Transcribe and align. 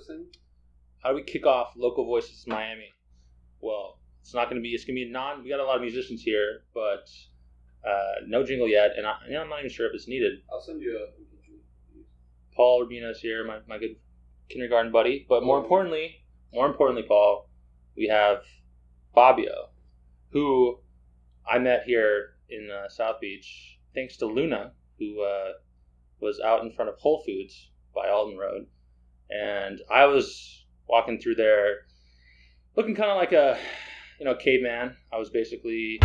thing? 0.00 0.26
How 1.02 1.10
do 1.10 1.16
we 1.16 1.22
kick 1.22 1.46
off 1.46 1.72
Local 1.76 2.04
Voices 2.04 2.46
Miami? 2.46 2.94
Well, 3.60 3.98
it's 4.20 4.34
not 4.34 4.44
going 4.44 4.56
to 4.56 4.62
be. 4.62 4.70
It's 4.70 4.84
going 4.84 4.96
to 4.96 5.04
be 5.04 5.08
a 5.08 5.12
non. 5.12 5.42
We 5.42 5.50
got 5.50 5.60
a 5.60 5.64
lot 5.64 5.76
of 5.76 5.82
musicians 5.82 6.22
here, 6.22 6.62
but 6.74 7.08
uh, 7.88 8.24
no 8.26 8.44
jingle 8.44 8.68
yet, 8.68 8.92
and 8.96 9.06
I, 9.06 9.14
you 9.26 9.34
know, 9.34 9.42
I'm 9.42 9.48
not 9.48 9.60
even 9.60 9.70
sure 9.70 9.86
if 9.86 9.94
it's 9.94 10.08
needed. 10.08 10.40
I'll 10.52 10.60
send 10.60 10.82
you 10.82 10.98
a. 10.98 11.06
Paul 12.54 12.86
Rubino 12.86 13.10
is 13.10 13.20
here, 13.20 13.44
my, 13.46 13.58
my 13.68 13.78
good 13.78 13.96
kindergarten 14.48 14.90
buddy. 14.90 15.26
But 15.28 15.44
more 15.44 15.58
importantly, 15.58 16.24
more 16.52 16.66
importantly, 16.66 17.04
Paul, 17.06 17.50
we 17.96 18.08
have 18.08 18.38
Fabio, 19.14 19.68
who 20.30 20.78
I 21.46 21.58
met 21.58 21.82
here 21.84 22.36
in 22.48 22.70
uh, 22.70 22.88
South 22.88 23.20
Beach 23.20 23.78
thanks 23.94 24.16
to 24.18 24.26
Luna, 24.26 24.72
who 24.98 25.22
uh, 25.22 25.52
was 26.20 26.40
out 26.40 26.62
in 26.62 26.72
front 26.72 26.88
of 26.88 26.96
Whole 26.98 27.22
Foods 27.24 27.70
by 27.94 28.08
Alton 28.08 28.38
Road, 28.38 28.66
and 29.30 29.80
I 29.90 30.06
was 30.06 30.64
walking 30.88 31.18
through 31.18 31.36
there, 31.36 31.86
looking 32.76 32.94
kind 32.94 33.10
of 33.10 33.16
like 33.16 33.32
a 33.32 33.58
you 34.18 34.24
know 34.24 34.34
caveman. 34.34 34.96
I 35.12 35.18
was 35.18 35.30
basically 35.30 36.00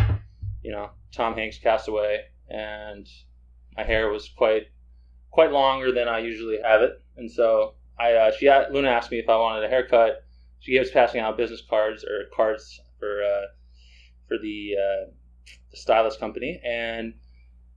you 0.64 0.72
know 0.72 0.90
Tom 1.14 1.36
Hanks 1.36 1.58
castaway, 1.58 2.26
and 2.50 3.08
my 3.78 3.84
hair 3.84 4.10
was 4.10 4.30
quite 4.30 4.68
quite 5.32 5.52
longer 5.52 5.92
than 5.92 6.08
I 6.08 6.20
usually 6.20 6.60
have 6.64 6.82
it, 6.82 7.02
and 7.18 7.32
so 7.32 7.76
I 8.00 8.14
uh, 8.14 8.32
she 8.32 8.50
Luna 8.72 8.90
asked 8.90 9.12
me 9.12 9.20
if 9.20 9.30
I 9.30 9.38
wanted 9.38 9.64
a 9.64 9.70
haircut. 9.70 10.24
She 10.60 10.78
was 10.78 10.92
passing 10.92 11.22
out 11.22 11.38
business 11.38 11.64
cards 11.68 12.04
or 12.04 12.26
cards 12.36 12.80
for 13.00 13.24
uh, 13.24 13.48
for 14.28 14.38
the, 14.38 14.76
uh, 14.78 15.12
the 15.72 15.78
stylist 15.78 16.20
company, 16.20 16.62
and 16.64 17.14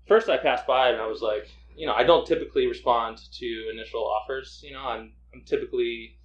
first 0.06 0.28
I 0.28 0.36
passed 0.36 0.66
by 0.66 0.90
and 0.90 1.00
I 1.00 1.06
was 1.06 1.22
like, 1.22 1.48
you 1.76 1.86
know, 1.86 1.94
I 1.94 2.04
don't 2.04 2.26
typically 2.26 2.66
respond 2.66 3.18
to 3.32 3.70
initial 3.72 4.04
offers. 4.04 4.60
You 4.62 4.74
know, 4.74 4.82
I'm 4.82 5.12
I'm 5.34 5.42
typically 5.44 6.18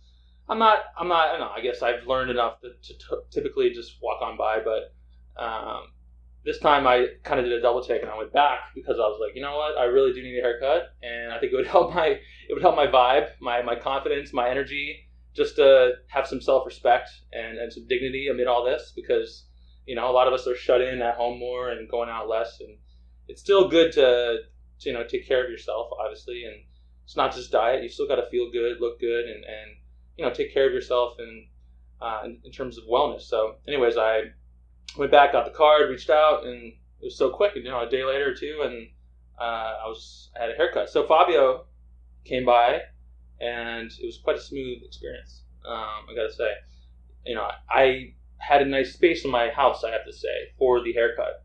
I'm 0.48 0.59
not 0.59 0.80
I'm 0.98 1.08
not 1.08 1.30
I 1.30 1.31
don't 1.34 1.41
know. 1.41 1.52
I 1.55 1.62
guess 1.62 1.81
I've 1.81 2.08
learned 2.08 2.31
enough 2.31 2.62
to, 2.62 2.70
to 2.70 2.94
t- 2.94 3.23
typically 3.31 3.72
just 3.72 3.97
walk 4.02 4.22
on 4.22 4.38
by, 4.38 4.59
but 4.59 4.94
um, 5.42 5.83
this 6.45 6.59
time 6.59 6.88
I 6.88 7.08
kind 7.23 7.39
of 7.39 7.45
did 7.45 7.53
a 7.53 7.61
double 7.61 7.83
take 7.83 8.02
and 8.02 8.09
I 8.09 8.17
went 8.17 8.33
back 8.33 8.59
because 8.73 8.98
I 8.98 9.03
was 9.03 9.20
like, 9.22 9.36
you 9.36 9.42
know 9.42 9.58
what, 9.58 9.78
I 9.78 9.86
really 9.86 10.14
do 10.14 10.23
need 10.23 10.39
a 10.39 10.42
haircut, 10.42 10.95
and 11.03 11.31
I 11.31 11.39
think 11.39 11.53
it 11.53 11.56
would 11.56 11.67
help 11.75 11.94
my 11.94 12.08
it 12.08 12.53
would 12.53 12.61
help 12.61 12.75
my 12.75 12.88
vibe, 12.88 13.30
my 13.39 13.61
my 13.61 13.75
confidence, 13.75 14.33
my 14.33 14.50
energy, 14.50 15.08
just 15.36 15.55
to 15.58 15.94
have 16.08 16.28
some 16.28 16.42
self 16.42 16.66
respect 16.66 17.09
and, 17.31 17.58
and 17.58 17.72
some 17.72 17.88
dignity 17.88 18.28
amid 18.30 18.48
all 18.48 18.66
this 18.66 18.94
because 18.95 19.45
you 19.86 19.95
know 19.95 20.09
a 20.09 20.14
lot 20.14 20.28
of 20.28 20.33
us 20.33 20.48
are 20.48 20.55
shut 20.55 20.81
in 20.81 21.02
at 21.02 21.16
home 21.16 21.39
more 21.39 21.70
and 21.70 21.89
going 21.89 22.09
out 22.09 22.28
less, 22.28 22.59
and 22.59 22.78
it's 23.28 23.42
still 23.42 23.70
good 23.70 23.92
to, 23.94 24.38
to 24.80 24.89
you 24.89 24.94
know 24.94 25.03
take 25.03 25.28
care 25.28 25.44
of 25.44 25.52
yourself 25.52 25.89
obviously, 26.00 26.44
and 26.45 26.55
it's 27.09 27.17
not 27.17 27.33
just 27.33 27.52
diet. 27.52 27.81
You 27.81 27.89
still 27.89 28.07
got 28.07 28.17
to 28.17 28.29
feel 28.29 28.52
good, 28.52 28.79
look 28.79 28.99
good, 28.99 29.25
and 29.25 29.43
and 29.43 29.77
you 30.15 30.23
know 30.23 30.31
take 30.31 30.53
care 30.53 30.67
of 30.67 30.73
yourself 30.73 31.15
and 31.17 31.47
uh, 31.99 32.21
in, 32.23 32.38
in 32.43 32.52
terms 32.52 32.77
of 32.77 32.83
wellness. 32.83 33.21
So, 33.21 33.55
anyways, 33.67 33.97
I 33.97 34.25
went 34.95 35.11
back, 35.11 35.31
got 35.31 35.45
the 35.45 35.57
card, 35.57 35.89
reached 35.89 36.11
out, 36.11 36.45
and 36.45 36.71
it 36.71 37.03
was 37.03 37.17
so 37.17 37.31
quick. 37.31 37.55
You 37.55 37.63
know, 37.63 37.81
a 37.81 37.89
day 37.89 38.03
later 38.03 38.30
or 38.30 38.35
two, 38.35 38.61
and 38.63 38.89
uh, 39.41 39.77
I 39.83 39.87
was 39.87 40.30
I 40.37 40.41
had 40.43 40.52
a 40.52 40.53
haircut. 40.53 40.91
So 40.91 41.07
Fabio 41.07 41.65
came 42.25 42.45
by, 42.45 42.81
and 43.41 43.91
it 43.91 44.05
was 44.05 44.19
quite 44.23 44.35
a 44.35 44.41
smooth 44.41 44.83
experience. 44.85 45.41
Um, 45.65 46.05
I 46.11 46.13
gotta 46.15 46.31
say, 46.31 46.52
you 47.25 47.33
know, 47.33 47.49
I 47.71 48.13
had 48.37 48.61
a 48.61 48.65
nice 48.65 48.93
space 48.93 49.25
in 49.25 49.31
my 49.31 49.49
house. 49.49 49.83
I 49.83 49.89
have 49.89 50.05
to 50.05 50.13
say 50.13 50.53
for 50.59 50.83
the 50.83 50.93
haircut. 50.93 51.43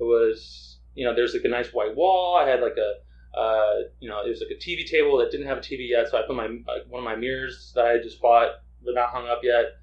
It 0.00 0.04
was, 0.04 0.78
you 0.94 1.04
know, 1.04 1.14
there's 1.14 1.34
like 1.34 1.44
a 1.44 1.48
nice 1.48 1.68
white 1.74 1.94
wall. 1.94 2.34
I 2.34 2.48
had 2.48 2.62
like 2.62 2.78
a, 2.78 2.94
uh, 3.34 3.74
you 4.00 4.08
know, 4.08 4.22
it 4.24 4.28
was 4.28 4.42
like 4.42 4.56
a 4.56 4.60
TV 4.60 4.86
table 4.86 5.18
that 5.18 5.30
didn't 5.30 5.46
have 5.46 5.58
a 5.58 5.62
TV 5.62 5.88
yet. 5.88 6.08
So 6.08 6.18
I 6.18 6.22
put 6.26 6.36
my 6.36 6.46
uh, 6.46 6.84
one 6.88 6.98
of 7.00 7.04
my 7.04 7.16
mirrors 7.16 7.72
that 7.74 7.86
I 7.86 7.98
just 7.98 8.20
bought, 8.20 8.48
but 8.84 8.94
not 8.94 9.10
hung 9.10 9.26
up 9.28 9.40
yet 9.42 9.76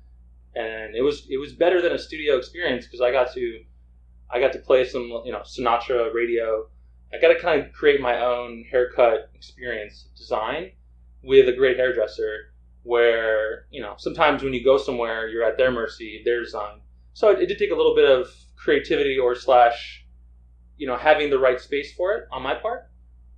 and 0.56 0.96
it 0.96 1.02
was 1.02 1.28
it 1.30 1.38
was 1.38 1.54
better 1.54 1.82
than 1.82 1.92
a 1.92 2.00
studio 2.00 2.38
experience 2.38 2.86
because 2.86 3.02
I 3.02 3.12
got 3.12 3.32
to 3.34 3.64
I 4.32 4.40
got 4.40 4.54
to 4.54 4.60
play 4.60 4.86
some 4.86 5.04
you 5.26 5.32
know 5.32 5.42
Sinatra 5.42 6.14
radio. 6.14 6.68
I 7.14 7.20
got 7.20 7.30
to 7.30 7.40
kind 7.40 7.62
of 7.62 7.72
create 7.74 8.02
my 8.02 8.22
own 8.22 8.66
haircut 8.70 9.32
experience 9.34 10.10
design 10.16 10.72
with 11.24 11.50
a 11.50 11.54
great 11.54 11.78
hairdresser. 11.78 12.54
Where 12.84 13.66
you 13.72 13.82
know 13.82 13.96
sometimes 13.98 14.42
when 14.42 14.54
you 14.54 14.64
go 14.64 14.78
somewhere 14.78 15.28
you're 15.28 15.44
at 15.44 15.58
their 15.58 15.72
mercy, 15.72 16.22
their 16.26 16.44
design. 16.44 16.82
So 17.14 17.30
it, 17.30 17.42
it 17.42 17.48
did 17.48 17.60
take 17.60 17.72
a 17.72 17.76
little 17.76 17.96
bit 17.96 18.10
of 18.10 18.28
creativity 18.56 19.18
or 19.18 19.36
slash 19.36 20.06
you 20.78 20.88
know 20.88 20.98
having 20.98 21.30
the 21.30 21.40
right 21.40 21.60
space 21.60 21.94
for 21.94 22.14
it 22.14 22.24
on 22.32 22.42
my 22.42 22.56
part, 22.56 22.89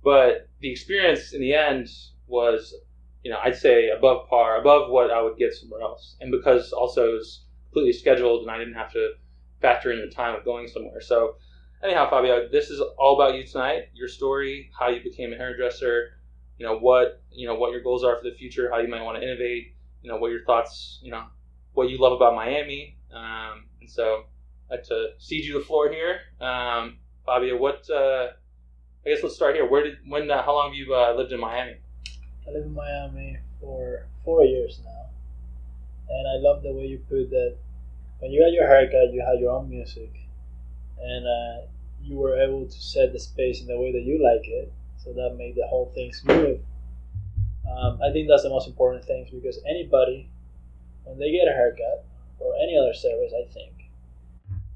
but 0.02 0.48
the 0.60 0.70
experience 0.70 1.32
in 1.32 1.40
the 1.40 1.54
end 1.54 1.88
was 2.26 2.74
you 3.22 3.30
know, 3.30 3.38
I'd 3.42 3.56
say 3.56 3.90
above 3.90 4.28
par, 4.28 4.60
above 4.60 4.90
what 4.90 5.10
I 5.10 5.22
would 5.22 5.36
get 5.36 5.54
somewhere 5.54 5.80
else. 5.80 6.16
And 6.20 6.30
because 6.30 6.72
also 6.72 7.10
it 7.10 7.12
was 7.14 7.44
completely 7.66 7.92
scheduled 7.92 8.42
and 8.42 8.50
I 8.50 8.58
didn't 8.58 8.74
have 8.74 8.92
to 8.92 9.12
factor 9.60 9.92
in 9.92 10.00
the 10.00 10.12
time 10.12 10.34
of 10.34 10.44
going 10.44 10.66
somewhere. 10.66 11.00
So, 11.00 11.36
anyhow, 11.82 12.10
Fabio, 12.10 12.48
this 12.50 12.68
is 12.68 12.80
all 12.98 13.20
about 13.20 13.36
you 13.36 13.46
tonight. 13.46 13.90
Your 13.94 14.08
story, 14.08 14.70
how 14.78 14.88
you 14.88 15.02
became 15.02 15.32
a 15.32 15.36
hairdresser. 15.36 16.18
You 16.58 16.66
know 16.66 16.78
what 16.78 17.22
you 17.32 17.48
know 17.48 17.54
what 17.54 17.72
your 17.72 17.82
goals 17.82 18.04
are 18.04 18.16
for 18.16 18.28
the 18.28 18.36
future, 18.36 18.70
how 18.70 18.78
you 18.78 18.88
might 18.88 19.02
want 19.02 19.18
to 19.18 19.22
innovate. 19.22 19.74
You 20.02 20.10
know 20.10 20.18
what 20.18 20.30
your 20.30 20.44
thoughts. 20.44 21.00
You 21.02 21.12
know 21.12 21.24
what 21.72 21.88
you 21.88 21.98
love 21.98 22.12
about 22.12 22.34
Miami. 22.34 22.98
Um, 23.12 23.66
and 23.80 23.90
so, 23.90 24.24
I'd 24.70 24.76
like 24.76 24.84
to 24.84 25.10
cede 25.18 25.44
you 25.44 25.58
the 25.58 25.64
floor 25.64 25.90
here, 25.90 26.20
um, 26.40 26.98
Fabio. 27.24 27.56
What? 27.56 27.88
Uh, 27.88 28.28
I 29.04 29.10
guess 29.10 29.22
let's 29.24 29.34
start 29.34 29.56
here. 29.56 29.66
Where 29.66 29.82
did 29.82 29.98
when? 30.06 30.30
Uh, 30.30 30.44
how 30.44 30.54
long 30.54 30.70
have 30.70 30.76
you 30.76 30.94
uh, 30.94 31.12
lived 31.16 31.32
in 31.32 31.40
Miami? 31.40 31.74
I 32.46 32.52
live 32.52 32.66
in 32.66 32.72
Miami 32.72 33.38
for 33.60 34.06
four 34.24 34.44
years 34.44 34.80
now, 34.84 35.06
and 36.08 36.28
I 36.28 36.36
love 36.38 36.62
the 36.62 36.72
way 36.72 36.86
you 36.86 36.98
put 37.08 37.30
that. 37.30 37.56
When 38.20 38.30
you 38.30 38.40
got 38.40 38.52
your 38.52 38.68
haircut, 38.68 39.12
you 39.12 39.24
had 39.26 39.40
your 39.40 39.50
own 39.50 39.68
music, 39.68 40.14
and 41.00 41.26
uh, 41.26 41.66
you 42.00 42.16
were 42.16 42.40
able 42.40 42.66
to 42.66 42.80
set 42.80 43.12
the 43.12 43.18
space 43.18 43.60
in 43.60 43.66
the 43.66 43.76
way 43.76 43.90
that 43.90 44.02
you 44.02 44.22
like 44.22 44.46
it, 44.46 44.72
so 45.02 45.12
that 45.12 45.34
made 45.36 45.56
the 45.56 45.66
whole 45.66 45.90
thing 45.96 46.12
smooth. 46.12 46.60
Um, 47.68 47.98
I 48.06 48.12
think 48.12 48.28
that's 48.28 48.44
the 48.44 48.50
most 48.50 48.68
important 48.68 49.04
thing 49.04 49.26
because 49.32 49.60
anybody, 49.68 50.30
when 51.02 51.18
they 51.18 51.32
get 51.32 51.48
a 51.48 51.52
haircut 51.52 52.04
or 52.38 52.54
any 52.62 52.78
other 52.78 52.94
service, 52.94 53.32
I 53.34 53.52
think 53.52 53.90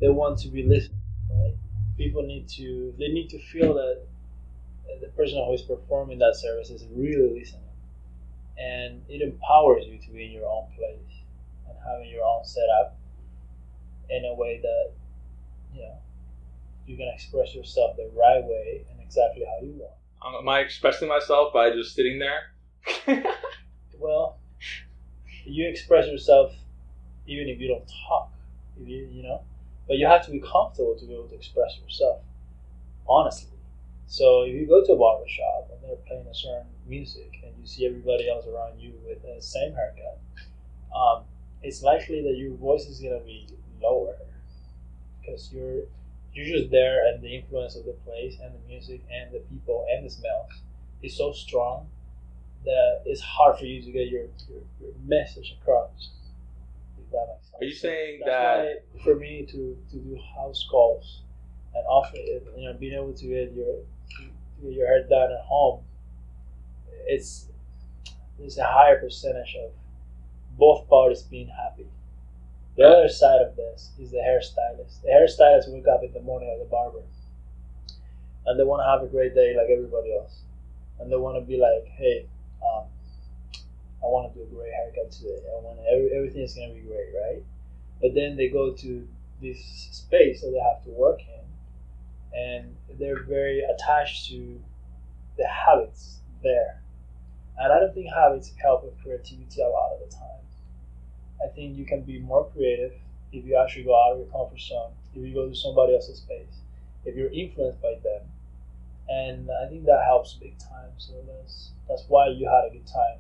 they 0.01 0.09
want 0.09 0.39
to 0.41 0.49
be 0.49 0.65
listened. 0.65 0.99
Right? 1.31 1.55
People 1.97 2.25
need 2.25 2.49
to 2.57 2.93
they 2.99 3.07
need 3.07 3.31
to 3.31 3.39
feel 3.39 3.73
that 3.75 4.03
the 5.01 5.09
person 5.09 5.45
who 5.45 5.53
is 5.53 5.63
performing 5.63 6.19
that 6.19 6.37
service 6.37 6.71
is 6.71 6.85
really 6.93 7.41
listening. 7.41 7.63
And 8.59 9.03
it 9.09 9.21
empowers 9.21 9.85
you 9.87 9.99
to 9.99 10.11
be 10.11 10.25
in 10.25 10.33
your 10.33 10.49
own 10.49 10.67
place 10.77 11.23
and 11.69 11.77
having 11.87 12.09
your 12.09 12.25
own 12.25 12.45
setup 12.45 12.99
in 14.09 14.25
a 14.25 14.35
way 14.35 14.61
that, 14.63 14.93
you 15.75 15.83
know, 15.83 15.99
you 16.87 16.97
can 16.97 17.11
express 17.13 17.55
yourself 17.55 17.97
the 17.97 18.11
right 18.17 18.43
way 18.43 18.87
and 18.91 19.01
exactly 19.01 19.45
how 19.45 19.65
you 19.65 19.75
want. 19.75 19.93
Um, 20.25 20.35
am 20.41 20.49
I 20.49 20.61
expressing 20.61 21.09
myself 21.09 21.53
by 21.53 21.71
just 21.71 21.95
sitting 21.95 22.19
there? 22.19 23.25
well, 23.99 24.39
you 25.45 25.69
express 25.69 26.07
yourself 26.07 26.53
even 27.27 27.49
if 27.49 27.61
you 27.61 27.69
don't 27.69 27.91
talk, 28.09 28.33
you, 28.81 29.09
you 29.11 29.23
know, 29.23 29.43
but 29.89 29.99
you 29.99 30.07
have 30.07 30.25
to 30.25 30.31
be 30.31 30.41
comfortable 30.41 30.97
to 30.99 31.05
be 31.05 31.13
able 31.13 31.29
to 31.29 31.35
express 31.35 31.77
yourself 31.83 32.21
honestly 33.09 33.56
so 34.07 34.43
if 34.43 34.55
you 34.55 34.67
go 34.67 34.85
to 34.85 34.93
a 34.93 34.97
barber 34.97 35.29
shop 35.29 35.71
and 35.73 35.83
they're 35.83 35.97
playing 36.07 36.27
a 36.27 36.35
certain 36.35 36.67
music 36.87 37.31
and 37.43 37.53
you 37.61 37.67
see 37.67 37.87
everybody 37.87 38.29
else 38.29 38.47
around 38.47 38.79
you 38.79 38.93
with 39.07 39.23
the 39.23 39.41
same 39.43 39.75
haircut, 39.75 40.19
um, 40.95 41.25
it's 41.63 41.83
likely 41.83 42.23
that 42.23 42.37
your 42.37 42.55
voice 42.55 42.87
is 42.87 43.01
gonna 43.01 43.21
be 43.21 43.47
lower 43.83 44.17
because 45.21 45.53
you're 45.53 45.83
you're 46.33 46.59
just 46.59 46.71
there 46.71 47.07
and 47.09 47.23
the 47.23 47.35
influence 47.35 47.77
of 47.77 47.85
the 47.87 47.97
place 48.05 48.37
and 48.43 48.55
the 48.55 48.69
music 48.69 49.01
and 49.11 49.33
the 49.33 49.41
people 49.51 49.87
and 49.91 50.05
the 50.05 50.11
smells 50.11 50.51
is 51.03 51.17
so 51.17 51.33
strong 51.33 51.89
that 52.65 53.03
it's 53.07 53.21
hard 53.21 53.59
for 53.59 53.65
you 53.65 53.81
to 53.81 53.91
get 53.91 54.09
your, 54.09 54.25
your, 54.49 54.61
your 54.81 54.91
message 55.07 55.57
across. 55.61 56.11
If 56.99 57.11
that 57.11 57.27
makes 57.29 57.47
sense. 57.47 57.63
Are 57.63 57.65
you 57.65 57.75
saying 57.75 58.21
That's 58.25 58.31
that 58.31 58.85
why 58.93 59.03
for 59.03 59.15
me 59.19 59.47
to, 59.47 59.77
to 59.91 59.97
do 59.97 60.19
house 60.37 60.67
calls 60.71 61.23
and 61.75 61.85
offer 61.87 62.17
it, 62.17 62.47
you 62.57 62.69
know 62.69 62.75
being 62.75 62.95
able 62.95 63.15
to 63.15 63.27
get 63.27 63.53
your 63.55 63.77
get 64.63 64.73
your 64.73 64.87
hair 64.87 65.07
done 65.09 65.33
at 65.33 65.45
home, 65.45 65.83
it's 67.07 67.49
there's 68.39 68.59
a 68.59 68.65
higher 68.65 69.01
percentage 69.01 69.57
of 69.65 69.71
both 70.59 70.89
parties 70.89 71.23
being 71.23 71.49
happy. 71.49 71.87
The 72.77 72.85
other 72.85 73.09
side 73.09 73.41
of 73.41 73.57
this 73.57 73.93
is 73.99 74.11
the 74.11 74.19
hairstylist. 74.19 75.03
The 75.03 75.09
hairstylist 75.09 75.73
wake 75.73 75.89
up 75.89 76.03
in 76.03 76.13
the 76.13 76.21
morning 76.21 76.51
at 76.51 76.59
the 76.59 76.71
barber, 76.71 77.03
and 78.45 78.61
they 78.61 78.65
want 78.65 78.81
to 78.81 78.87
have 78.87 79.03
a 79.03 79.11
great 79.11 79.35
day 79.35 79.57
like 79.57 79.71
everybody 79.71 80.15
else, 80.15 80.41
and 81.01 81.11
they 81.11 81.17
want 81.17 81.37
to 81.37 81.47
be 81.47 81.59
like, 81.59 81.87
hey, 81.97 82.27
um, 82.63 82.85
I 84.03 84.07
want 84.07 84.33
to 84.33 84.39
do 84.39 84.45
a 84.45 84.55
great 84.55 84.73
haircut 84.73 85.11
today. 85.11 85.41
I 85.49 85.61
want 85.63 85.79
every, 85.91 86.11
everything 86.13 86.43
is 86.43 86.55
gonna 86.55 86.75
be 86.75 86.81
great, 86.81 87.09
right? 87.17 87.43
But 88.01 88.15
then 88.15 88.37
they 88.37 88.49
go 88.49 88.73
to 88.73 89.09
this 89.41 89.59
space 89.91 90.43
that 90.43 90.51
they 90.51 90.61
have 90.61 90.85
to 90.85 90.91
work 90.91 91.21
in 91.21 91.46
and 92.37 92.77
they're 92.99 93.23
very 93.25 93.61
attached 93.61 94.29
to 94.29 94.61
the 95.39 95.47
habits 95.47 96.21
there. 96.43 96.83
And 97.59 97.73
I 97.73 97.81
don't 97.81 97.95
think 97.95 98.09
habits 98.15 98.53
help 98.63 98.85
with 98.85 98.95
creativity 99.03 99.63
a 99.63 99.69
lot 99.69 99.93
of 99.95 100.01
the 100.11 100.15
time. 100.15 100.23
I 101.43 101.49
think 101.55 101.77
you 101.77 101.85
can 101.87 102.03
be 102.03 102.19
more 102.19 102.49
creative 102.51 102.93
if 103.33 103.45
you 103.45 103.57
actually 103.57 103.85
go 103.85 103.95
out 103.95 104.13
of 104.13 104.19
your 104.19 104.27
comfort 104.29 104.61
zone, 104.61 104.93
if 105.15 105.23
you 105.27 105.35
go 105.35 105.49
to 105.49 105.55
somebody 105.55 105.95
else's 105.95 106.19
space, 106.19 106.61
if 107.05 107.15
you're 107.17 107.33
influenced 107.33 107.81
by 107.83 107.95
them. 108.03 108.23
And 109.09 109.49
I 109.51 109.69
think 109.69 109.85
that 109.87 110.03
helps 110.05 110.35
big 110.35 110.59
time. 110.59 110.91
So 110.99 111.13
that's 111.27 111.71
that's 111.89 112.05
why 112.09 112.29
you 112.29 112.49
had 112.49 112.71
a 112.71 112.73
good 112.73 112.87
time. 112.87 113.19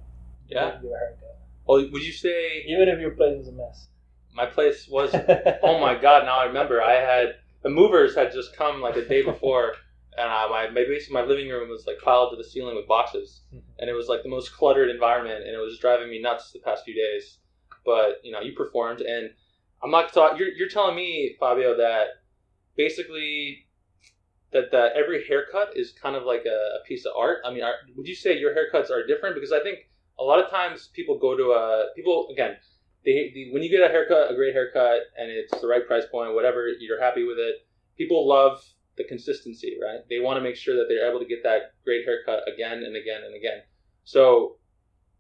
Yeah. 0.49 0.81
Your 0.83 0.99
haircut. 0.99 1.39
Well, 1.67 1.89
would 1.93 2.03
you 2.05 2.13
say 2.13 2.65
Even 2.69 2.89
if 2.89 3.01
your 3.01 3.11
place 3.13 3.41
is 3.41 3.49
a 3.49 3.53
mess. 3.53 3.89
my 4.35 4.47
place 4.47 4.89
was? 4.89 5.15
oh 5.63 5.79
my 5.81 5.95
god! 5.95 6.25
Now 6.25 6.39
I 6.41 6.45
remember. 6.47 6.83
I 6.83 6.95
had 6.95 7.37
the 7.63 7.71
movers 7.71 8.15
had 8.15 8.33
just 8.33 8.57
come 8.57 8.81
like 8.81 8.97
a 8.97 9.07
day 9.07 9.23
before, 9.23 9.73
and 10.19 10.29
I, 10.29 10.49
my 10.49 10.69
my 10.71 10.85
basically 10.85 11.15
my 11.15 11.25
living 11.25 11.49
room 11.49 11.69
was 11.69 11.87
like 11.87 11.99
piled 12.03 12.31
to 12.31 12.37
the 12.37 12.49
ceiling 12.49 12.77
with 12.77 12.89
boxes, 12.89 13.43
mm-hmm. 13.49 13.59
and 13.79 13.91
it 13.91 13.95
was 13.95 14.09
like 14.09 14.23
the 14.23 14.29
most 14.29 14.53
cluttered 14.53 14.91
environment, 14.91 15.45
and 15.45 15.55
it 15.55 15.59
was 15.59 15.79
driving 15.79 16.11
me 16.11 16.21
nuts 16.21 16.53
the 16.53 16.61
past 16.61 16.85
few 16.85 16.95
days. 16.95 17.39
But 17.85 18.21
you 18.23 18.33
know, 18.33 18.41
you 18.41 18.53
performed, 18.53 19.01
and 19.01 19.31
I'm 19.83 19.91
not 19.91 20.13
talking. 20.13 20.39
You're 20.39 20.49
you're 20.49 20.69
telling 20.69 20.97
me, 20.97 21.37
Fabio, 21.39 21.77
that 21.77 22.07
basically 22.77 23.67
that 24.53 24.71
that 24.73 24.93
every 24.95 25.27
haircut 25.27 25.77
is 25.77 25.93
kind 25.93 26.17
of 26.17 26.25
like 26.25 26.45
a, 26.47 26.79
a 26.81 26.85
piece 26.87 27.05
of 27.05 27.13
art. 27.17 27.39
I 27.45 27.53
mean, 27.53 27.63
are, 27.63 27.75
would 27.97 28.07
you 28.07 28.15
say 28.15 28.39
your 28.39 28.55
haircuts 28.55 28.91
are 28.91 29.07
different? 29.07 29.35
Because 29.35 29.53
I 29.53 29.61
think 29.61 29.79
a 30.19 30.25
lot 30.25 30.43
of 30.43 30.51
times 30.51 30.89
people 30.95 31.19
go 31.19 31.37
to 31.37 31.51
a 31.53 31.87
people 31.95 32.29
again. 32.33 32.57
They, 33.07 33.49
when 33.53 33.63
you 33.63 33.71
get 33.71 33.89
a 33.89 33.89
haircut, 33.89 34.33
a 34.33 34.35
great 34.35 34.53
haircut, 34.53 35.01
and 35.17 35.31
it's 35.31 35.59
the 35.61 35.69
right 35.69 35.87
price 35.87 36.05
point, 36.11 36.35
whatever, 36.35 36.67
you're 36.81 37.01
happy 37.01 37.25
with 37.25 37.39
it. 37.39 37.65
People 37.97 38.29
love 38.29 38.61
the 38.97 39.05
consistency, 39.05 39.79
right? 39.81 40.01
They 40.11 40.19
want 40.19 40.39
to 40.39 40.43
make 40.43 40.57
sure 40.57 40.75
that 40.77 40.87
they're 40.89 41.09
able 41.09 41.21
to 41.21 41.27
get 41.27 41.45
that 41.45 41.73
great 41.85 42.05
haircut 42.05 42.43
again 42.53 42.83
and 42.83 42.97
again 42.97 43.23
and 43.25 43.37
again. 43.37 43.63
So, 44.05 44.57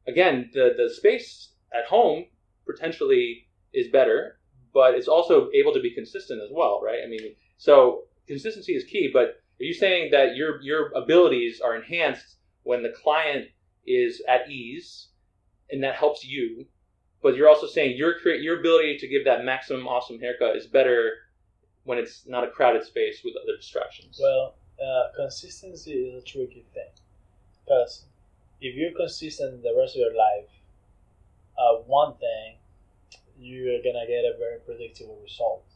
again, 0.06 0.50
the 0.52 0.74
the 0.76 0.90
space 0.92 1.52
at 1.72 1.86
home 1.86 2.26
potentially 2.66 3.48
is 3.72 3.88
better, 3.88 4.40
but 4.74 4.94
it's 4.94 5.08
also 5.08 5.48
able 5.54 5.72
to 5.72 5.80
be 5.80 5.94
consistent 5.94 6.42
as 6.42 6.50
well, 6.52 6.80
right? 6.82 7.00
I 7.04 7.08
mean, 7.08 7.36
so 7.56 8.02
consistency 8.26 8.74
is 8.74 8.84
key. 8.84 9.10
But 9.12 9.40
are 9.60 9.64
you 9.64 9.74
saying 9.74 10.10
that 10.10 10.34
your 10.34 10.60
your 10.62 10.90
abilities 10.94 11.60
are 11.60 11.76
enhanced 11.76 12.38
when 12.64 12.82
the 12.82 12.90
client 13.02 13.46
is 13.86 14.22
at 14.28 14.50
ease, 14.50 15.08
and 15.70 15.82
that 15.84 15.94
helps 15.94 16.24
you? 16.24 16.66
But 17.26 17.34
you're 17.34 17.48
also 17.48 17.66
saying 17.66 17.96
your 17.96 18.14
your 18.36 18.60
ability 18.60 18.98
to 18.98 19.08
give 19.08 19.24
that 19.24 19.44
maximum 19.44 19.88
awesome 19.88 20.20
haircut 20.20 20.54
is 20.54 20.68
better 20.68 21.26
when 21.82 21.98
it's 21.98 22.24
not 22.24 22.44
a 22.44 22.50
crowded 22.52 22.84
space 22.84 23.22
with 23.24 23.34
other 23.34 23.56
distractions. 23.56 24.20
Well, 24.22 24.54
uh, 24.80 25.08
consistency 25.16 25.90
is 25.90 26.22
a 26.22 26.24
tricky 26.24 26.64
thing 26.72 26.92
because 27.64 28.04
if 28.60 28.76
you're 28.76 28.92
consistent 28.92 29.64
the 29.64 29.74
rest 29.76 29.96
of 29.96 30.02
your 30.02 30.14
life, 30.14 30.46
uh, 31.58 31.82
one 31.82 32.14
thing 32.14 32.58
you're 33.36 33.82
gonna 33.82 34.06
get 34.06 34.22
a 34.22 34.38
very 34.38 34.60
predictable 34.60 35.18
result, 35.20 35.66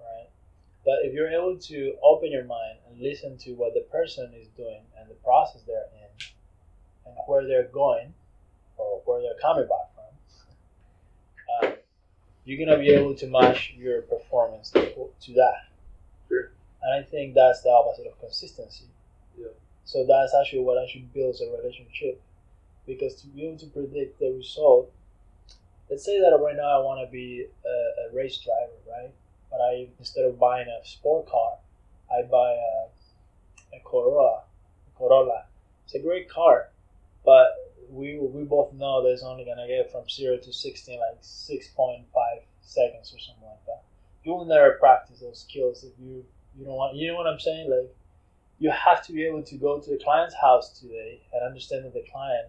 right? 0.00 0.30
But 0.86 1.04
if 1.04 1.12
you're 1.12 1.28
able 1.28 1.58
to 1.58 1.96
open 2.02 2.32
your 2.32 2.46
mind 2.46 2.78
and 2.88 2.98
listen 2.98 3.36
to 3.44 3.52
what 3.52 3.74
the 3.74 3.84
person 3.92 4.32
is 4.32 4.48
doing 4.56 4.84
and 4.98 5.10
the 5.10 5.16
process 5.16 5.60
they're 5.66 5.90
in, 6.00 6.08
and 7.04 7.14
where 7.26 7.46
they're 7.46 7.68
going 7.68 8.14
or 8.78 9.02
where 9.04 9.20
they're 9.20 9.38
coming 9.38 9.68
back 9.68 9.92
from, 9.94 9.99
uh, 11.62 11.70
you're 12.44 12.64
gonna 12.64 12.78
be 12.78 12.90
able 12.90 13.14
to 13.14 13.26
match 13.26 13.74
your 13.76 14.02
performance 14.02 14.70
to, 14.70 14.92
to 15.20 15.32
that. 15.34 15.68
Sure. 16.28 16.50
And 16.82 16.94
I 16.94 17.02
think 17.08 17.34
that's 17.34 17.62
the 17.62 17.70
opposite 17.70 18.06
of 18.06 18.18
consistency. 18.20 18.86
Yeah. 19.38 19.48
So 19.84 20.06
that's 20.06 20.34
actually 20.34 20.60
what 20.60 20.82
actually 20.82 21.08
builds 21.14 21.40
a 21.40 21.50
relationship. 21.50 22.20
Because 22.86 23.14
to 23.16 23.26
be 23.28 23.46
able 23.46 23.58
to 23.58 23.66
predict 23.66 24.18
the 24.18 24.32
result, 24.32 24.90
let's 25.90 26.04
say 26.04 26.20
that 26.20 26.36
right 26.40 26.56
now 26.56 26.80
I 26.80 26.84
want 26.84 27.06
to 27.06 27.12
be 27.12 27.46
a, 27.64 28.08
a 28.08 28.14
race 28.14 28.38
driver, 28.38 28.72
right? 28.88 29.10
But 29.50 29.60
I 29.60 29.88
instead 29.98 30.24
of 30.24 30.38
buying 30.38 30.66
a 30.68 30.84
sport 30.86 31.28
car, 31.28 31.58
I 32.10 32.22
buy 32.22 32.52
a, 32.52 33.76
a 33.76 33.80
Corolla. 33.84 34.42
Corolla. 34.96 35.44
It's 35.84 35.94
a 35.94 35.98
great 35.98 36.28
car, 36.28 36.68
but 37.24 37.69
we 37.90 38.18
we 38.18 38.44
both 38.44 38.72
know 38.72 39.02
that 39.02 39.10
it's 39.10 39.22
only 39.22 39.44
gonna 39.44 39.66
get 39.66 39.90
from 39.90 40.08
zero 40.08 40.36
to 40.38 40.52
sixty 40.52 40.92
like 40.92 41.18
six 41.20 41.68
point 41.68 42.06
five 42.14 42.42
seconds 42.62 43.12
or 43.14 43.18
something 43.18 43.44
like 43.44 43.64
that. 43.66 43.82
You 44.24 44.32
will 44.32 44.44
never 44.44 44.72
practice 44.72 45.20
those 45.20 45.40
skills 45.40 45.84
if 45.84 45.92
you 45.98 46.24
you 46.58 46.64
don't 46.64 46.74
want 46.74 46.96
you 46.96 47.08
know 47.08 47.16
what 47.16 47.26
I'm 47.26 47.40
saying? 47.40 47.70
Like 47.70 47.94
you 48.58 48.70
have 48.70 49.04
to 49.06 49.12
be 49.12 49.24
able 49.24 49.42
to 49.42 49.56
go 49.56 49.80
to 49.80 49.90
the 49.90 49.96
client's 49.96 50.34
house 50.34 50.78
today 50.78 51.20
and 51.32 51.42
understand 51.42 51.84
that 51.84 51.94
the 51.94 52.04
client 52.10 52.48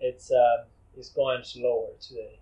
it's 0.00 0.30
um, 0.30 0.66
is 0.98 1.08
going 1.08 1.42
slower 1.42 1.88
today. 2.00 2.38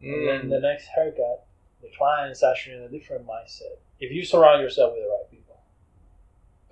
And 0.00 0.26
then 0.26 0.46
Mm. 0.46 0.48
the 0.50 0.60
next 0.60 0.86
haircut, 0.86 1.44
the 1.82 1.90
client 1.96 2.32
is 2.32 2.42
actually 2.42 2.76
in 2.76 2.82
a 2.82 2.88
different 2.88 3.26
mindset. 3.26 3.76
If 3.98 4.10
you 4.12 4.24
surround 4.24 4.62
yourself 4.62 4.94
with 4.94 5.02
the 5.02 5.08
right 5.10 5.30
people. 5.30 5.56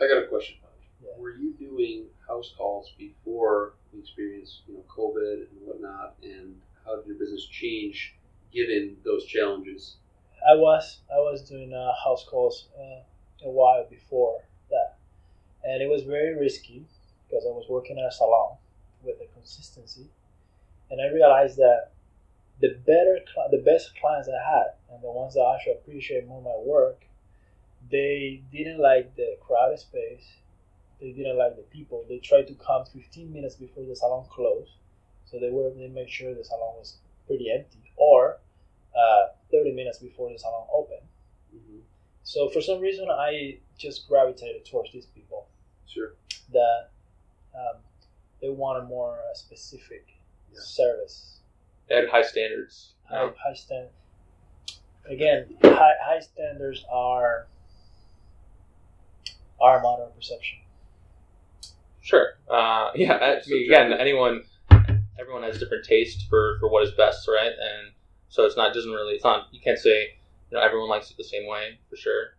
I 0.01 0.07
got 0.09 0.23
a 0.23 0.27
question. 0.27 0.57
Yeah. 1.03 1.11
Were 1.17 1.33
you 1.33 1.55
doing 1.55 2.07
house 2.27 2.53
calls 2.57 2.93
before 2.99 3.75
the 3.93 4.01
experience, 4.01 4.63
you 4.67 4.75
know, 4.75 4.85
COVID 4.89 5.49
and 5.51 5.61
whatnot? 5.65 6.17
And 6.23 6.61
how 6.85 6.97
did 6.97 7.07
your 7.07 7.17
business 7.17 7.47
change 7.47 8.15
given 8.53 8.97
those 9.05 9.25
challenges? 9.27 9.97
I 10.49 10.55
was 10.55 11.01
I 11.13 11.19
was 11.19 11.43
doing 11.43 11.73
uh, 11.75 11.93
house 12.05 12.25
calls 12.29 12.69
uh, 12.79 13.03
a 13.47 13.51
while 13.51 13.87
before 13.89 14.45
that, 14.71 14.97
and 15.65 15.83
it 15.83 15.89
was 15.89 16.03
very 16.03 16.37
risky 16.39 16.87
because 17.27 17.45
I 17.45 17.51
was 17.51 17.67
working 17.69 17.99
at 17.99 18.07
a 18.07 18.13
salon 18.13 18.57
with 19.03 19.17
a 19.21 19.27
consistency, 19.35 20.07
and 20.91 21.01
I 21.01 21.13
realized 21.13 21.57
that 21.59 21.91
the 22.61 22.77
better 22.87 23.19
the 23.51 23.59
best 23.59 23.93
clients 24.01 24.29
I 24.29 24.51
had 24.51 24.67
and 24.91 25.03
the 25.03 25.11
ones 25.11 25.35
that 25.35 25.55
actually 25.55 25.75
appreciate 25.75 26.27
more 26.27 26.43
my 26.43 26.57
work, 26.65 27.05
they 27.91 28.43
didn't 28.53 28.81
like 28.81 29.15
the 29.17 29.37
crowded 29.41 29.79
space, 29.79 30.39
they 31.01 31.13
didn't 31.13 31.39
like 31.39 31.57
the 31.57 31.63
people. 31.63 32.05
They 32.09 32.19
tried 32.19 32.47
to 32.49 32.55
come 32.55 32.85
15 32.87 33.33
minutes 33.33 33.55
before 33.55 33.85
the 33.85 33.95
salon 33.95 34.27
closed, 34.31 34.73
so 35.25 35.39
they 35.39 35.51
were 35.51 35.71
they 35.71 35.89
made 35.89 36.11
sure 36.11 36.35
the 36.35 36.45
salon 36.45 36.75
was 36.77 36.97
pretty 37.27 37.51
empty, 37.53 37.93
or 37.97 38.39
uh, 38.97 39.27
30 39.53 39.73
minutes 39.75 39.99
before 39.99 40.31
the 40.33 40.39
salon 40.39 40.67
opened. 40.73 41.07
Mm-hmm. 41.55 41.79
So 42.25 42.49
for 42.51 42.61
some 42.61 42.81
reason, 42.81 43.09
I 43.11 43.59
just 43.79 44.09
gravitated 44.09 44.65
towards 44.65 44.93
these 44.93 45.07
people 45.07 45.47
Sure. 45.87 46.15
that 46.53 46.91
um, 47.55 47.77
they 48.43 48.51
want 48.51 48.83
a 48.83 48.87
more 48.87 49.19
uh, 49.31 49.35
specific 49.35 50.07
Yeah. 50.53 50.59
service, 50.61 51.41
They 51.89 51.97
had 51.97 52.09
high 52.09 52.23
standards. 52.23 52.95
high, 53.05 53.31
high 53.43 53.55
stand. 53.55 53.89
Again, 55.07 55.57
high, 55.63 55.95
high 56.03 56.21
standards 56.21 56.85
are 56.91 57.47
our 59.61 59.85
of 59.85 60.15
perception. 60.15 60.59
Sure. 62.09 62.39
Uh, 62.49 62.91
yeah. 62.95 63.13
I 63.17 63.41
mean, 63.47 63.71
again, 63.71 63.93
anyone, 63.93 64.43
everyone 65.21 65.43
has 65.43 65.59
different 65.59 65.85
taste 65.85 66.27
for, 66.31 66.57
for 66.59 66.71
what 66.71 66.83
is 66.83 66.93
best, 66.93 67.29
right? 67.29 67.53
And 67.53 67.93
so 68.31 68.47
it's 68.47 68.57
not 68.57 68.73
doesn't 68.73 68.91
really. 68.91 69.15
It's 69.15 69.25
not. 69.25 69.49
You 69.53 69.61
can't 69.61 69.79
say 69.79 70.15
you 70.51 70.57
know 70.57 70.63
everyone 70.63 70.89
likes 70.89 71.11
it 71.11 71.19
the 71.19 71.25
same 71.25 71.47
way 71.47 71.79
for 71.91 71.97
sure. 71.97 72.37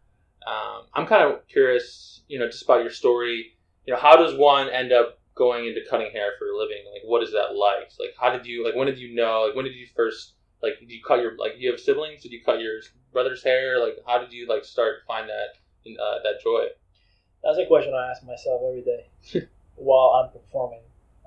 Um, 0.48 0.86
I'm 0.96 1.06
kind 1.06 1.22
of 1.24 1.48
curious, 1.48 2.22
you 2.28 2.40
know, 2.40 2.48
just 2.48 2.64
about 2.64 2.82
your 2.82 2.90
story. 2.90 3.54
You 3.86 3.94
know, 3.94 4.00
how 4.00 4.16
does 4.16 4.36
one 4.36 4.70
end 4.70 4.92
up 4.92 5.20
going 5.36 5.68
into 5.68 5.82
cutting 5.88 6.12
hair 6.12 6.32
for 6.40 6.48
a 6.48 6.58
living? 6.58 6.84
Like, 6.92 7.04
what 7.06 7.22
is 7.22 7.32
that 7.34 7.56
like? 7.56 7.92
Like, 8.00 8.16
how 8.20 8.32
did 8.36 8.48
you 8.48 8.66
like? 8.66 8.76
When 8.76 8.88
did 8.88 8.98
you 8.98 9.14
know? 9.14 9.46
Like, 9.46 9.56
when 9.56 9.66
did 9.66 9.76
you 9.76 9.86
first 9.96 10.34
like? 10.64 10.80
Did 10.80 10.90
you 10.90 11.02
cut 11.08 11.22
your 11.22 11.38
like? 11.38 11.54
You 11.60 11.70
have 11.70 11.80
siblings? 11.80 12.24
Did 12.24 12.32
you 12.32 12.42
cut 12.44 12.60
your 12.60 12.80
brother's 13.14 13.44
hair? 13.44 13.80
Like, 13.80 13.98
how 14.08 14.18
did 14.18 14.34
you 14.34 14.48
like 14.48 14.66
start 14.66 15.02
to 15.02 15.06
find 15.06 15.30
that 15.30 16.02
uh, 16.02 16.24
that 16.24 16.42
joy? 16.44 16.66
That's 17.44 17.60
a 17.60 17.68
question 17.68 17.94
I 17.94 18.10
ask 18.10 18.26
myself 18.26 18.62
every 18.68 18.82
day 18.82 19.48
while 19.80 20.22
I'm 20.22 20.32
performing. 20.32 20.82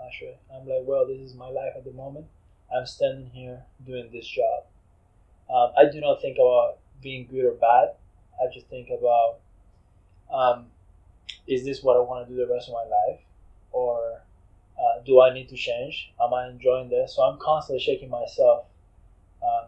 Actually, 0.05 0.37
I'm 0.53 0.67
like, 0.67 0.83
well, 0.85 1.07
this 1.07 1.21
is 1.21 1.35
my 1.35 1.49
life 1.49 1.73
at 1.77 1.85
the 1.85 1.93
moment. 1.93 2.27
I'm 2.75 2.87
standing 2.87 3.31
here 3.31 3.63
doing 3.87 4.11
this 4.13 4.27
job. 4.27 4.65
Um, 5.53 5.73
I 5.77 5.91
do 5.91 6.01
not 6.01 6.21
think 6.21 6.39
about 6.39 6.79
being 7.03 7.27
good 7.31 7.45
or 7.45 7.53
bad. 7.53 7.95
I 8.41 8.53
just 8.53 8.67
think 8.69 8.89
about, 8.91 9.39
um, 10.33 10.67
is 11.47 11.65
this 11.65 11.83
what 11.83 11.97
I 11.97 12.01
want 12.01 12.27
to 12.27 12.35
do 12.35 12.39
the 12.39 12.53
rest 12.53 12.69
of 12.69 12.75
my 12.75 12.85
life, 12.85 13.21
or 13.71 14.23
uh, 14.79 15.03
do 15.05 15.21
I 15.21 15.33
need 15.33 15.49
to 15.51 15.57
change? 15.57 16.13
Am 16.21 16.33
I 16.33 16.49
enjoying 16.49 16.89
this? 16.89 17.15
So 17.17 17.23
I'm 17.23 17.39
constantly 17.39 17.83
shaking 17.83 18.11
myself 18.11 18.67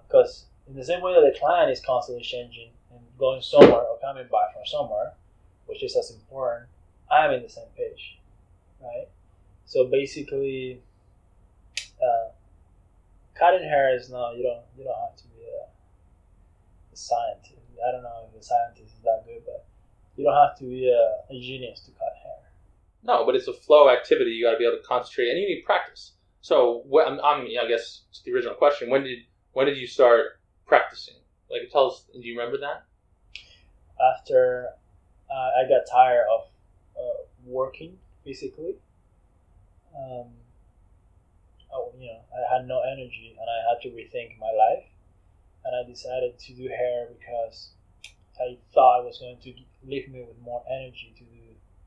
because 0.06 0.44
in 0.68 0.76
the 0.76 0.84
same 0.84 1.02
way 1.02 1.14
that 1.14 1.20
the 1.20 1.38
client 1.38 1.70
is 1.70 1.80
constantly 1.84 2.22
changing 2.22 2.70
and 2.92 3.00
going 3.18 3.42
somewhere 3.42 3.82
or 3.82 3.98
coming 4.00 4.24
back 4.24 4.52
from 4.52 4.62
somewhere, 4.64 5.12
which 5.66 5.82
is 5.82 5.96
as 5.96 6.10
important, 6.10 6.68
I'm 7.10 7.32
in 7.32 7.42
the 7.42 7.48
same 7.48 7.68
page, 7.76 8.18
right? 8.84 9.08
So 9.64 9.86
basically, 9.86 10.80
uh, 11.78 12.30
cutting 13.34 13.66
hair 13.66 13.94
is 13.94 14.10
not 14.10 14.36
you 14.36 14.42
don't 14.42 14.62
you 14.76 14.84
don't 14.84 15.00
have 15.08 15.16
to 15.16 15.24
be 15.28 15.42
a, 15.42 15.64
a 16.92 16.96
scientist. 16.96 17.52
I 17.86 17.92
don't 17.92 18.02
know 18.02 18.28
if 18.28 18.40
a 18.40 18.42
scientist 18.42 18.94
is 18.94 19.02
that 19.02 19.24
good, 19.26 19.42
but 19.44 19.66
you 20.16 20.24
don't 20.24 20.36
have 20.36 20.56
to 20.58 20.64
be 20.64 20.88
a, 20.88 21.32
a 21.32 21.40
genius 21.40 21.80
to 21.80 21.90
cut 21.92 22.14
hair. 22.22 22.50
No, 23.02 23.26
but 23.26 23.34
it's 23.34 23.48
a 23.48 23.52
flow 23.52 23.90
activity. 23.90 24.30
You 24.30 24.46
got 24.46 24.52
to 24.52 24.58
be 24.58 24.66
able 24.66 24.78
to 24.78 24.86
concentrate, 24.86 25.28
and 25.28 25.38
you 25.38 25.46
need 25.46 25.64
practice. 25.64 26.12
So, 26.40 26.82
what, 26.86 27.06
I'm, 27.06 27.20
I'm, 27.20 27.46
I 27.46 27.68
guess 27.68 28.02
it's 28.10 28.22
the 28.22 28.32
original 28.32 28.54
question. 28.54 28.90
When 28.90 29.02
did 29.02 29.18
when 29.52 29.66
did 29.66 29.76
you 29.76 29.86
start 29.86 30.40
practicing? 30.66 31.14
Like, 31.50 31.70
tell 31.70 31.90
us. 31.90 32.04
Do 32.12 32.20
you 32.20 32.38
remember 32.38 32.58
that? 32.58 32.84
After 34.14 34.68
uh, 35.30 35.50
I 35.60 35.68
got 35.68 35.82
tired 35.90 36.26
of 36.32 36.46
uh, 36.96 37.22
working 37.44 37.98
physically, 38.24 38.76
um, 39.96 40.26
oh, 41.72 41.92
you 41.98 42.06
know, 42.06 42.20
I 42.32 42.56
had 42.56 42.66
no 42.66 42.80
energy 42.80 43.36
and 43.38 43.48
I 43.48 43.68
had 43.68 43.80
to 43.82 43.88
rethink 43.88 44.38
my 44.38 44.50
life. 44.50 44.84
And 45.64 45.74
I 45.74 45.88
decided 45.88 46.38
to 46.38 46.52
do 46.52 46.68
hair 46.68 47.08
because 47.18 47.70
I 48.38 48.58
thought 48.74 49.00
it 49.00 49.06
was 49.06 49.18
going 49.18 49.38
to 49.42 49.54
leave 49.86 50.08
me 50.10 50.20
with 50.20 50.38
more 50.42 50.62
energy 50.70 51.14
to 51.16 51.24
do 51.24 51.40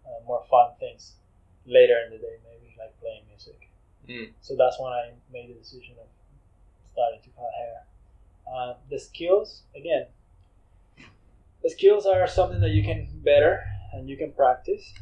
uh, 0.05 0.25
more 0.25 0.43
fun 0.49 0.71
things 0.79 1.13
later 1.65 1.95
in 2.05 2.11
the 2.11 2.17
day, 2.17 2.37
maybe 2.43 2.75
like 2.79 2.99
playing 2.99 3.21
music. 3.29 3.69
Mm. 4.09 4.31
So 4.41 4.55
that's 4.55 4.79
when 4.79 4.93
I 4.93 5.11
made 5.31 5.49
the 5.49 5.53
decision 5.53 5.95
of 5.99 6.07
starting 6.91 7.19
to 7.21 7.29
cut 7.29 7.51
hair. 7.57 7.83
Uh, 8.51 8.73
the 8.89 8.97
skills, 8.97 9.61
again, 9.75 10.07
the 11.61 11.69
skills 11.69 12.05
are 12.05 12.25
something 12.27 12.61
that 12.61 12.71
you 12.71 12.83
can 12.83 13.07
better 13.23 13.63
and 13.93 14.09
you 14.09 14.17
can 14.17 14.31
practice. 14.31 14.93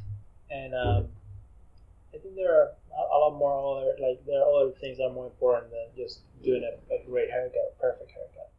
And 0.50 0.74
um, 0.74 1.08
I 2.16 2.20
think 2.20 2.36
there 2.36 2.54
are 2.54 2.72
a 3.12 3.18
lot 3.18 3.38
more 3.38 3.78
other 3.78 3.92
like 4.00 4.26
there 4.26 4.40
are 4.40 4.64
other 4.64 4.72
things 4.80 4.98
that 4.98 5.06
are 5.06 5.14
more 5.14 5.28
important 5.28 5.72
than 5.72 5.88
just 5.96 6.22
doing 6.44 6.64
a, 6.64 6.94
a 6.94 7.06
great 7.06 7.30
haircut, 7.30 7.76
a 7.76 7.82
perfect 7.82 8.12
haircut. 8.12 8.52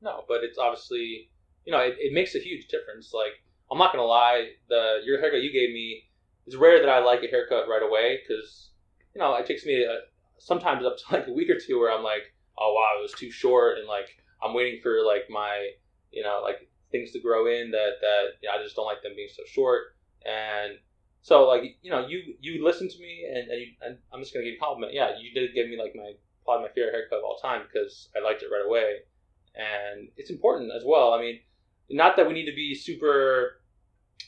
No, 0.00 0.24
but 0.28 0.44
it's 0.44 0.58
obviously 0.58 1.30
you 1.64 1.72
know 1.72 1.80
it, 1.80 1.96
it 1.98 2.12
makes 2.12 2.34
a 2.34 2.38
huge 2.38 2.68
difference. 2.68 3.12
Like 3.12 3.42
I'm 3.70 3.78
not 3.78 3.92
gonna 3.92 4.06
lie, 4.06 4.50
the 4.68 5.00
your 5.04 5.20
haircut 5.20 5.42
you 5.42 5.52
gave 5.52 5.74
me 5.74 6.04
it's 6.46 6.56
rare 6.56 6.78
that 6.80 6.88
I 6.88 7.00
like 7.00 7.22
a 7.22 7.28
haircut 7.28 7.68
right 7.68 7.82
away 7.82 8.20
because 8.20 8.70
you 9.14 9.20
know 9.20 9.34
it 9.34 9.46
takes 9.46 9.66
me 9.66 9.82
a, 9.82 10.00
sometimes 10.38 10.84
up 10.84 10.96
to 10.98 11.04
like 11.12 11.26
a 11.26 11.32
week 11.32 11.50
or 11.50 11.58
two 11.58 11.78
where 11.78 11.92
I'm 11.92 12.04
like, 12.04 12.32
oh 12.58 12.74
wow, 12.74 12.98
it 12.98 13.02
was 13.02 13.12
too 13.18 13.30
short, 13.30 13.78
and 13.78 13.88
like 13.88 14.08
I'm 14.42 14.54
waiting 14.54 14.80
for 14.82 15.02
like 15.04 15.24
my 15.30 15.70
you 16.12 16.22
know 16.22 16.40
like 16.44 16.68
things 16.92 17.10
to 17.12 17.20
grow 17.20 17.46
in 17.46 17.72
that 17.72 17.98
that 18.00 18.24
you 18.40 18.48
know, 18.48 18.54
I 18.54 18.62
just 18.62 18.76
don't 18.76 18.86
like 18.86 19.02
them 19.02 19.12
being 19.16 19.28
so 19.34 19.42
short 19.46 19.96
and 20.24 20.78
so 21.24 21.48
like 21.48 21.62
you 21.80 21.90
know 21.90 22.06
you 22.06 22.34
you 22.38 22.62
listened 22.62 22.90
to 22.90 22.98
me 22.98 23.24
and, 23.26 23.50
and, 23.50 23.58
you, 23.58 23.66
and 23.80 23.96
I'm 24.12 24.20
just 24.20 24.34
gonna 24.34 24.44
give 24.44 24.52
you 24.52 24.58
a 24.58 24.62
compliment. 24.62 24.92
Yeah, 24.92 25.12
you 25.18 25.32
did 25.32 25.54
give 25.54 25.70
me 25.70 25.78
like 25.78 25.94
my 25.96 26.12
probably 26.44 26.66
my 26.66 26.72
favorite 26.74 26.92
haircut 26.92 27.20
of 27.20 27.24
all 27.24 27.38
time 27.38 27.62
because 27.62 28.10
I 28.14 28.22
liked 28.22 28.42
it 28.42 28.50
right 28.52 28.66
away, 28.66 28.96
and 29.54 30.08
it's 30.18 30.28
important 30.28 30.70
as 30.76 30.82
well. 30.84 31.14
I 31.14 31.20
mean, 31.20 31.40
not 31.88 32.16
that 32.16 32.26
we 32.28 32.34
need 32.34 32.44
to 32.44 32.54
be 32.54 32.74
super, 32.74 33.62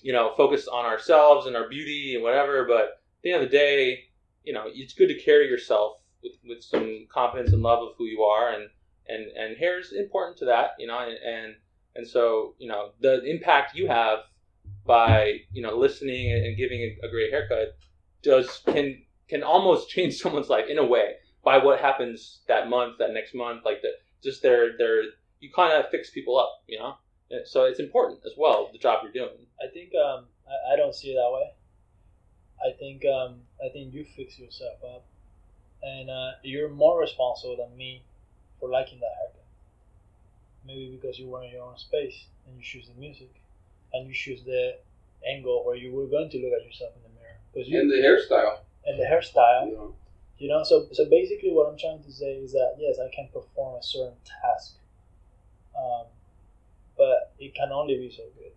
you 0.00 0.14
know, 0.14 0.32
focused 0.38 0.68
on 0.72 0.86
ourselves 0.86 1.44
and 1.44 1.54
our 1.54 1.68
beauty 1.68 2.14
and 2.14 2.24
whatever, 2.24 2.64
but 2.64 2.80
at 2.80 3.22
the 3.22 3.32
end 3.32 3.44
of 3.44 3.50
the 3.50 3.54
day, 3.54 4.04
you 4.44 4.54
know, 4.54 4.64
it's 4.66 4.94
good 4.94 5.08
to 5.08 5.20
carry 5.20 5.48
yourself 5.48 6.00
with, 6.22 6.32
with 6.48 6.64
some 6.64 7.06
confidence 7.12 7.52
and 7.52 7.62
love 7.62 7.82
of 7.82 7.90
who 7.98 8.06
you 8.06 8.22
are, 8.22 8.54
and 8.54 8.70
and 9.06 9.26
and 9.36 9.58
hair 9.58 9.78
is 9.78 9.92
important 9.92 10.38
to 10.38 10.46
that, 10.46 10.70
you 10.78 10.86
know, 10.86 10.98
and 10.98 11.18
and, 11.18 11.56
and 11.94 12.08
so 12.08 12.54
you 12.58 12.68
know 12.68 12.92
the 13.02 13.22
impact 13.24 13.76
you 13.76 13.86
have 13.86 14.20
by 14.86 15.38
you 15.52 15.62
know 15.62 15.76
listening 15.76 16.32
and 16.32 16.56
giving 16.56 16.80
a, 17.02 17.08
great 17.10 17.30
haircut 17.30 17.76
does 18.22 18.62
can 18.66 19.02
can 19.28 19.42
almost 19.42 19.88
change 19.94 20.16
someone's 20.16 20.48
life 20.48 20.66
in 20.68 20.78
a 20.78 20.84
way 20.84 21.14
by 21.44 21.58
what 21.58 21.80
happens 21.80 22.40
that 22.48 22.68
month, 22.68 22.98
that 22.98 23.12
next 23.12 23.34
month, 23.34 23.64
like 23.64 23.80
the 23.82 23.90
just 24.22 24.42
their 24.42 24.76
their 24.76 25.02
you 25.40 25.50
kind 25.54 25.72
of 25.72 25.90
fix 25.90 26.10
people 26.10 26.38
up, 26.38 26.50
you 26.66 26.78
know. 26.78 26.96
So 27.44 27.64
it's 27.64 27.80
important 27.80 28.20
as 28.24 28.32
well 28.36 28.68
the 28.72 28.78
job 28.78 29.00
you're 29.02 29.12
doing. 29.12 29.46
I 29.60 29.68
think 29.72 29.92
um, 29.94 30.26
I, 30.46 30.74
I 30.74 30.76
don't 30.76 30.94
see 30.94 31.08
it 31.08 31.14
that 31.14 31.30
way. 31.32 31.52
I 32.64 32.76
think 32.78 33.04
um, 33.04 33.40
I 33.64 33.68
think 33.68 33.92
you 33.92 34.04
fix 34.16 34.38
yourself 34.38 34.78
up, 34.84 35.04
and 35.82 36.10
uh, 36.10 36.32
you're 36.42 36.68
more 36.68 37.00
responsible 37.00 37.56
than 37.56 37.76
me 37.76 38.02
for 38.58 38.68
liking 38.68 38.98
that 39.00 39.14
haircut. 39.20 39.44
Maybe 40.66 40.98
because 41.00 41.18
you 41.18 41.28
were 41.28 41.44
in 41.44 41.52
your 41.52 41.62
own 41.62 41.78
space 41.78 42.26
and 42.46 42.56
you 42.56 42.62
choose 42.62 42.88
the 42.88 43.00
music, 43.00 43.30
and 43.96 44.08
you 44.08 44.14
choose 44.14 44.42
the 44.44 44.76
angle 45.26 45.64
where 45.64 45.76
you 45.76 45.92
were 45.92 46.06
going 46.06 46.28
to 46.30 46.38
look 46.38 46.52
at 46.60 46.64
yourself 46.66 46.92
in 46.96 47.02
the 47.02 47.12
mirror. 47.20 47.38
Because 47.52 47.68
you 47.68 47.80
And 47.80 47.90
the 47.90 47.96
hairstyle. 47.96 48.58
and 48.86 48.98
the 49.00 49.04
hairstyle, 49.04 49.66
You 49.68 49.74
know, 49.74 49.94
you 50.38 50.48
know. 50.48 50.62
So 50.64 50.86
so 50.92 51.04
basically, 51.08 51.50
what 51.52 51.68
I'm 51.70 51.78
trying 51.78 52.02
to 52.02 52.12
say 52.12 52.32
is 52.34 52.52
that 52.52 52.76
yes, 52.78 52.98
I 52.98 53.08
can 53.14 53.28
perform 53.32 53.78
a 53.78 53.82
certain 53.82 54.18
task, 54.42 54.76
um, 55.78 56.06
but 56.96 57.32
it 57.38 57.54
can 57.54 57.72
only 57.72 57.96
be 57.96 58.10
so 58.10 58.24
good. 58.38 58.52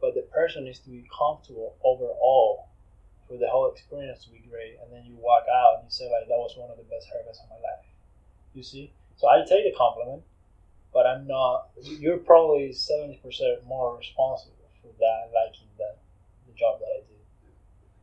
But 0.00 0.14
the 0.14 0.22
person 0.22 0.64
needs 0.64 0.78
to 0.80 0.90
be 0.90 1.04
comfortable 1.16 1.76
overall 1.84 2.68
for 3.28 3.36
the 3.36 3.48
whole 3.48 3.70
experience 3.70 4.24
to 4.24 4.30
be 4.30 4.42
great, 4.50 4.76
and 4.82 4.92
then 4.92 5.04
you 5.06 5.16
walk 5.16 5.44
out 5.52 5.76
and 5.78 5.84
you 5.84 5.90
say 5.90 6.04
like 6.10 6.28
that 6.28 6.38
was 6.38 6.56
one 6.56 6.70
of 6.70 6.76
the 6.76 6.84
best 6.84 7.06
haircuts 7.08 7.42
of 7.42 7.48
my 7.50 7.56
life. 7.56 7.84
You 8.54 8.62
see, 8.62 8.92
so 9.16 9.28
I 9.28 9.38
take 9.44 9.64
the 9.64 9.76
compliment, 9.76 10.22
but 10.92 11.06
I'm 11.06 11.26
not. 11.26 11.68
You're 11.82 12.18
probably 12.18 12.72
seventy 12.72 13.16
percent 13.22 13.66
more 13.66 13.96
responsible 13.96 14.54
for 14.82 14.88
that 14.98 15.30
liking 15.34 15.68
that 15.78 15.98
the 16.46 16.52
job 16.54 16.80
that 16.80 16.86
I 16.86 17.00
do. 17.00 17.14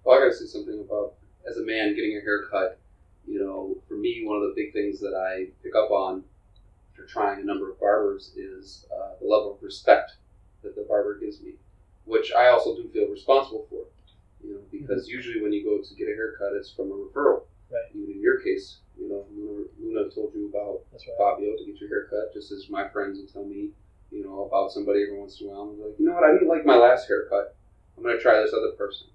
Well, 0.04 0.18
I 0.18 0.22
gotta 0.22 0.34
say 0.34 0.46
something 0.46 0.80
about 0.80 1.14
as 1.50 1.58
a 1.58 1.64
man 1.64 1.96
getting 1.96 2.18
a 2.18 2.22
haircut. 2.22 2.80
You 3.28 3.40
know, 3.40 3.76
for 3.88 3.96
me, 3.96 4.24
one 4.26 4.38
of 4.38 4.44
the 4.44 4.54
big 4.56 4.72
things 4.72 5.00
that 5.02 5.14
I 5.14 5.52
pick 5.62 5.76
up 5.76 5.92
on 5.92 6.24
after 6.92 7.06
trying 7.06 7.42
a 7.42 7.44
number 7.44 7.70
of 7.70 7.80
barbers 7.80 8.32
is 8.36 8.86
uh, 8.92 9.12
the 9.20 9.28
level 9.28 9.56
of 9.56 9.62
respect 9.62 10.14
that 10.64 10.76
the 10.76 10.86
barber 10.88 11.20
gives 11.20 11.42
me, 11.42 11.54
which 12.06 12.32
I 12.34 12.48
also 12.48 12.76
do 12.76 12.90
feel 12.90 13.10
responsible 13.10 13.68
for. 13.70 13.84
You 14.44 14.54
know, 14.54 14.60
because 14.72 15.08
usually 15.08 15.42
when 15.42 15.52
you 15.52 15.64
go 15.64 15.84
to 15.84 15.96
get 15.96 16.08
a 16.08 16.16
haircut, 16.16 16.54
it's 16.54 16.72
from 16.72 16.92
a 16.92 16.96
referral. 16.96 17.42
Right. 17.72 17.84
Even 17.96 18.16
in 18.16 18.22
your 18.22 18.40
case, 18.40 18.78
you 19.00 19.10
know, 19.10 19.26
Luna, 19.80 20.10
told 20.10 20.34
you 20.34 20.48
about 20.50 20.82
right. 20.92 21.02
Fabio 21.18 21.58
to 21.58 21.66
get 21.66 21.80
your 21.80 21.90
haircut, 21.90 22.34
just 22.34 22.52
as 22.52 22.70
my 22.70 22.88
friends 22.90 23.20
will 23.20 23.28
tell 23.28 23.44
me, 23.46 23.70
you 24.12 24.24
know, 24.24 24.46
about 24.46 24.72
somebody 24.72 25.04
every 25.04 25.20
once 25.20 25.40
in 25.42 25.48
a 25.48 25.50
while. 25.50 25.62
I'm 25.62 25.82
like, 25.82 26.00
you 26.00 26.06
know 26.06 26.14
what, 26.14 26.24
I 26.24 26.32
didn't 26.32 26.48
like 26.48 26.66
my 26.66 26.78
last 26.78 27.08
haircut. 27.08 27.56
I'm 27.98 28.04
gonna 28.04 28.20
try 28.20 28.40
this 28.42 28.54
other 28.54 28.72
person. 28.78 29.08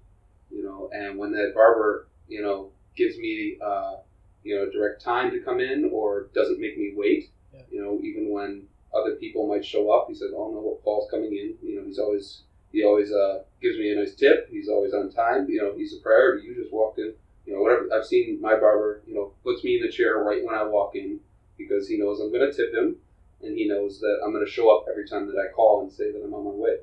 You 0.51 0.63
know, 0.63 0.89
and 0.93 1.17
when 1.17 1.31
that 1.31 1.53
barber, 1.55 2.07
you 2.27 2.41
know, 2.43 2.69
gives 2.95 3.17
me, 3.17 3.57
uh, 3.63 3.95
you 4.43 4.55
know, 4.55 4.69
direct 4.69 5.01
time 5.01 5.31
to 5.31 5.39
come 5.39 5.59
in 5.59 5.89
or 5.91 6.27
doesn't 6.35 6.59
make 6.59 6.77
me 6.77 6.93
wait, 6.95 7.29
Yeah. 7.53 7.61
you 7.71 7.81
know, 7.81 7.99
even 8.03 8.29
when 8.29 8.67
other 8.93 9.15
people 9.15 9.47
might 9.47 9.65
show 9.65 9.89
up, 9.91 10.07
he 10.09 10.13
says, 10.13 10.31
oh 10.35 10.51
no, 10.51 10.59
what 10.59 10.83
Paul's 10.83 11.09
coming 11.09 11.31
in. 11.33 11.55
You 11.67 11.77
know, 11.79 11.85
he's 11.87 11.97
always 11.97 12.43
he 12.71 12.83
always 12.83 13.11
uh, 13.11 13.43
gives 13.61 13.77
me 13.77 13.91
a 13.91 13.95
nice 13.95 14.13
tip. 14.15 14.49
He's 14.51 14.69
always 14.69 14.93
on 14.93 15.11
time. 15.11 15.49
You 15.49 15.61
know, 15.61 15.73
he's 15.75 15.95
a 15.95 16.01
priority. 16.01 16.47
You 16.47 16.55
just 16.55 16.71
walked 16.71 16.99
in. 16.99 17.13
You 17.45 17.53
know, 17.53 17.61
whatever. 17.61 17.87
I've 17.93 18.05
seen 18.05 18.39
my 18.41 18.55
barber. 18.55 19.01
You 19.05 19.15
know, 19.15 19.33
puts 19.43 19.63
me 19.63 19.77
in 19.77 19.83
the 19.85 19.91
chair 19.91 20.17
right 20.19 20.43
when 20.43 20.55
I 20.55 20.63
walk 20.63 20.95
in 20.95 21.19
because 21.57 21.87
he 21.87 21.97
knows 21.97 22.19
I'm 22.19 22.31
going 22.31 22.49
to 22.49 22.55
tip 22.55 22.73
him, 22.73 22.95
and 23.41 23.57
he 23.57 23.67
knows 23.67 23.99
that 23.99 24.21
I'm 24.23 24.31
going 24.31 24.45
to 24.45 24.51
show 24.51 24.75
up 24.75 24.85
every 24.89 25.07
time 25.07 25.27
that 25.27 25.37
I 25.37 25.51
call 25.51 25.81
and 25.81 25.91
say 25.91 26.11
that 26.11 26.23
I'm 26.23 26.33
on 26.33 26.45
my 26.45 26.51
way. 26.51 26.77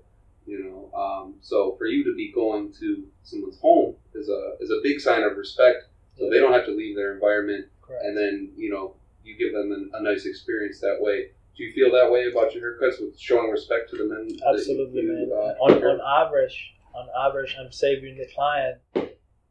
You 0.46 0.64
know, 0.64 0.98
um, 0.98 1.34
so 1.40 1.76
for 1.76 1.86
you 1.86 2.02
to 2.04 2.14
be 2.14 2.32
going 2.32 2.72
to 2.80 3.06
someone's 3.22 3.58
home 3.60 3.94
is 4.14 4.28
a 4.28 4.56
is 4.60 4.70
a 4.70 4.80
big 4.82 5.00
sign 5.00 5.22
of 5.22 5.36
respect. 5.36 5.84
So 6.18 6.28
they 6.28 6.38
don't 6.38 6.52
have 6.52 6.66
to 6.66 6.72
leave 6.72 6.96
their 6.96 7.14
environment, 7.14 7.66
Correct. 7.80 8.04
and 8.04 8.16
then 8.16 8.50
you 8.56 8.70
know 8.70 8.94
you 9.24 9.36
give 9.38 9.52
them 9.52 9.90
a, 9.94 9.98
a 9.98 10.02
nice 10.02 10.26
experience 10.26 10.80
that 10.80 10.96
way. 11.00 11.30
Do 11.56 11.64
you 11.64 11.72
feel 11.72 11.92
that 11.92 12.10
way 12.10 12.26
about 12.30 12.54
your 12.54 12.62
haircuts 12.62 13.00
with 13.00 13.18
showing 13.18 13.50
respect 13.50 13.90
to 13.90 13.96
the 13.96 14.04
men? 14.04 14.28
Absolutely, 14.52 15.02
you, 15.02 15.12
man. 15.12 15.30
uh, 15.32 15.54
on, 15.62 15.84
on 15.84 16.26
average, 16.26 16.74
on 16.94 17.06
average, 17.18 17.56
I'm 17.60 17.70
saving 17.70 18.16
the 18.16 18.26
client 18.34 18.78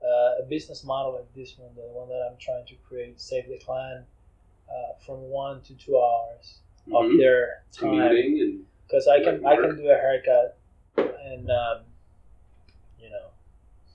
uh, 0.04 0.42
a 0.42 0.46
business 0.50 0.84
model 0.84 1.14
like 1.14 1.34
this 1.36 1.58
one, 1.58 1.74
the 1.76 1.82
one 1.82 2.08
that 2.10 2.28
I'm 2.30 2.38
trying 2.38 2.66
to 2.68 2.76
create, 2.88 3.20
save 3.20 3.48
the 3.50 3.58
client 3.60 4.06
uh, 4.70 4.94
from 5.06 5.22
one 5.30 5.62
to 5.64 5.74
two 5.76 5.98
hours 6.00 6.60
of 6.94 7.06
Mhm. 7.06 7.18
their 7.18 7.64
time. 7.72 8.66
Because 8.88 9.08
I 9.08 9.22
can 9.24 9.46
I 9.46 9.56
can 9.56 9.76
do 9.76 9.90
a 9.90 9.96
haircut 9.96 10.58
in 10.98 11.50
um, 11.50 11.84
you 13.00 13.10
know 13.10 13.28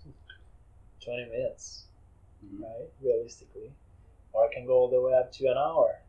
twenty 1.01 1.25
minutes, 1.27 1.87
Mhm. 2.45 2.63
right? 2.63 2.89
Realistically, 3.01 3.73
or 4.33 4.45
I 4.49 4.53
can 4.55 4.67
go 4.67 4.75
all 4.75 4.89
the 4.89 5.01
way 5.01 5.15
up 5.15 5.33
to 5.33 5.47
an 5.49 5.57
hour. 5.59 6.01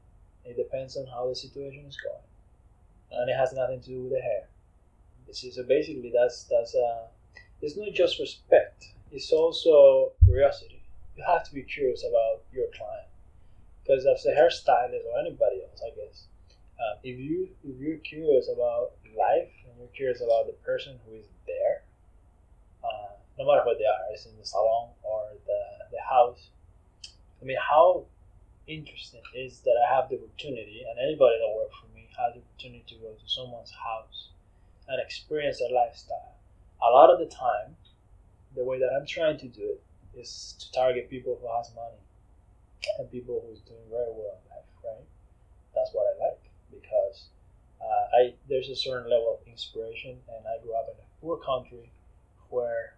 It 0.44 0.56
depends 0.58 0.96
on 0.98 1.08
how 1.08 1.28
the 1.28 1.36
situation 1.36 1.86
is 1.86 1.98
going, 1.98 2.28
and 3.12 3.30
it 3.30 3.36
has 3.36 3.54
nothing 3.54 3.82
to 3.82 3.88
do 3.90 4.04
with 4.04 4.12
the 4.14 4.22
hair. 4.22 4.48
This 5.26 5.44
is 5.44 5.56
so 5.56 5.64
basically 5.64 6.12
that's 6.12 6.44
that's 6.44 6.76
uh, 6.76 7.08
it's 7.62 7.76
not 7.78 7.92
just 7.94 8.20
respect; 8.20 8.94
it's 9.16 9.32
also 9.32 10.12
curiosity. 10.26 10.84
You 11.16 11.24
have 11.26 11.44
to 11.48 11.54
be 11.54 11.64
curious 11.64 12.04
about 12.04 12.44
your 12.52 12.68
client, 12.76 13.08
because 13.82 14.06
as 14.06 14.26
a 14.26 14.36
hairstylist 14.36 15.08
or 15.08 15.18
anybody 15.20 15.64
else, 15.64 15.82
I 15.82 15.96
guess, 15.96 16.28
uh, 16.76 17.00
if 17.04 17.18
you 17.18 17.50
if 17.64 17.80
you're 17.80 18.04
curious 18.04 18.50
about 18.52 18.92
life 19.16 19.54
and 19.64 19.80
you're 19.80 19.96
curious 19.96 20.20
about 20.20 20.48
the 20.48 20.58
person 20.66 21.00
who 21.06 21.16
is 21.16 21.26
there, 21.48 21.84
uh, 22.84 23.16
no 23.40 23.48
matter 23.48 23.64
what 23.64 23.78
they 23.80 23.88
are, 23.88 24.12
it's 24.12 24.26
in 24.26 24.38
the 24.38 24.46
salon 24.46 24.92
or 25.04 25.32
the 25.48 25.62
the 25.92 26.02
house. 26.04 26.50
I 27.42 27.46
mean, 27.46 27.58
how 27.58 28.06
interesting 28.68 29.22
is 29.36 29.60
that 29.62 29.76
I 29.80 29.96
have 29.96 30.10
the 30.10 30.18
opportunity, 30.20 30.84
and 30.84 31.00
anybody 31.00 31.40
that 31.40 31.52
works 31.56 31.76
for 31.80 31.88
me 31.96 32.10
has 32.20 32.34
the 32.36 32.42
opportunity 32.44 32.84
to 32.90 32.96
go 32.96 33.14
to 33.16 33.28
someone's 33.30 33.72
house 33.72 34.30
and 34.90 35.00
experience 35.00 35.60
their 35.60 35.72
lifestyle. 35.72 36.36
A 36.84 36.92
lot 36.92 37.10
of 37.10 37.20
the 37.20 37.30
time, 37.34 37.78
the 38.56 38.64
way 38.64 38.80
that 38.80 38.90
I'm 38.96 39.06
trying 39.06 39.38
to 39.40 39.48
do 39.48 39.76
it 39.76 39.84
is 40.20 40.56
to 40.60 40.72
target 40.72 41.10
people 41.10 41.38
who 41.42 41.48
has 41.58 41.70
money, 41.76 42.02
and 43.00 43.12
people 43.12 43.44
who's 43.46 43.60
doing 43.62 43.84
very 43.90 44.12
well 44.12 44.40
in 44.40 44.50
life, 44.50 44.70
right? 44.84 45.06
That's 45.74 45.92
what 45.94 46.08
I 46.16 46.30
like 46.30 46.40
because 46.72 47.28
uh, 47.82 48.18
I 48.18 48.34
there's 48.50 48.70
a 48.70 48.76
certain 48.76 49.10
level 49.10 49.40
of 49.40 49.48
inspiration, 49.48 50.18
and 50.30 50.46
I 50.48 50.64
grew 50.64 50.76
up 50.76 50.88
in 50.88 50.96
a 50.96 51.08
poor 51.22 51.38
country 51.38 51.92
where 52.50 52.96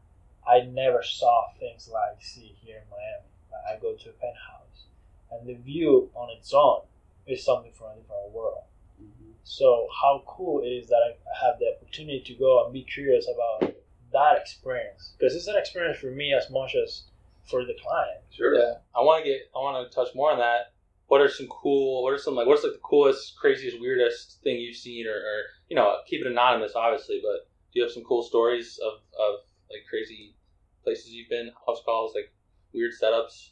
I 0.47 0.61
never 0.61 1.03
saw 1.03 1.47
things 1.59 1.89
like 1.91 2.23
see 2.23 2.55
here 2.61 2.77
in 2.77 2.89
Miami. 2.89 3.27
I 3.67 3.81
go 3.81 3.95
to 3.95 4.09
a 4.09 4.13
penthouse, 4.13 4.85
and 5.31 5.47
the 5.47 5.55
view 5.55 6.09
on 6.13 6.29
its 6.37 6.53
own 6.53 6.81
is 7.25 7.43
something 7.43 7.71
from 7.73 7.87
a 7.87 7.95
different 7.95 8.31
world. 8.31 8.63
Mm-hmm. 9.01 9.31
So 9.43 9.87
how 10.01 10.23
cool 10.25 10.61
it 10.61 10.67
is 10.67 10.87
that 10.87 11.01
I 11.03 11.45
have 11.45 11.59
the 11.59 11.73
opportunity 11.75 12.21
to 12.27 12.33
go 12.35 12.63
and 12.63 12.73
be 12.73 12.83
curious 12.83 13.27
about 13.27 13.73
that 14.13 14.37
experience 14.39 15.13
because 15.17 15.35
it's 15.35 15.47
an 15.47 15.55
experience 15.57 15.99
for 15.99 16.11
me 16.11 16.33
as 16.33 16.49
much 16.49 16.75
as 16.75 17.03
for 17.45 17.65
the 17.65 17.75
client. 17.81 18.21
Sure. 18.31 18.55
Yeah, 18.55 18.73
I 18.95 19.01
want 19.01 19.23
to 19.23 19.29
get. 19.29 19.41
I 19.55 19.59
want 19.59 19.89
to 19.89 19.95
touch 19.95 20.09
more 20.15 20.31
on 20.31 20.39
that. 20.39 20.73
What 21.07 21.21
are 21.21 21.29
some 21.29 21.47
cool? 21.47 22.03
What 22.03 22.13
are 22.13 22.17
some 22.17 22.35
like? 22.35 22.47
What's 22.47 22.63
like 22.63 22.73
the 22.73 22.79
coolest, 22.79 23.37
craziest, 23.39 23.79
weirdest 23.79 24.39
thing 24.43 24.57
you've 24.57 24.75
seen, 24.75 25.07
or, 25.07 25.15
or 25.15 25.41
you 25.69 25.75
know, 25.75 25.97
keep 26.07 26.21
it 26.21 26.27
anonymous, 26.27 26.73
obviously. 26.75 27.21
But 27.23 27.47
do 27.73 27.79
you 27.79 27.83
have 27.83 27.91
some 27.91 28.03
cool 28.03 28.23
stories 28.23 28.79
of 28.83 28.99
of 29.19 29.39
like 29.69 29.85
crazy 29.89 30.35
places 30.83 31.11
you've 31.11 31.29
been, 31.29 31.51
house 31.65 31.81
calls, 31.85 32.13
like 32.15 32.31
weird 32.73 32.91
setups? 33.01 33.49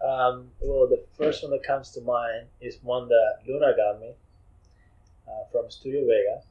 Um, 0.00 0.50
well, 0.60 0.86
the 0.88 1.04
first 1.16 1.42
one 1.42 1.50
that 1.50 1.64
comes 1.64 1.90
to 1.92 2.00
mind 2.00 2.46
is 2.60 2.78
one 2.82 3.08
that 3.08 3.38
Luna 3.46 3.72
got 3.76 4.00
me 4.00 4.12
uh, 5.26 5.50
from 5.50 5.70
Studio 5.70 6.02
Vega. 6.02 6.42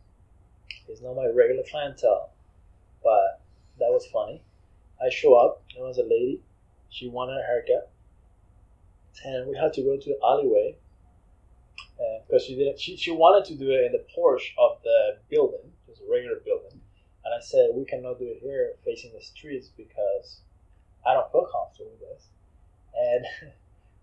It's 0.89 1.01
not 1.01 1.15
my 1.15 1.27
regular 1.27 1.63
clientele, 1.69 2.31
but 3.04 3.42
that 3.80 3.89
was 3.89 4.06
funny. 4.08 4.44
I 5.01 5.10
show 5.10 5.36
up, 5.36 5.63
there 5.75 5.86
was 5.86 5.98
a 5.98 6.04
lady, 6.04 6.42
she 6.89 7.08
wanted 7.08 7.38
a 7.38 7.46
haircut, 7.46 7.92
and 9.24 9.48
we 9.48 9.58
had 9.58 9.74
to 9.74 9.82
go 9.82 9.98
to 9.98 10.10
the 10.10 10.18
alleyway 10.24 10.77
because 12.27 12.44
she 12.44 12.56
didn't. 12.56 12.80
She, 12.80 12.96
she 12.98 13.12
wanted 13.12 13.46
to 13.50 13.56
do 13.56 13.72
it 13.72 13.86
in 13.86 13.92
the 13.92 14.06
porch 14.13 14.54
of 14.58 14.77
the 14.84 15.18
building, 15.30 15.72
just 15.88 16.01
a 16.01 16.12
regular 16.12 16.38
building, 16.46 16.80
and 17.25 17.34
I 17.34 17.39
said 17.42 17.70
we 17.74 17.86
cannot 17.86 18.20
do 18.20 18.25
it 18.25 18.39
here 18.42 18.74
facing 18.86 19.13
the 19.13 19.22
streets 19.22 19.70
because 19.75 20.42
I 21.06 21.13
don't 21.13 21.32
feel 21.32 21.48
comfortable 21.51 21.92
with 21.92 22.01
this 22.01 22.27
and 22.98 23.25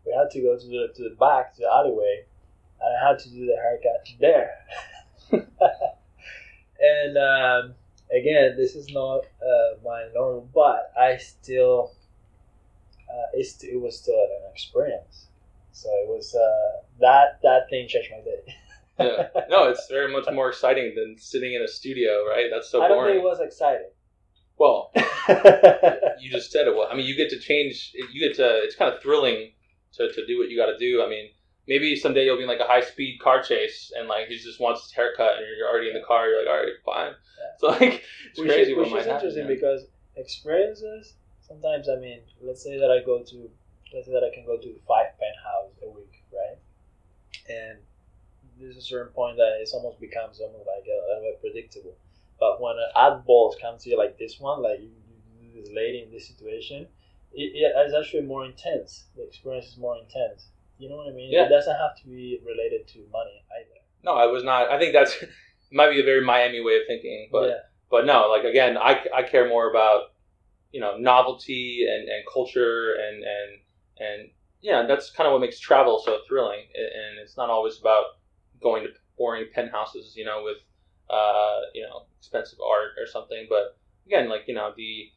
we 0.06 0.12
had 0.12 0.30
to 0.30 0.40
go 0.40 0.58
to 0.58 0.66
the 0.66 0.88
to 0.94 1.08
the 1.08 1.16
back 1.16 1.54
to 1.54 1.62
the 1.62 1.68
alleyway, 1.68 2.24
and 2.80 2.96
I 2.96 3.08
had 3.08 3.18
to 3.20 3.30
do 3.30 3.46
the 3.46 3.56
haircut 3.56 4.08
there. 4.20 4.50
and 6.80 7.18
um, 7.18 7.74
again, 8.14 8.56
this 8.56 8.74
is 8.74 8.90
not 8.90 9.20
uh, 9.42 9.78
my 9.84 10.08
normal, 10.14 10.48
but 10.54 10.92
I 10.98 11.16
still 11.16 11.92
uh, 13.14 13.26
it 13.34 13.80
was 13.80 13.98
still 13.98 14.14
an 14.14 14.50
experience. 14.50 15.26
So 15.72 15.88
it 15.88 16.08
was 16.08 16.34
uh, 16.34 16.82
that 17.00 17.40
that 17.42 17.68
thing 17.70 17.88
changed 17.88 18.10
my 18.10 18.22
day. 18.24 18.54
Yeah. 18.96 19.26
No, 19.50 19.68
it's 19.70 19.88
very 19.88 20.12
much 20.12 20.32
more 20.32 20.48
exciting 20.48 20.94
than 20.94 21.16
sitting 21.18 21.52
in 21.52 21.62
a 21.62 21.66
studio, 21.66 22.24
right? 22.28 22.46
That's 22.48 22.70
so 22.70 22.80
I 22.80 22.86
don't 22.86 22.98
boring. 22.98 23.14
think 23.14 23.24
it 23.24 23.26
was 23.26 23.40
exciting. 23.40 23.88
well, 24.56 24.92
you 26.20 26.30
just 26.30 26.52
said 26.52 26.68
it. 26.68 26.76
Well, 26.76 26.86
I 26.88 26.94
mean, 26.94 27.04
you 27.04 27.16
get 27.16 27.28
to 27.30 27.40
change. 27.40 27.90
You 28.12 28.20
get 28.20 28.36
to. 28.36 28.62
It's 28.62 28.76
kind 28.76 28.94
of 28.94 29.02
thrilling 29.02 29.50
to, 29.94 30.12
to 30.12 30.26
do 30.28 30.38
what 30.38 30.48
you 30.48 30.56
got 30.56 30.66
to 30.66 30.78
do. 30.78 31.02
I 31.04 31.08
mean, 31.08 31.30
maybe 31.66 31.96
someday 31.96 32.24
you'll 32.24 32.36
be 32.36 32.42
in 32.42 32.48
like 32.48 32.60
a 32.60 32.66
high 32.66 32.82
speed 32.82 33.20
car 33.20 33.42
chase, 33.42 33.92
and 33.96 34.08
like 34.08 34.28
he 34.28 34.36
just 34.36 34.60
wants 34.60 34.82
his 34.84 34.92
haircut, 34.92 35.38
and 35.38 35.46
you're 35.58 35.68
already 35.68 35.88
in 35.88 35.94
the 35.94 36.06
car. 36.06 36.28
You're 36.28 36.44
like, 36.44 36.48
all 36.48 36.62
right, 36.62 36.72
fine. 36.84 37.14
So 37.58 37.68
like, 37.68 38.02
it's 38.30 38.40
which 38.40 38.48
crazy 38.48 38.72
is, 38.72 38.76
what 38.76 38.86
which 38.86 38.92
might 38.92 39.00
is 39.00 39.06
happen. 39.06 39.28
interesting 39.28 39.48
yeah. 39.48 39.54
because 39.54 39.86
experiences 40.16 41.14
sometimes 41.46 41.88
i 41.88 41.96
mean 41.96 42.20
let's 42.40 42.62
say 42.62 42.78
that 42.78 42.90
i 42.90 43.04
go 43.04 43.22
to 43.22 43.50
let's 43.92 44.06
say 44.06 44.12
that 44.12 44.24
i 44.24 44.34
can 44.34 44.44
go 44.46 44.56
to 44.56 44.74
five 44.86 45.06
penthouse 45.18 45.74
a 45.82 45.90
week 45.90 46.22
right 46.32 46.58
and 47.48 47.78
there's 48.58 48.76
a 48.76 48.82
certain 48.82 49.12
point 49.12 49.36
that 49.36 49.58
it 49.60 49.68
almost 49.74 50.00
becomes 50.00 50.40
almost 50.40 50.66
like 50.66 50.86
a, 50.86 50.96
little 51.06 51.22
bit 51.22 51.40
predictable 51.40 51.94
but 52.38 52.60
when 52.60 52.76
an 52.76 52.90
oddballs 52.96 53.54
come 53.60 53.76
to 53.78 53.90
you 53.90 53.98
like 53.98 54.18
this 54.18 54.38
one 54.38 54.62
like 54.62 54.80
you, 54.80 54.90
you 55.40 55.60
this 55.60 55.70
lady 55.74 56.02
in 56.02 56.10
this 56.10 56.26
situation 56.26 56.86
it, 57.32 57.50
it 57.54 57.86
is 57.86 57.94
actually 57.94 58.22
more 58.22 58.44
intense 58.44 59.04
the 59.16 59.22
experience 59.26 59.66
is 59.66 59.76
more 59.76 59.96
intense 59.98 60.46
you 60.78 60.88
know 60.88 60.96
what 60.96 61.08
i 61.08 61.12
mean 61.12 61.30
Yeah. 61.32 61.46
it 61.46 61.48
doesn't 61.48 61.76
have 61.76 61.96
to 62.02 62.06
be 62.06 62.40
related 62.44 62.86
to 62.88 62.98
money 63.12 63.44
either 63.58 63.80
No, 64.02 64.12
I 64.14 64.26
was 64.26 64.44
not. 64.44 64.68
I 64.70 64.78
think 64.78 64.92
that's 64.92 65.14
might 65.72 65.90
be 65.90 66.00
a 66.00 66.04
very 66.04 66.22
Miami 66.24 66.60
way 66.60 66.76
of 66.76 66.82
thinking, 66.86 67.28
but 67.32 67.48
yeah 67.48 67.62
but 67.94 68.06
no, 68.06 68.28
like 68.28 68.42
again, 68.42 68.76
I, 68.76 69.06
I 69.14 69.22
care 69.22 69.48
more 69.48 69.70
about 69.70 70.12
you 70.72 70.80
know 70.80 70.96
novelty 70.96 71.86
and, 71.88 72.08
and 72.08 72.24
culture 72.32 72.94
and 72.94 73.22
and 73.22 73.50
and 74.00 74.30
yeah, 74.62 74.84
that's 74.88 75.10
kind 75.10 75.28
of 75.28 75.32
what 75.32 75.40
makes 75.40 75.60
travel 75.60 76.02
so 76.04 76.18
thrilling. 76.26 76.62
And 76.74 77.20
it's 77.22 77.36
not 77.36 77.50
always 77.50 77.78
about 77.78 78.04
going 78.60 78.82
to 78.82 78.88
boring 79.16 79.44
penthouses, 79.54 80.16
you 80.16 80.24
know, 80.24 80.42
with 80.42 80.56
uh, 81.08 81.60
you 81.72 81.82
know 81.82 82.06
expensive 82.18 82.58
art 82.68 82.92
or 82.98 83.06
something. 83.06 83.46
But 83.48 83.76
again, 84.06 84.28
like 84.28 84.42
you 84.48 84.54
know 84.54 84.72
the 84.76 85.10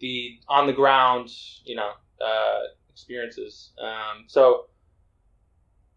the 0.00 0.38
on 0.48 0.66
the 0.66 0.72
ground, 0.72 1.28
you 1.64 1.76
know, 1.76 1.90
uh, 2.24 2.60
experiences. 2.88 3.72
Um, 3.78 4.24
so 4.28 4.66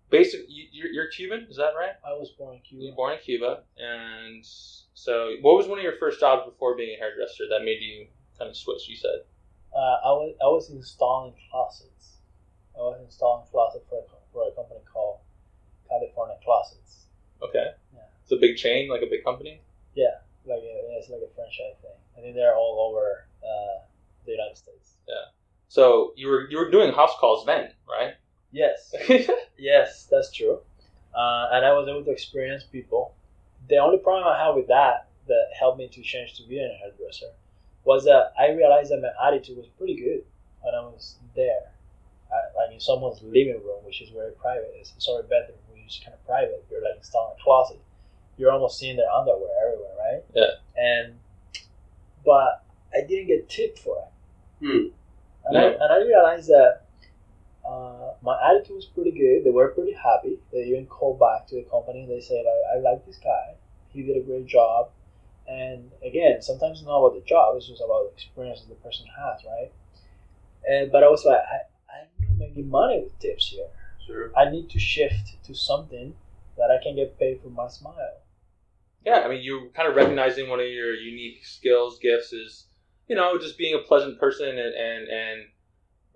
basic, 0.10 0.41
you, 0.48 0.65
you're, 0.72 0.91
you're 0.91 1.08
Cuban, 1.08 1.48
is 1.50 1.58
that 1.58 1.72
right? 1.78 1.91
i 2.06 2.12
was 2.13 2.32
born 2.38 2.56
in 2.56 2.62
Cuba. 2.62 2.84
You 2.84 2.91
were 2.91 2.96
born 2.96 3.13
in 3.13 3.20
Cuba, 3.20 3.63
and 3.78 4.43
so 4.93 5.36
what 5.41 5.56
was 5.58 5.67
one 5.67 5.78
of 5.80 5.84
your 5.84 5.98
first 6.00 6.20
jobs 6.20 6.46
before 6.50 6.76
being 6.76 6.96
a 6.96 7.00
hairdresser 7.00 7.43
that 7.50 7.63
made 7.63 7.82
you 7.82 8.08
kind 8.38 8.50
of 8.50 8.56
switch? 8.56 8.88
You 8.88 8.96
said, 8.96 9.20
uh, 9.76 9.98
I 10.06 10.12
was 10.12 10.36
I 10.41 10.46
was 10.48 10.70
installing 10.70 11.34
closets. 11.52 12.17
I 12.76 12.80
was 12.80 13.00
installing 13.04 13.46
closets 13.52 13.86
for 13.89 14.00
a, 14.00 14.04
for 14.32 14.48
a 14.48 14.52
company 14.56 14.80
called 14.91 15.20
California 15.89 16.36
Closets. 16.43 17.08
okay, 17.41 17.72
Yeah. 17.93 18.02
it's 18.22 18.32
a 18.32 18.38
big 18.38 18.58
chain, 18.58 18.89
like 18.89 19.02
a 19.02 19.08
big 19.10 19.24
company. 19.24 19.62
Yeah, 19.96 20.22
like 20.46 20.62
a, 20.62 20.98
it's 20.98 21.10
like 21.10 21.22
a 21.22 21.34
franchise 21.36 21.78
thing. 21.82 21.98
I 22.17 22.22
think 22.22 22.36
they're 22.36 22.56
all 22.56 22.89
over 22.89 23.28
uh, 23.43 23.82
the 24.26 24.32
United 24.32 24.58
States. 24.58 24.93
Yeah. 25.08 25.32
So 25.70 26.13
you 26.15 26.28
were 26.28 26.48
you 26.50 26.58
were 26.58 26.70
doing 26.72 26.93
house 26.93 27.13
calls 27.20 27.46
then, 27.46 27.72
right? 27.89 28.13
Yes, 28.58 28.91
yes, 29.60 30.08
that's 30.10 30.32
true. 30.32 30.60
Uh, 31.13 31.46
and 31.54 31.63
I 31.63 31.74
was 31.74 31.88
able 31.88 32.04
to 32.06 32.12
experience 32.12 32.63
people. 32.63 33.13
The 33.70 33.78
only 33.78 34.00
problem 34.00 34.28
I 34.28 34.43
had 34.46 34.56
with 34.56 34.67
that 34.67 35.10
that 35.28 35.46
helped 35.60 35.78
me 35.78 35.88
to 35.89 36.02
change 36.02 36.36
to 36.38 36.43
being 36.48 36.65
a 36.65 36.78
hairdresser 36.82 37.32
was 37.84 38.06
that 38.06 38.34
I 38.39 38.50
realized 38.52 38.89
that 38.91 39.02
my 39.02 39.13
attitude 39.28 39.58
was 39.58 39.67
pretty 39.78 39.96
good 39.96 40.24
when 40.62 40.74
I 40.74 40.82
was 40.82 41.15
there. 41.36 41.70
I, 42.32 42.38
like 42.58 42.74
in 42.74 42.80
someone's 42.80 43.22
living 43.22 43.62
room, 43.63 43.86
which 43.86 44.02
is 44.02 44.10
very 44.10 44.32
private. 44.32 44.74
It's 44.80 44.93
sorry 44.98 45.24
bedroom, 45.24 45.60
which 45.72 45.86
is 45.88 46.02
kind 46.04 46.13
of 46.15 46.26
private. 46.26 46.65
You're 46.72 46.82
like 46.84 46.98
installing 46.98 47.36
a 47.39 47.43
closet. 47.43 47.80
You're 48.38 48.52
almost 48.52 48.80
seeing 48.80 48.98
their 48.98 49.10
underwear 49.10 49.50
everywhere, 49.65 49.96
right? 50.00 50.24
Yeah. 50.34 50.54
And 50.76 51.13
but 52.26 52.63
I 52.93 53.06
didn't 53.08 53.28
get 53.28 53.50
tipped 53.50 53.80
for 53.80 53.98
it. 54.00 54.65
Hmm. 54.65 54.88
And, 55.46 55.58
I, 55.58 55.62
Yeah. 55.62 55.78
and 55.80 55.93
I 55.93 55.98
realized 55.98 56.48
that 56.50 56.82
uh, 57.67 58.13
my 58.21 58.39
attitude 58.49 58.75
was 58.75 58.86
pretty 58.86 59.12
good. 59.12 59.43
They 59.43 59.49
were 59.49 59.67
pretty 59.69 59.93
happy. 59.93 60.39
They 60.51 60.63
even 60.65 60.86
called 60.86 61.19
back 61.19 61.47
to 61.47 61.56
the 61.56 61.63
company 61.69 62.03
and 62.03 62.12
they 62.12 62.21
said, 62.21 62.45
like, 62.45 62.77
I 62.77 62.80
like 62.80 63.06
this 63.06 63.17
guy. 63.17 63.56
He 63.89 64.03
did 64.03 64.15
a 64.15 64.21
great 64.21 64.45
job. 64.45 64.89
And 65.47 65.91
again, 66.03 66.41
sometimes 66.41 66.80
it's 66.80 66.88
not 66.88 66.99
about 66.99 67.15
the 67.15 67.25
job, 67.25 67.56
it's 67.56 67.67
just 67.67 67.82
about 67.82 68.08
the 68.08 68.13
experience 68.13 68.62
that 68.62 68.69
the 68.69 68.75
person 68.75 69.06
has, 69.08 69.41
right? 69.45 69.71
And 70.67 70.91
but 70.91 71.03
I 71.03 71.10
was 71.10 71.23
like, 71.25 71.39
I, 71.39 71.99
I'm 71.99 72.08
not 72.19 72.38
making 72.38 72.69
money 72.69 73.01
with 73.01 73.17
tips 73.19 73.47
here. 73.47 73.67
Sure. 74.06 74.32
I 74.36 74.49
need 74.49 74.69
to 74.71 74.80
shift 74.80 75.43
to 75.45 75.53
something 75.53 76.15
that 76.58 76.71
I 76.71 76.82
can 76.82 76.95
get 76.95 77.19
paid 77.19 77.41
for 77.41 77.49
my 77.49 77.67
smile. 77.67 78.21
Yeah, 79.06 79.19
I 79.19 79.30
mean, 79.30 79.41
you're 79.41 79.69
kind 79.69 79.88
of 79.88 79.95
recognizing 79.95 80.49
one 80.49 80.60
of 80.60 80.67
your 80.67 80.93
unique 80.93 81.45
skills, 81.45 81.97
gifts 81.99 82.34
is, 82.34 82.65
you 83.08 83.15
know, 83.15 83.38
just 83.38 83.58
being 83.58 83.73
a 83.73 83.88
pleasant 83.88 84.19
person 84.19 84.49
and 84.49 84.73
and, 84.73 85.08
and 85.08 85.45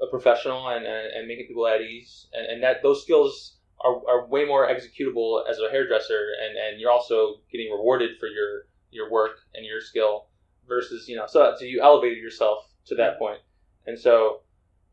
a 0.01 0.07
professional 0.07 0.69
and, 0.69 0.85
and, 0.85 1.13
and 1.13 1.27
making 1.27 1.47
people 1.47 1.67
at 1.67 1.81
ease, 1.81 2.27
and, 2.33 2.45
and 2.47 2.63
that 2.63 2.81
those 2.81 3.03
skills 3.03 3.57
are, 3.83 3.95
are 4.07 4.27
way 4.27 4.45
more 4.45 4.67
executable 4.67 5.47
as 5.49 5.59
a 5.59 5.69
hairdresser, 5.71 6.27
and, 6.43 6.57
and 6.57 6.79
you're 6.79 6.91
also 6.91 7.35
getting 7.51 7.71
rewarded 7.71 8.11
for 8.19 8.27
your 8.27 8.63
your 8.91 9.09
work 9.09 9.37
and 9.55 9.65
your 9.65 9.79
skill 9.79 10.27
versus 10.67 11.07
you 11.07 11.15
know, 11.15 11.25
so 11.27 11.53
so 11.57 11.65
you 11.65 11.81
elevated 11.81 12.17
yourself 12.17 12.65
to 12.85 12.95
that 12.95 13.17
point, 13.19 13.39
and 13.87 13.97
so 13.97 14.41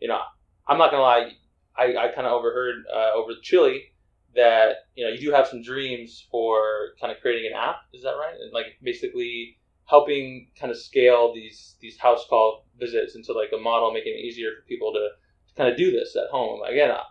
you 0.00 0.08
know, 0.08 0.20
I'm 0.66 0.78
not 0.78 0.90
gonna 0.90 1.02
lie, 1.02 1.32
I, 1.76 1.96
I 1.96 2.08
kind 2.08 2.26
of 2.26 2.32
overheard 2.32 2.84
uh, 2.94 3.12
over 3.14 3.32
Chile 3.42 3.92
that 4.34 4.76
you 4.94 5.04
know 5.04 5.12
you 5.12 5.18
do 5.18 5.32
have 5.32 5.46
some 5.46 5.62
dreams 5.62 6.26
for 6.30 6.90
kind 7.00 7.12
of 7.12 7.20
creating 7.20 7.50
an 7.50 7.58
app. 7.58 7.76
Is 7.92 8.02
that 8.02 8.10
right? 8.10 8.34
And 8.40 8.52
like 8.52 8.66
basically 8.82 9.58
helping 9.88 10.48
kind 10.59 10.70
of 10.70 10.79
scale 10.79 11.33
these 11.35 11.77
these 11.81 11.98
house 11.98 12.24
call 12.29 12.66
visits 12.79 13.16
into 13.16 13.33
like 13.33 13.51
a 13.55 13.59
model 13.59 13.92
making 13.92 14.12
it 14.14 14.24
easier 14.24 14.51
for 14.57 14.66
people 14.68 14.92
to, 14.92 15.09
to 15.48 15.55
kind 15.57 15.70
of 15.70 15.77
do 15.77 15.90
this 15.90 16.16
at 16.16 16.31
home. 16.31 16.62
Again 16.62 16.90
I, 16.90 17.03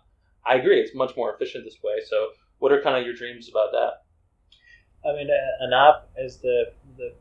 I 0.45 0.55
agree 0.55 0.79
it's 0.79 0.95
much 0.95 1.15
more 1.17 1.33
efficient 1.33 1.65
this 1.65 1.77
way. 1.83 1.95
So 2.05 2.29
what 2.59 2.71
are 2.71 2.81
kind 2.81 2.97
of 2.97 3.05
your 3.05 3.13
dreams 3.15 3.49
about 3.49 3.71
that? 3.71 4.03
I 5.07 5.15
mean, 5.15 5.27
an 5.59 5.73
app 5.73 6.09
is 6.17 6.37
the 6.37 6.71
the 6.97 7.13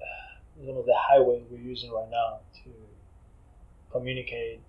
one 0.56 0.78
of 0.78 0.86
the 0.86 0.96
highways 0.96 1.42
we're 1.50 1.58
using 1.58 1.90
right 1.90 2.08
now 2.10 2.40
to 2.64 2.70
communicate 3.90 4.60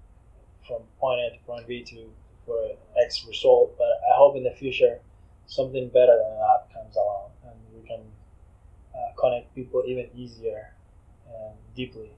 from 0.68 0.82
point 1.00 1.20
A 1.22 1.38
to 1.38 1.44
point 1.46 1.68
B 1.68 1.84
to 1.84 2.10
for 2.46 2.58
X 3.04 3.26
result. 3.28 3.78
But 3.78 4.02
I 4.12 4.16
hope 4.16 4.36
in 4.36 4.44
the 4.44 4.52
future 4.52 5.00
something 5.48 5.90
better 5.90 6.18
than 6.18 6.38
that 6.38 6.74
comes 6.74 6.96
along, 6.96 7.32
uh, 8.96 9.14
connect 9.20 9.54
people 9.56 9.84
even 9.88 10.10
easier 10.16 10.74
and 11.28 11.56
deeply, 11.76 12.12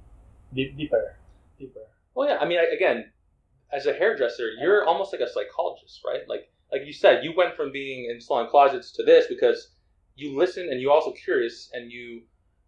deep, 0.53 0.77
deeper, 0.77 1.15
deeper. 1.59 1.81
Well, 2.15 2.29
yeah. 2.29 2.37
I 2.39 2.45
mean, 2.45 2.59
I- 2.59 2.75
again, 2.75 3.11
as 3.71 3.85
a 3.85 3.93
hairdresser, 3.93 4.51
you're 4.61 4.85
almost 4.85 5.11
like 5.13 5.21
a 5.21 5.29
psychologist, 5.29 6.01
right? 6.05 6.21
Like, 6.27 6.49
like 6.71 6.83
you 6.85 6.93
said, 6.93 7.23
you 7.23 7.33
went 7.35 7.55
from 7.55 7.71
being 7.71 8.09
installing 8.11 8.49
closets 8.49 8.91
to 8.93 9.03
this 9.03 9.27
because 9.27 9.69
you 10.15 10.37
listen 10.37 10.69
and 10.71 10.81
you 10.81 10.91
also 10.91 11.11
curious, 11.13 11.69
and 11.73 11.91
you. 11.91 12.23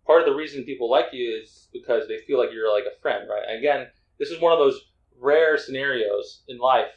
Part 0.06 0.22
of 0.22 0.28
the 0.28 0.36
reason 0.36 0.64
people 0.64 0.90
like 0.90 1.08
you 1.14 1.40
is 1.44 1.68
because 1.72 2.08
they 2.08 2.18
feel 2.20 2.40
like 2.40 2.50
you're 2.52 2.74
like 2.74 2.86
a 2.86 3.00
friend, 3.02 3.30
right? 3.30 3.44
And 3.48 3.60
again, 3.60 3.88
this 4.18 4.30
is 4.32 4.42
one 4.42 4.52
of 4.54 4.60
those 4.60 4.80
rare 5.20 5.58
scenarios 5.58 6.42
in 6.48 6.58
life 6.58 6.88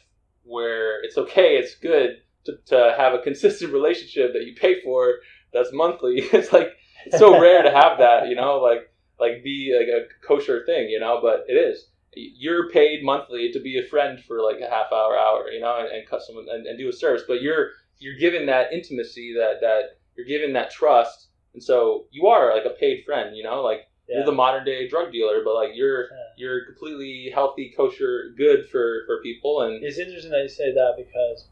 where 0.43 1.03
it's 1.03 1.17
okay, 1.17 1.57
it's 1.57 1.75
good 1.75 2.17
to, 2.45 2.53
to 2.67 2.95
have 2.97 3.13
a 3.13 3.19
consistent 3.19 3.71
relationship 3.79 4.33
that 4.33 4.45
you 4.45 4.55
pay 4.55 4.81
for 4.81 5.15
that's 5.53 5.71
monthly. 5.73 6.21
It's 6.33 6.51
like 6.51 6.69
it's 7.05 7.17
so 7.17 7.39
rare 7.39 7.63
to 7.63 7.71
have 7.71 7.97
that, 7.99 8.27
you 8.29 8.35
know, 8.35 8.57
like 8.59 8.89
like 9.19 9.43
be 9.43 9.75
like 9.77 9.87
a 9.87 10.07
kosher 10.27 10.65
thing, 10.65 10.89
you 10.89 10.99
know, 10.99 11.19
but 11.21 11.45
it 11.47 11.53
is. 11.53 11.87
You're 12.15 12.69
paid 12.69 13.03
monthly 13.03 13.51
to 13.51 13.59
be 13.59 13.79
a 13.79 13.83
friend 13.83 14.19
for 14.23 14.41
like 14.41 14.59
a 14.61 14.69
half 14.69 14.91
hour, 14.91 15.17
hour, 15.17 15.49
you 15.49 15.59
know, 15.59 15.77
and, 15.79 15.87
and 15.89 16.07
cut 16.07 16.21
someone 16.21 16.45
and, 16.49 16.67
and 16.67 16.77
do 16.77 16.89
a 16.89 16.93
service. 16.93 17.23
But 17.27 17.41
you're 17.41 17.71
you're 17.99 18.17
given 18.17 18.45
that 18.47 18.71
intimacy, 18.73 19.33
that 19.37 19.61
that 19.61 19.97
you're 20.15 20.25
given 20.27 20.53
that 20.53 20.71
trust, 20.71 21.29
and 21.53 21.63
so 21.63 22.05
you 22.11 22.27
are 22.27 22.53
like 22.55 22.65
a 22.65 22.77
paid 22.79 23.03
friend, 23.05 23.35
you 23.35 23.43
know, 23.43 23.61
like 23.63 23.81
Yeah. 24.07 24.17
you're 24.17 24.25
the 24.25 24.31
modern 24.31 24.65
day 24.65 24.87
drug 24.87 25.11
dealer, 25.11 25.41
but 25.43 25.55
like 25.55 25.71
you're 25.73 26.03
Yeah. 26.03 26.17
you're 26.37 26.65
completely 26.65 27.31
healthy, 27.33 27.73
kosher, 27.75 28.33
good 28.37 28.69
for 28.69 29.03
for 29.07 29.21
people, 29.23 29.61
and 29.61 29.83
It's 29.83 29.97
interesting 29.97 30.31
that 30.31 30.43
you 30.43 30.49
say 30.49 30.71
that 30.73 30.93
because 30.97 31.47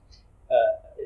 uh, 0.51 1.01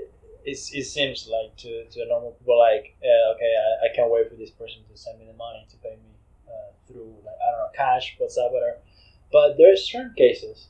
it, 0.45 0.57
it 0.73 0.85
seems 0.85 1.27
like 1.27 1.55
to, 1.57 1.85
to 1.85 2.07
normal 2.07 2.31
people 2.31 2.57
like 2.57 2.95
uh, 3.03 3.33
okay 3.33 3.53
I, 3.57 3.87
I 3.87 3.95
can't 3.95 4.11
wait 4.11 4.29
for 4.29 4.35
this 4.35 4.51
person 4.51 4.81
to 4.89 4.97
send 4.97 5.19
me 5.19 5.25
the 5.25 5.33
money 5.33 5.65
to 5.69 5.77
pay 5.77 5.97
me 5.97 6.13
uh, 6.47 6.71
through 6.87 7.15
like 7.25 7.35
I 7.35 7.51
don't 7.51 7.59
know 7.59 7.71
cash 7.75 8.15
WhatsApp 8.21 8.51
whatever. 8.51 8.77
But 9.31 9.57
there's 9.57 9.89
certain 9.89 10.13
cases 10.15 10.67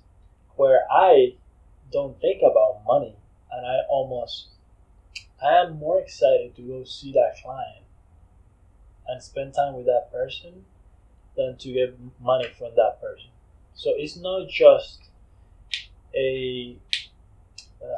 where 0.56 0.86
I 0.90 1.36
don't 1.92 2.20
think 2.20 2.42
about 2.42 2.84
money 2.88 3.16
and 3.52 3.66
I 3.66 3.82
almost 3.90 4.48
I 5.44 5.62
am 5.62 5.78
more 5.78 6.00
excited 6.00 6.56
to 6.56 6.62
go 6.62 6.84
see 6.86 7.12
that 7.12 7.36
client 7.44 7.84
and 9.08 9.22
spend 9.22 9.54
time 9.54 9.76
with 9.76 9.86
that 9.86 10.10
person 10.12 10.66
than 11.36 11.58
to 11.58 11.72
get 11.72 11.98
money 12.22 12.48
from 12.58 12.72
that 12.76 13.00
person. 13.02 13.30
So 13.76 13.92
it's 13.96 14.16
not 14.16 14.48
just 14.50 15.10
a 16.16 16.78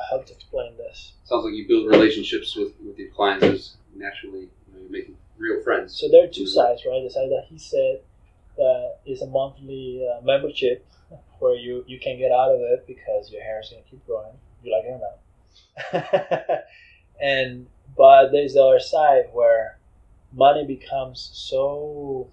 how 0.10 0.18
to 0.20 0.34
explain 0.34 0.78
this. 0.78 1.14
Sounds 1.24 1.46
like 1.46 1.54
you 1.54 1.68
build 1.68 1.90
relationships 1.90 2.56
with, 2.56 2.74
with 2.86 2.98
your 2.98 3.10
clients 3.12 3.46
as 3.46 3.78
naturally 3.96 4.42
you 4.68 4.74
know, 4.74 4.80
you're 4.82 4.90
making 4.90 5.18
real 5.38 5.62
friends. 5.64 5.98
So 6.00 6.08
there 6.10 6.24
are 6.24 6.28
two 6.28 6.48
sides, 6.48 6.84
right? 6.86 7.04
The 7.04 7.10
side 7.10 7.30
that 7.30 7.46
he 7.50 7.58
said 7.58 8.02
that 8.58 8.98
is 9.06 9.22
a 9.22 9.28
monthly 9.28 10.08
uh, 10.08 10.22
membership 10.24 10.86
where 11.40 11.56
you 11.56 11.84
you 11.88 12.00
can 12.00 12.18
get 12.18 12.32
out 12.32 12.52
of 12.54 12.60
it 12.62 12.86
because 12.88 13.32
your 13.32 13.42
hair 13.42 13.60
is 13.62 13.70
gonna 13.70 13.84
keep 13.90 14.06
growing. 14.06 14.34
You 14.64 14.74
like 14.74 14.86
it 14.86 14.90
or 14.90 15.00
not? 15.00 16.64
and 17.22 17.68
but 17.96 18.32
there's 18.32 18.54
the 18.54 18.64
other 18.64 18.80
side 18.80 19.26
where 19.34 19.78
money 20.34 20.66
becomes 20.66 21.30
so 21.34 22.28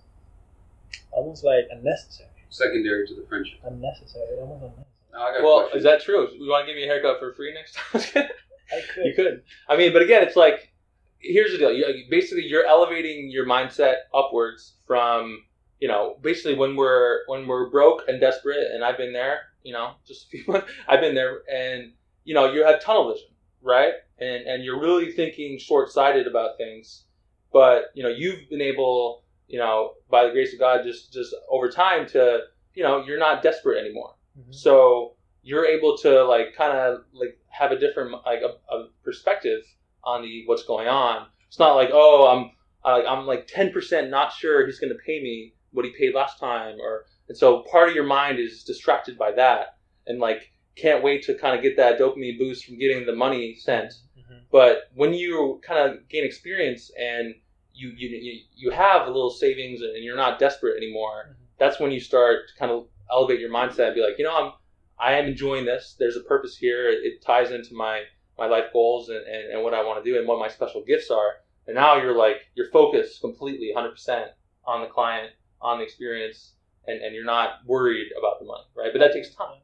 almost 1.12 1.45
like 1.45 1.67
unnecessary, 1.71 2.29
Secondary 2.51 3.07
to 3.07 3.14
the 3.14 3.27
friendship. 3.29 3.59
unnecessary, 3.64 4.37
almost 4.38 4.62
unnecessary. 4.62 4.87
Now, 5.14 5.22
I 5.22 5.33
got 5.33 5.42
well, 5.44 5.61
question. 5.61 5.79
is 5.79 5.85
that 5.85 6.03
true? 6.03 6.29
You 6.33 6.50
want 6.50 6.66
to 6.66 6.72
give 6.72 6.77
me 6.77 6.85
a 6.85 6.87
haircut 6.87 7.20
for 7.20 7.33
free 7.35 7.55
next 7.55 7.77
time? 7.77 8.24
I 8.72 8.81
could. 8.92 9.05
You 9.05 9.14
could. 9.14 9.42
I 9.68 9.77
mean, 9.77 9.92
but 9.92 10.03
again, 10.03 10.22
it's 10.22 10.37
like 10.37 10.72
here's 11.20 11.53
the 11.53 11.59
deal. 11.59 11.72
You, 11.72 11.87
basically, 12.11 12.44
you're 12.44 12.66
elevating 12.66 13.31
your 13.31 13.46
mindset 13.46 13.94
upwards 14.12 14.74
from 14.87 15.44
you 15.81 15.88
know 15.88 16.16
basically 16.20 16.55
when 16.55 16.77
we're 16.77 17.20
when 17.27 17.46
we're 17.46 17.70
broke 17.70 18.03
and 18.09 18.20
desperate, 18.20 18.72
and 18.72 18.85
I've 18.85 18.96
been 18.96 19.12
there. 19.12 19.40
You 19.62 19.72
know, 19.72 19.94
just 20.07 20.27
a 20.27 20.29
few 20.29 20.44
months. 20.46 20.70
I've 20.88 21.00
been 21.00 21.14
there, 21.14 21.42
and 21.53 21.92
you 22.24 22.35
know 22.35 22.53
you 22.53 22.64
have 22.64 22.83
tunnel 22.83 23.12
vision, 23.12 23.29
right? 23.62 23.94
And 24.18 24.46
and 24.46 24.64
you're 24.64 24.81
really 24.81 25.12
thinking 25.12 25.59
short 25.59 25.90
sighted 25.90 26.27
about 26.27 26.57
things, 26.59 27.05
but 27.53 27.85
you 27.94 28.03
know 28.03 28.09
you've 28.09 28.48
been 28.50 28.62
able, 28.62 29.22
you 29.46 29.59
know, 29.59 29.92
by 30.11 30.27
the 30.27 30.33
grace 30.33 30.53
of 30.53 30.59
God, 30.59 30.83
just 30.83 31.12
just 31.12 31.35
over 31.48 31.70
time 31.70 32.07
to 32.09 32.40
you 32.74 32.83
know 32.83 33.05
you're 33.05 33.18
not 33.18 33.42
desperate 33.42 33.79
anymore. 33.79 34.14
Mhm. 34.38 34.55
So 34.55 35.16
you're 35.42 35.66
able 35.66 35.97
to 35.99 36.25
like 36.25 36.55
kind 36.57 36.77
of 36.77 37.05
like 37.12 37.38
have 37.49 37.70
a 37.73 37.79
different 37.79 38.12
like 38.25 38.40
a, 38.42 38.75
a 38.75 38.88
perspective 39.03 39.62
on 40.03 40.23
the 40.23 40.44
what's 40.47 40.64
going 40.64 40.88
on. 40.88 41.27
It's 41.49 41.59
not 41.59 41.75
like 41.75 41.90
oh 41.92 42.27
I'm 42.29 42.51
uh, 42.85 43.03
I'm 43.09 43.27
like 43.27 43.47
ten 43.47 43.73
percent 43.73 44.11
not 44.11 44.33
sure 44.33 44.66
he's 44.66 44.79
going 44.79 44.92
to 44.92 44.99
pay 45.07 45.23
me 45.23 45.55
what 45.73 45.85
he 45.85 45.92
paid 45.92 46.14
last 46.14 46.38
time, 46.38 46.79
or 46.81 47.07
and 47.29 47.37
so 47.37 47.62
part 47.70 47.88
of 47.88 47.94
your 47.94 48.05
mind 48.05 48.38
is 48.38 48.64
distracted 48.64 49.16
by 49.18 49.33
that 49.33 49.77
and 50.07 50.18
like 50.20 50.51
can't 50.77 51.03
wait 51.05 51.23
to 51.25 51.35
kind 51.35 51.57
of 51.57 51.62
get 51.62 51.77
that 51.77 51.99
dopamine 51.99 52.38
boost 52.38 52.64
from 52.64 52.79
getting 52.79 53.07
the 53.07 53.14
money 53.14 53.55
sent. 53.55 53.94
Mhm. 54.18 54.40
But 54.51 54.90
when 54.94 55.14
you 55.14 55.61
kind 55.64 55.81
of 55.90 56.09
gain 56.09 56.25
experience 56.25 56.90
and 56.99 57.35
you 57.73 57.88
you 57.97 58.40
you, 58.55 58.70
have 58.70 59.07
a 59.07 59.11
little 59.11 59.31
savings 59.31 59.81
and 59.83 60.05
you're 60.05 60.16
not 60.16 60.38
desperate 60.38 60.77
anymore, 60.77 61.31
Mhm. 61.31 61.47
that's 61.59 61.81
when 61.81 61.90
you 61.90 62.01
start 62.01 62.53
kind 62.59 62.70
of 62.70 62.87
elevate 63.11 63.40
your 63.40 63.51
mindset 63.51 63.87
and 63.87 63.95
be 63.95 64.03
like, 64.03 64.19
you 64.19 64.25
know, 64.25 64.37
I'm 64.37 64.53
I 64.99 65.14
am 65.14 65.27
enjoying 65.27 65.64
this. 65.64 65.97
There's 65.99 66.17
a 66.17 66.21
purpose 66.21 66.57
here. 66.57 66.88
It, 66.88 67.01
it 67.05 67.23
ties 67.23 67.51
into 67.51 67.75
my 67.75 68.03
my 68.38 68.47
life 68.47 68.73
goals 68.73 69.09
and, 69.09 69.19
and, 69.27 69.53
and 69.53 69.62
what 69.62 69.75
I 69.75 69.85
want 69.85 70.03
to 70.03 70.11
do 70.11 70.19
and 70.19 70.27
what 70.27 70.38
my 70.38 70.49
special 70.49 70.83
gifts 70.85 71.11
are. 71.11 71.37
And 71.67 71.77
now 71.77 71.97
you're 71.97 72.17
like 72.17 72.37
you're 72.55 72.71
focused 72.71 73.21
completely 73.21 73.73
100% 73.75 74.29
on 74.67 74.81
the 74.81 74.87
client, 74.87 75.33
on 75.61 75.79
the 75.79 75.85
experience, 75.85 76.55
and, 76.87 77.01
and 77.03 77.14
you're 77.14 77.25
not 77.25 77.61
worried 77.67 78.09
about 78.19 78.38
the 78.38 78.47
money, 78.47 78.64
right? 78.77 78.90
But 78.93 78.99
that 79.01 79.12
takes 79.12 79.35
time. 79.35 79.61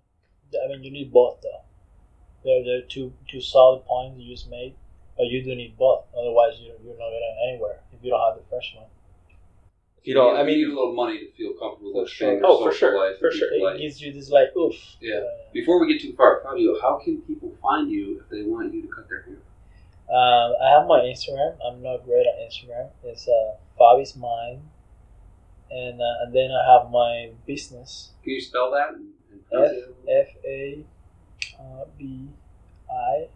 I 0.53 0.69
mean, 0.69 0.83
you 0.83 0.91
need 0.91 1.13
both 1.13 1.41
though. 1.43 1.63
There, 2.45 2.65
there 2.65 2.79
are 2.79 2.89
two 2.89 3.13
two 3.29 3.41
solid 3.41 3.85
points 3.85 4.19
you 4.19 4.35
just 4.35 4.49
made, 4.51 4.75
but 5.17 5.27
you 5.27 5.43
do 5.43 5.55
need 5.55 5.77
both. 5.77 6.05
Otherwise, 6.17 6.59
you 6.59 6.73
you're 6.83 6.99
not 6.99 7.11
getting 7.11 7.37
anywhere 7.49 7.81
if 7.93 8.03
you 8.03 8.11
don't 8.11 8.21
have 8.21 8.43
the 8.43 8.49
first 8.51 8.75
one. 8.75 8.87
You 10.03 10.15
know, 10.15 10.35
I 10.35 10.43
mean, 10.45 10.59
you 10.59 10.69
need 10.69 10.73
a 10.73 10.77
little 10.77 10.95
money 10.95 11.19
to 11.19 11.31
feel 11.33 11.53
comfortable 11.61 11.93
with 11.95 12.09
sure. 12.09 12.41
Oh, 12.43 12.65
for 12.65 12.73
sure, 12.73 12.93
for 13.21 13.31
sure. 13.31 13.53
It 13.53 13.63
life. 13.63 13.79
gives 13.79 14.01
you 14.01 14.13
this 14.13 14.31
like 14.31 14.57
oof. 14.57 14.75
Yeah. 15.01 15.17
Uh, 15.17 15.53
Before 15.53 15.79
we 15.79 15.93
get 15.93 16.01
too 16.01 16.15
far, 16.17 16.41
Fabio, 16.43 16.81
how 16.81 16.99
can 17.05 17.21
people 17.23 17.53
find 17.61 17.91
you 17.91 18.19
if 18.21 18.29
they 18.31 18.43
want 18.43 18.73
you 18.73 18.83
to 18.83 18.89
cut 18.89 19.09
their 19.09 19.23
hair? 19.23 19.37
Um, 20.09 20.55
I 20.63 20.71
have 20.79 20.89
my 20.89 21.01
Instagram. 21.01 21.57
I'm 21.65 21.83
not 21.83 22.05
great 22.05 22.27
on 22.27 22.49
Instagram. 22.49 22.89
It's 23.05 23.29
uh, 23.29 23.57
Fabi's 23.79 24.17
Mind, 24.17 24.63
and 25.71 26.01
uh, 26.01 26.25
and 26.25 26.35
then 26.35 26.51
I 26.51 26.73
have 26.73 26.91
my 26.91 27.31
business 27.47 28.11
Can 28.25 28.33
you 28.33 28.41
spell 28.41 28.71
that? 28.73 28.95
And, 28.95 29.11
and 29.31 29.47
pronounce 29.49 29.73
it? 29.73 29.97
F 30.09 30.29
A 30.45 30.85
uh, 31.61 31.85
B 31.99 32.29
I 32.91 33.29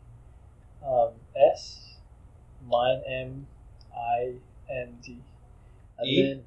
um, 0.84 1.10
S 1.36 1.96
Mind 2.66 3.02
M 3.06 3.46
I 3.94 4.32
N 4.70 4.98
D, 5.04 5.18
and 5.98 6.08
E? 6.08 6.22
then 6.22 6.42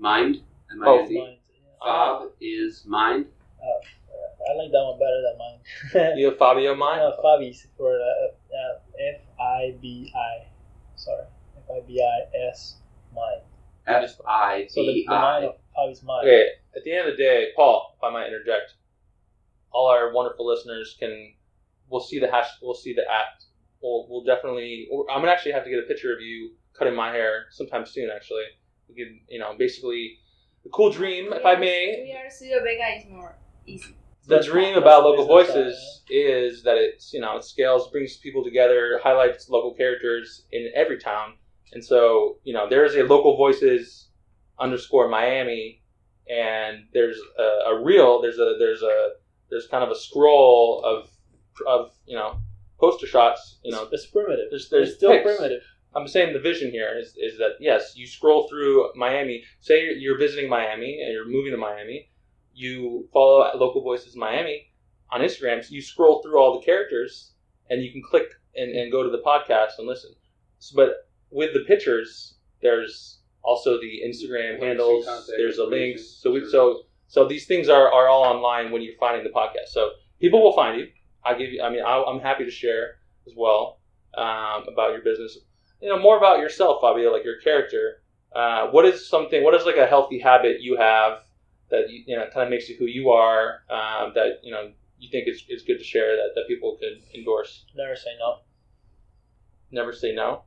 Mind. 0.00 0.36
M 0.72 0.82
I 0.82 0.86
Oh, 0.86 0.98
N 1.00 1.08
D. 1.08 1.18
Mind. 1.18 1.36
yeah. 1.84 2.18
Fab 2.18 2.30
is 2.40 2.84
mind. 2.86 3.26
I 3.62 4.54
like 4.56 4.72
that 4.72 4.82
one 4.82 4.98
better 4.98 5.20
than 5.22 5.38
mine. 6.08 6.18
you 6.18 6.26
have 6.26 6.38
Fabio 6.38 6.74
mine. 6.74 6.98
Uh, 7.00 7.12
Fabi's 7.22 7.66
for 7.76 7.92
uh, 8.00 8.26
uh, 8.56 8.78
F 9.14 9.20
I 9.38 9.74
B 9.80 10.10
I. 10.16 10.46
Sorry, 10.96 11.24
F 11.56 11.62
I 11.70 11.80
B 11.86 12.02
I 12.02 12.48
S 12.48 12.76
Mind. 13.14 13.42
F 13.86 14.10
I 14.26 14.66
So 14.70 14.80
the, 14.82 15.04
the 15.06 15.14
mind 15.14 15.44
I. 15.44 15.48
of 15.48 15.54
Fabi's 15.76 16.02
mind. 16.02 16.26
Okay, 16.26 16.48
at 16.74 16.82
the 16.84 16.92
end 16.92 17.08
of 17.08 17.16
the 17.16 17.22
day, 17.22 17.48
Paul, 17.54 17.94
if 17.98 18.02
I 18.02 18.10
might 18.10 18.26
interject, 18.28 18.74
all 19.72 19.88
our 19.88 20.12
wonderful 20.12 20.46
listeners 20.46 20.96
can, 20.98 21.34
we'll 21.90 22.00
see 22.00 22.18
the 22.18 22.30
hash, 22.30 22.48
we'll 22.62 22.74
see 22.74 22.94
the 22.94 23.02
at. 23.02 23.44
We'll, 23.82 24.06
we'll 24.10 24.24
definitely, 24.24 24.88
I'm 25.10 25.20
gonna 25.20 25.32
actually 25.32 25.52
have 25.52 25.64
to 25.64 25.70
get 25.70 25.78
a 25.78 25.86
picture 25.86 26.12
of 26.12 26.20
you 26.20 26.52
cutting 26.78 26.94
my 26.94 27.10
hair 27.12 27.44
sometime 27.50 27.84
soon. 27.86 28.10
Actually, 28.14 28.44
we 28.94 29.04
can, 29.04 29.20
you 29.28 29.38
know, 29.38 29.54
basically, 29.58 30.18
the 30.64 30.70
cool 30.70 30.90
dream, 30.90 31.32
if 31.32 31.44
I 31.44 31.56
may, 31.56 32.02
We 32.04 32.12
are 32.16 32.30
Studio 32.30 32.58
Vega 32.62 32.98
is 32.98 33.04
more 33.10 33.38
easy. 33.66 33.94
the 34.24 34.36
That's- 34.36 34.46
dream 34.46 34.74
that's 34.74 34.82
about 34.82 35.04
local 35.04 35.26
business 35.36 35.48
side, 35.48 35.54
voices 35.62 36.02
is 36.10 36.62
that 36.64 36.76
it's 36.76 37.12
you 37.14 37.20
know 37.20 37.36
it 37.38 37.44
scales 37.44 37.90
brings 37.90 38.16
people 38.18 38.44
together 38.44 39.00
highlights 39.02 39.48
local 39.48 39.72
characters 39.74 40.44
in 40.52 40.70
every 40.74 40.98
town 40.98 41.34
and 41.72 41.82
so 41.84 42.36
you 42.44 42.52
know 42.52 42.68
there's 42.68 42.94
a 42.96 43.02
local 43.04 43.36
voices 43.36 44.08
underscore 44.58 45.08
miami 45.08 45.82
and 46.28 46.84
there's 46.92 47.18
a, 47.38 47.70
a 47.70 47.82
reel 47.82 48.20
there's 48.20 48.38
a 48.38 48.56
there's 48.58 48.82
a 48.82 49.10
there's 49.50 49.66
kind 49.68 49.82
of 49.82 49.90
a 49.90 49.94
scroll 49.94 50.82
of 50.84 51.08
of 51.66 51.92
you 52.06 52.16
know 52.16 52.38
poster 52.78 53.06
shots 53.06 53.58
you 53.64 53.72
know 53.72 53.84
it's, 53.84 54.04
it's 54.04 54.06
primitive. 54.12 54.46
there's 54.50 54.68
there's 54.68 54.88
it's 54.90 54.98
still 54.98 55.12
pics. 55.12 55.24
primitive. 55.36 55.62
I'm 55.94 56.06
saying 56.06 56.32
the 56.32 56.40
vision 56.40 56.70
here 56.70 56.96
is, 56.96 57.16
is 57.16 57.38
that 57.38 57.56
yes, 57.60 57.94
you 57.96 58.06
scroll 58.06 58.48
through 58.48 58.90
Miami. 58.94 59.42
Say 59.60 59.82
you're, 59.84 59.94
you're 59.94 60.18
visiting 60.18 60.48
Miami 60.48 61.00
and 61.02 61.12
you're 61.12 61.28
moving 61.28 61.52
to 61.52 61.58
Miami. 61.58 62.10
You 62.54 63.08
follow 63.12 63.50
Local 63.56 63.82
Voices 63.82 64.16
Miami 64.16 64.70
on 65.12 65.20
Instagram, 65.20 65.68
you 65.70 65.82
scroll 65.82 66.22
through 66.22 66.38
all 66.38 66.58
the 66.58 66.64
characters 66.64 67.32
and 67.68 67.82
you 67.82 67.92
can 67.92 68.02
click 68.02 68.28
and, 68.54 68.70
and 68.74 68.92
go 68.92 69.02
to 69.02 69.10
the 69.10 69.18
podcast 69.18 69.78
and 69.78 69.86
listen. 69.86 70.12
So, 70.58 70.76
but 70.76 71.08
with 71.30 71.52
the 71.54 71.60
pictures, 71.60 72.34
there's 72.62 73.20
also 73.42 73.80
the 73.80 74.02
Instagram 74.06 74.52
Links 74.52 74.64
handles. 74.64 75.30
There's 75.36 75.56
the 75.56 75.64
links. 75.64 76.18
So 76.20 76.32
we 76.32 76.48
so 76.48 76.82
so 77.08 77.26
these 77.26 77.46
things 77.46 77.68
are, 77.68 77.90
are 77.92 78.08
all 78.08 78.22
online 78.22 78.70
when 78.70 78.82
you're 78.82 78.98
finding 79.00 79.24
the 79.24 79.30
podcast. 79.30 79.68
So 79.70 79.90
people 80.20 80.42
will 80.42 80.52
find 80.54 80.78
you. 80.78 80.88
I 81.24 81.34
give 81.34 81.50
you. 81.50 81.62
I 81.62 81.70
mean, 81.70 81.82
I, 81.82 82.02
I'm 82.06 82.20
happy 82.20 82.44
to 82.44 82.50
share 82.50 82.96
as 83.26 83.32
well 83.36 83.80
um, 84.16 84.64
about 84.72 84.92
your 84.92 85.02
business. 85.02 85.38
You 85.80 85.88
know, 85.88 85.98
more 85.98 86.16
about 86.16 86.40
yourself, 86.40 86.80
Fabio, 86.80 87.12
like 87.12 87.24
your 87.24 87.40
character. 87.40 88.02
Uh, 88.34 88.68
what 88.68 88.84
is 88.84 89.08
something? 89.08 89.42
What 89.42 89.54
is 89.54 89.64
like 89.64 89.76
a 89.76 89.86
healthy 89.86 90.18
habit 90.18 90.60
you 90.60 90.76
have 90.76 91.20
that 91.70 91.88
you, 91.88 92.04
you 92.06 92.16
know 92.16 92.24
kind 92.32 92.44
of 92.44 92.50
makes 92.50 92.68
you 92.68 92.76
who 92.78 92.86
you 92.86 93.10
are? 93.10 93.62
Um, 93.70 94.12
that 94.14 94.40
you 94.42 94.52
know 94.52 94.70
you 94.98 95.08
think 95.10 95.26
is, 95.26 95.44
is 95.48 95.62
good 95.62 95.78
to 95.78 95.84
share 95.84 96.16
that, 96.16 96.30
that 96.34 96.44
people 96.46 96.76
could 96.78 97.02
endorse. 97.14 97.64
Never 97.74 97.96
say 97.96 98.10
no. 98.18 98.38
Never 99.72 99.92
say 99.92 100.12
no. 100.12 100.42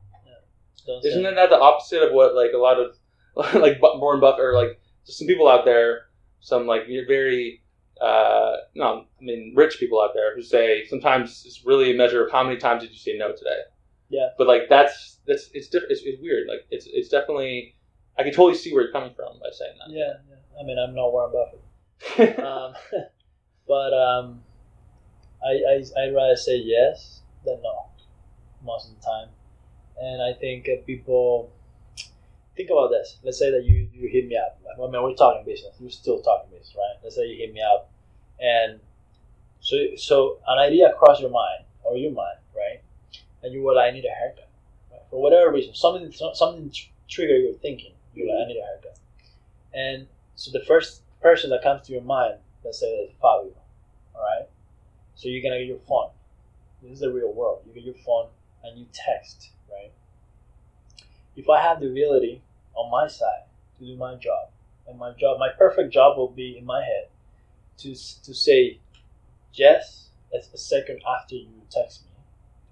Isn't 1.02 1.22
say 1.24 1.34
that 1.34 1.50
the 1.50 1.58
opposite 1.58 2.02
of 2.02 2.12
what 2.12 2.34
like 2.34 2.52
a 2.54 2.58
lot 2.58 2.78
of 2.78 2.96
like 3.60 3.80
Bu- 3.80 3.98
Warren 3.98 4.20
Buffett 4.20 4.44
or 4.44 4.54
like 4.54 4.80
some 5.04 5.26
people 5.26 5.48
out 5.48 5.64
there, 5.64 6.06
some 6.40 6.66
like 6.66 6.86
very 6.86 7.62
uh, 8.00 8.56
no, 8.74 9.06
I 9.20 9.24
mean 9.24 9.54
rich 9.56 9.78
people 9.78 10.00
out 10.00 10.10
there 10.14 10.34
who 10.34 10.42
say 10.42 10.84
sometimes 10.86 11.44
it's 11.46 11.64
really 11.64 11.92
a 11.92 11.96
measure 11.96 12.24
of 12.24 12.30
how 12.30 12.42
many 12.42 12.56
times 12.56 12.82
did 12.82 12.90
you 12.90 12.98
say 12.98 13.16
no 13.16 13.32
today. 13.32 13.60
Yeah. 14.08 14.28
But 14.38 14.46
like 14.46 14.62
that's 14.68 15.18
that's 15.26 15.50
it's 15.54 15.68
different. 15.68 15.92
It's, 15.92 16.02
it's 16.04 16.20
weird. 16.20 16.48
Like 16.48 16.66
it's 16.70 16.86
it's 16.90 17.08
definitely 17.08 17.74
I 18.18 18.22
can 18.22 18.32
totally 18.32 18.54
see 18.54 18.72
where 18.72 18.84
you're 18.84 18.92
coming 18.92 19.14
from 19.14 19.38
by 19.40 19.50
saying 19.52 19.74
that. 19.78 19.92
Yeah, 19.92 20.12
yeah. 20.28 20.60
I 20.60 20.64
mean, 20.64 20.78
I'm 20.78 20.94
not 20.94 21.12
Warren 21.12 21.32
Buffett. 21.32 22.38
um, 22.44 22.74
but 23.68 23.92
um, 23.94 24.42
I, 25.44 25.52
I 25.68 26.02
I 26.02 26.10
rather 26.10 26.36
say 26.36 26.56
yes 26.56 27.22
than 27.44 27.60
no 27.62 27.86
most 28.64 28.90
of 28.90 28.96
the 28.96 29.02
time, 29.02 29.28
and 30.00 30.22
I 30.22 30.32
think 30.38 30.68
people 30.86 31.52
think 32.56 32.70
about 32.70 32.88
this. 32.90 33.18
Let's 33.22 33.38
say 33.38 33.50
that 33.50 33.64
you 33.64 33.88
you 33.92 34.08
hit 34.08 34.28
me 34.28 34.36
up. 34.36 34.60
I 34.76 34.90
mean, 34.90 35.02
we're 35.02 35.14
talking 35.14 35.44
business. 35.44 35.74
We're 35.80 35.90
still 35.90 36.20
talking 36.22 36.50
business, 36.50 36.74
right? 36.76 37.02
Let's 37.02 37.16
say 37.16 37.26
you 37.26 37.36
hit 37.38 37.52
me 37.52 37.60
up, 37.62 37.90
and 38.40 38.80
so 39.60 39.76
so 39.96 40.38
an 40.46 40.58
idea 40.58 40.92
crossed 40.98 41.20
your 41.20 41.30
mind 41.30 41.64
or 41.84 41.96
your 41.96 42.12
mind, 42.12 42.38
right? 42.56 42.82
And 43.44 43.52
you 43.52 43.62
were 43.62 43.74
like, 43.74 43.90
I 43.90 43.94
need 43.94 44.06
a 44.06 44.08
haircut, 44.08 44.48
right? 44.90 45.02
for 45.10 45.20
whatever 45.20 45.52
reason. 45.52 45.74
Something 45.74 46.10
something 46.32 46.70
tr- 46.70 46.88
trigger 47.08 47.36
your 47.36 47.52
thinking. 47.52 47.92
You're 48.14 48.26
like, 48.34 48.46
I 48.46 48.48
need 48.48 48.58
a 48.58 48.64
haircut, 48.64 48.98
and 49.74 50.06
so 50.34 50.50
the 50.50 50.64
first 50.64 51.02
person 51.20 51.50
that 51.50 51.62
comes 51.62 51.86
to 51.86 51.92
your 51.92 52.00
mind, 52.00 52.36
let's 52.64 52.80
say 52.80 52.86
is 52.86 53.10
Fabio, 53.20 53.52
all 54.14 54.22
right? 54.22 54.48
So 55.14 55.28
you're 55.28 55.42
gonna 55.42 55.58
get 55.58 55.68
your 55.68 55.78
phone. 55.86 56.10
This 56.82 56.92
is 56.92 57.00
the 57.00 57.12
real 57.12 57.34
world. 57.34 57.60
You 57.66 57.74
get 57.74 57.84
your 57.84 58.02
phone 58.06 58.28
and 58.62 58.78
you 58.78 58.86
text, 58.94 59.50
right? 59.70 59.92
If 61.36 61.50
I 61.50 61.60
have 61.60 61.80
the 61.80 61.90
ability 61.90 62.40
on 62.74 62.90
my 62.90 63.08
side 63.08 63.44
to 63.78 63.84
do 63.84 63.94
my 63.94 64.14
job, 64.14 64.48
and 64.88 64.98
my 64.98 65.12
job, 65.12 65.38
my 65.38 65.50
perfect 65.50 65.92
job 65.92 66.16
will 66.16 66.30
be 66.30 66.56
in 66.56 66.64
my 66.64 66.82
head 66.82 67.08
to 67.78 67.90
to 67.90 68.32
say 68.32 68.78
yes 69.52 70.04
a 70.32 70.58
second 70.58 71.00
after 71.06 71.36
you 71.36 71.62
text 71.70 72.02
me 72.04 72.13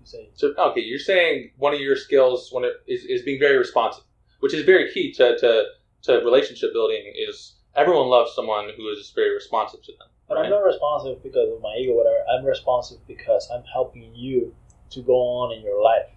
say 0.05 0.29
So 0.35 0.53
okay, 0.59 0.81
you're 0.81 0.99
saying 0.99 1.53
one 1.57 1.75
of 1.75 1.81
your 1.81 1.97
skills 1.97 2.49
one 2.53 2.65
of, 2.65 2.73
is, 2.87 3.05
is 3.05 3.23
being 3.23 3.39
very 3.39 3.57
responsive, 3.57 4.05
which 4.41 4.55
is 4.55 4.65
very 4.65 4.93
key 4.93 5.13
to, 5.15 5.39
to, 5.39 5.65
to 6.03 6.13
relationship 6.19 6.73
building. 6.73 7.13
Is 7.17 7.55
everyone 7.77 8.09
loves 8.09 8.35
someone 8.35 8.71
who 8.77 8.89
is 8.89 9.13
very 9.15 9.35
responsive 9.35 9.83
to 9.83 9.93
them. 9.93 10.09
But 10.29 10.37
right? 10.37 10.45
I'm 10.45 10.51
not 10.51 10.65
responsive 10.65 11.23
because 11.23 11.53
of 11.53 11.61
my 11.61 11.75
ego, 11.79 11.95
whatever. 11.95 12.25
I'm 12.31 12.45
responsive 12.45 12.99
because 13.07 13.49
I'm 13.53 13.65
helping 13.73 14.15
you 14.15 14.55
to 14.91 15.03
go 15.03 15.15
on 15.15 15.57
in 15.57 15.63
your 15.63 15.83
life. 15.83 16.09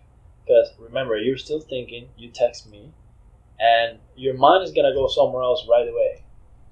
Because 0.46 0.72
remember, 0.80 1.18
you're 1.18 1.38
still 1.38 1.60
thinking. 1.60 2.10
You 2.18 2.30
text 2.30 2.70
me, 2.70 2.92
and 3.60 4.00
your 4.16 4.36
mind 4.36 4.64
is 4.64 4.72
gonna 4.72 4.94
go 4.94 5.08
somewhere 5.08 5.44
else 5.44 5.68
right 5.70 5.88
away 5.88 6.24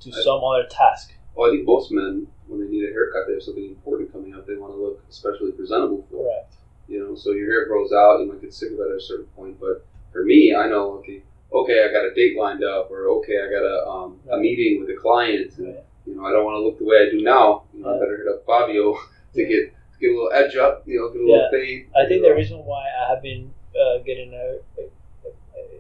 to 0.02 0.10
I- 0.10 0.21
some 0.23 0.43
other 0.43 0.67
task. 0.69 1.13
Well, 1.36 1.49
I 1.49 1.56
think 1.56 1.65
most 1.65 1.91
men, 1.91 2.28
when 2.45 2.60
they 2.60 2.67
need 2.67 2.84
a 2.88 2.91
haircut, 2.91 3.23
they 3.28 3.34
have 3.34 3.41
something 3.41 3.65
important 3.65 4.12
coming 4.12 4.36
up. 4.36 4.45
They 4.45 4.56
want 4.56 4.73
to 4.73 4.78
look 4.78 5.04
especially 5.10 5.52
presentable 5.52 6.06
for. 6.12 6.23
Correct. 6.23 6.56
You 6.88 7.00
know, 7.00 7.15
so 7.15 7.32
your 7.32 7.50
hair 7.50 7.67
grows 7.67 7.91
out. 7.93 8.19
You 8.19 8.28
might 8.32 8.41
get 8.41 8.54
sick 8.54 8.72
of 8.72 8.80
it 8.80 8.91
at 8.91 8.98
a 8.98 9.02
certain 9.02 9.26
point. 9.28 9.60
But 9.60 9.86
for 10.12 10.24
me, 10.26 10.54
I 10.56 10.67
know, 10.67 10.91
okay, 11.00 11.24
okay, 11.52 11.86
I 11.88 11.91
got 11.91 12.06
a 12.06 12.13
date 12.13 12.38
lined 12.38 12.63
up, 12.63 12.91
or 12.91 13.08
okay, 13.19 13.38
I 13.39 13.50
got 13.50 13.63
a 13.63 13.88
um, 13.88 14.19
a 14.32 14.38
meeting 14.38 14.80
with 14.80 14.89
a 14.89 15.00
client, 15.00 15.58
and 15.58 15.67
Right. 15.67 15.84
you 16.06 16.15
know, 16.15 16.26
I 16.26 16.32
don't 16.32 16.43
want 16.46 16.56
to 16.56 16.60
look 16.60 16.78
the 16.80 16.86
way 16.86 16.98
I 17.08 17.10
do 17.10 17.22
now. 17.22 17.63
You 17.74 17.84
know, 17.84 17.96
I 17.96 18.00
better 18.00 18.17
hit 18.17 18.28
up 18.28 18.46
Fabio 18.46 18.98
to 19.36 19.46
get 19.46 19.72
to 19.93 20.00
get 20.00 20.12
a 20.12 20.13
little 20.13 20.34
edge 20.34 20.56
up. 20.56 20.84
You 20.86 21.00
know, 21.00 21.10
get 21.10 21.22
a 21.22 21.26
little 21.26 21.41
Yeah. 21.41 21.52
fade. 21.52 21.89
I 21.96 22.06
think 22.08 22.22
the 22.24 22.34
reason 22.34 22.60
why 22.65 22.86
I 22.89 23.10
have 23.10 23.22
been 23.22 23.54
uh, 23.80 24.00
getting 24.06 24.34
a, 24.34 24.60
a, 24.80 24.84
a, 24.84 25.32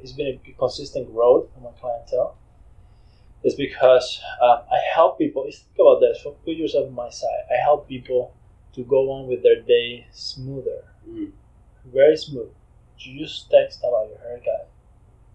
it's 0.01 0.13
been 0.13 0.39
a 0.45 0.51
consistent 0.53 1.11
growth 1.13 1.49
in 1.55 1.63
my 1.63 1.71
clientele 1.79 2.37
is 3.43 3.55
because 3.55 4.21
um, 4.41 4.59
I 4.71 4.79
help 4.95 5.17
people. 5.17 5.43
Think 5.43 5.57
about 5.79 5.99
this. 5.99 6.23
Put 6.23 6.55
yourself 6.55 6.87
on 6.87 6.93
my 6.93 7.09
side. 7.09 7.43
I 7.51 7.61
help 7.61 7.87
people 7.87 8.33
to 8.73 8.83
go 8.83 9.11
on 9.11 9.27
with 9.27 9.43
their 9.43 9.61
day 9.61 10.07
smoother, 10.11 10.85
Mm. 11.07 11.31
very 11.85 12.17
smooth. 12.17 12.51
You 12.99 13.19
just 13.25 13.49
text 13.51 13.79
about 13.79 14.09
your 14.09 14.19
haircut. 14.19 14.69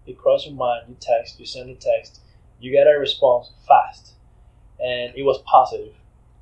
It 0.07 0.17
crosses 0.17 0.47
your 0.47 0.55
mind. 0.55 0.85
You 0.89 0.97
text. 0.99 1.39
You 1.39 1.45
send 1.45 1.69
a 1.69 1.75
text. 1.75 2.21
You 2.59 2.71
get 2.71 2.87
a 2.87 2.99
response 2.99 3.51
fast, 3.67 4.13
and 4.79 5.13
it 5.15 5.23
was 5.23 5.39
positive. 5.43 5.93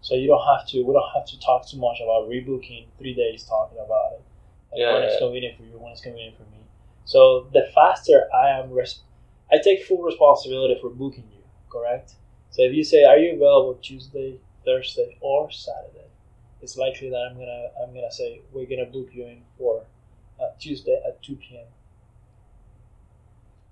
So 0.01 0.15
you 0.15 0.27
don't 0.27 0.45
have 0.47 0.67
to. 0.69 0.83
We 0.83 0.93
don't 0.93 1.11
have 1.15 1.25
to 1.27 1.39
talk 1.39 1.67
too 1.67 1.77
much 1.77 1.99
about 2.01 2.29
rebooking. 2.29 2.85
Three 2.99 3.13
days 3.13 3.43
talking 3.45 3.79
about 3.79 4.13
it. 4.13 4.21
And 4.71 4.81
Yeah, 4.81 4.93
when 4.93 5.03
yeah, 5.03 5.09
it's 5.09 5.19
convenient 5.19 5.57
for 5.57 5.63
you, 5.63 5.77
when 5.79 5.91
it's 5.91 6.01
convenient 6.01 6.37
for 6.37 6.43
me. 6.43 6.59
So 7.05 7.47
the 7.53 7.67
faster 7.75 8.27
I 8.33 8.49
am, 8.59 8.71
res- 8.71 9.01
I 9.51 9.57
take 9.59 9.83
full 9.85 10.03
responsibility 10.03 10.77
for 10.81 10.89
booking 10.89 11.29
you. 11.35 11.43
Correct. 11.69 12.15
So 12.51 12.63
if 12.63 12.73
you 12.73 12.83
say, 12.83 13.03
"Are 13.03 13.17
you 13.17 13.35
available 13.35 13.75
Tuesday, 13.81 14.39
Thursday, 14.65 15.17
or 15.21 15.51
Saturday?" 15.51 16.09
It's 16.61 16.77
likely 16.77 17.09
that 17.09 17.27
I'm 17.29 17.37
gonna 17.37 17.67
I'm 17.81 17.93
gonna 17.93 18.11
say 18.11 18.41
we're 18.51 18.65
gonna 18.65 18.85
book 18.85 19.09
you 19.11 19.25
in 19.25 19.41
for 19.57 19.85
uh, 20.39 20.49
Tuesday 20.59 20.99
at 21.07 21.21
two 21.21 21.35
p.m. 21.35 21.65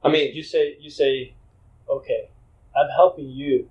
I 0.04 0.10
mean, 0.10 0.36
you 0.36 0.44
say 0.44 0.78
you 0.80 0.90
say, 0.90 1.34
okay, 1.90 2.30
I'm 2.76 2.90
helping 2.90 3.30
you 3.30 3.70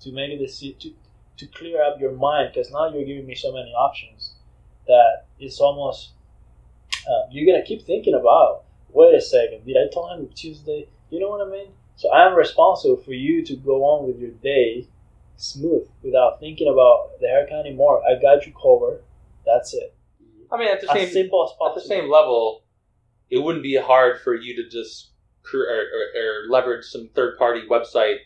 to 0.00 0.12
make 0.12 0.30
a 0.40 0.46
to, 0.46 0.94
to 1.38 1.46
clear 1.46 1.82
up 1.82 2.00
your 2.00 2.12
mind 2.12 2.52
because 2.54 2.70
now 2.70 2.88
you're 2.88 3.04
giving 3.04 3.26
me 3.26 3.34
so 3.34 3.52
many 3.52 3.70
options 3.72 4.34
that 4.86 5.24
it's 5.40 5.60
almost 5.60 6.10
uh, 7.08 7.26
you're 7.30 7.46
gonna 7.46 7.64
keep 7.64 7.82
thinking 7.82 8.14
about. 8.14 8.62
Wait 8.92 9.14
a 9.14 9.20
second, 9.20 9.66
did 9.66 9.76
I 9.76 9.92
tell 9.92 10.08
him 10.08 10.28
Tuesday? 10.34 10.88
You 11.10 11.20
know 11.20 11.28
what 11.28 11.46
I 11.46 11.50
mean? 11.50 11.72
So 11.96 12.12
I'm 12.12 12.34
responsible 12.34 12.96
for 12.96 13.12
you 13.12 13.44
to 13.44 13.56
go 13.56 13.84
on 13.84 14.06
with 14.06 14.18
your 14.18 14.30
day 14.30 14.86
smooth 15.36 15.88
without 16.02 16.40
thinking 16.40 16.68
about 16.68 17.20
the 17.20 17.26
haircut 17.26 17.66
anymore. 17.66 18.02
I 18.04 18.20
got 18.20 18.46
you 18.46 18.52
covered. 18.52 19.02
That's 19.44 19.74
it. 19.74 19.94
I 20.50 20.58
mean, 20.58 20.68
at 20.68 20.80
the 20.80 20.90
As 20.90 20.98
same 20.98 21.12
simple 21.12 21.44
as 21.44 21.70
at 21.70 21.74
the 21.74 21.86
same 21.86 22.10
level, 22.10 22.64
it 23.30 23.38
wouldn't 23.38 23.62
be 23.62 23.76
hard 23.76 24.20
for 24.20 24.34
you 24.34 24.54
to 24.56 24.68
just 24.68 25.10
cr- 25.42 25.58
or, 25.58 25.80
or, 25.80 26.22
or 26.22 26.50
leverage 26.50 26.84
some 26.84 27.08
third 27.14 27.36
party 27.38 27.62
website 27.68 28.18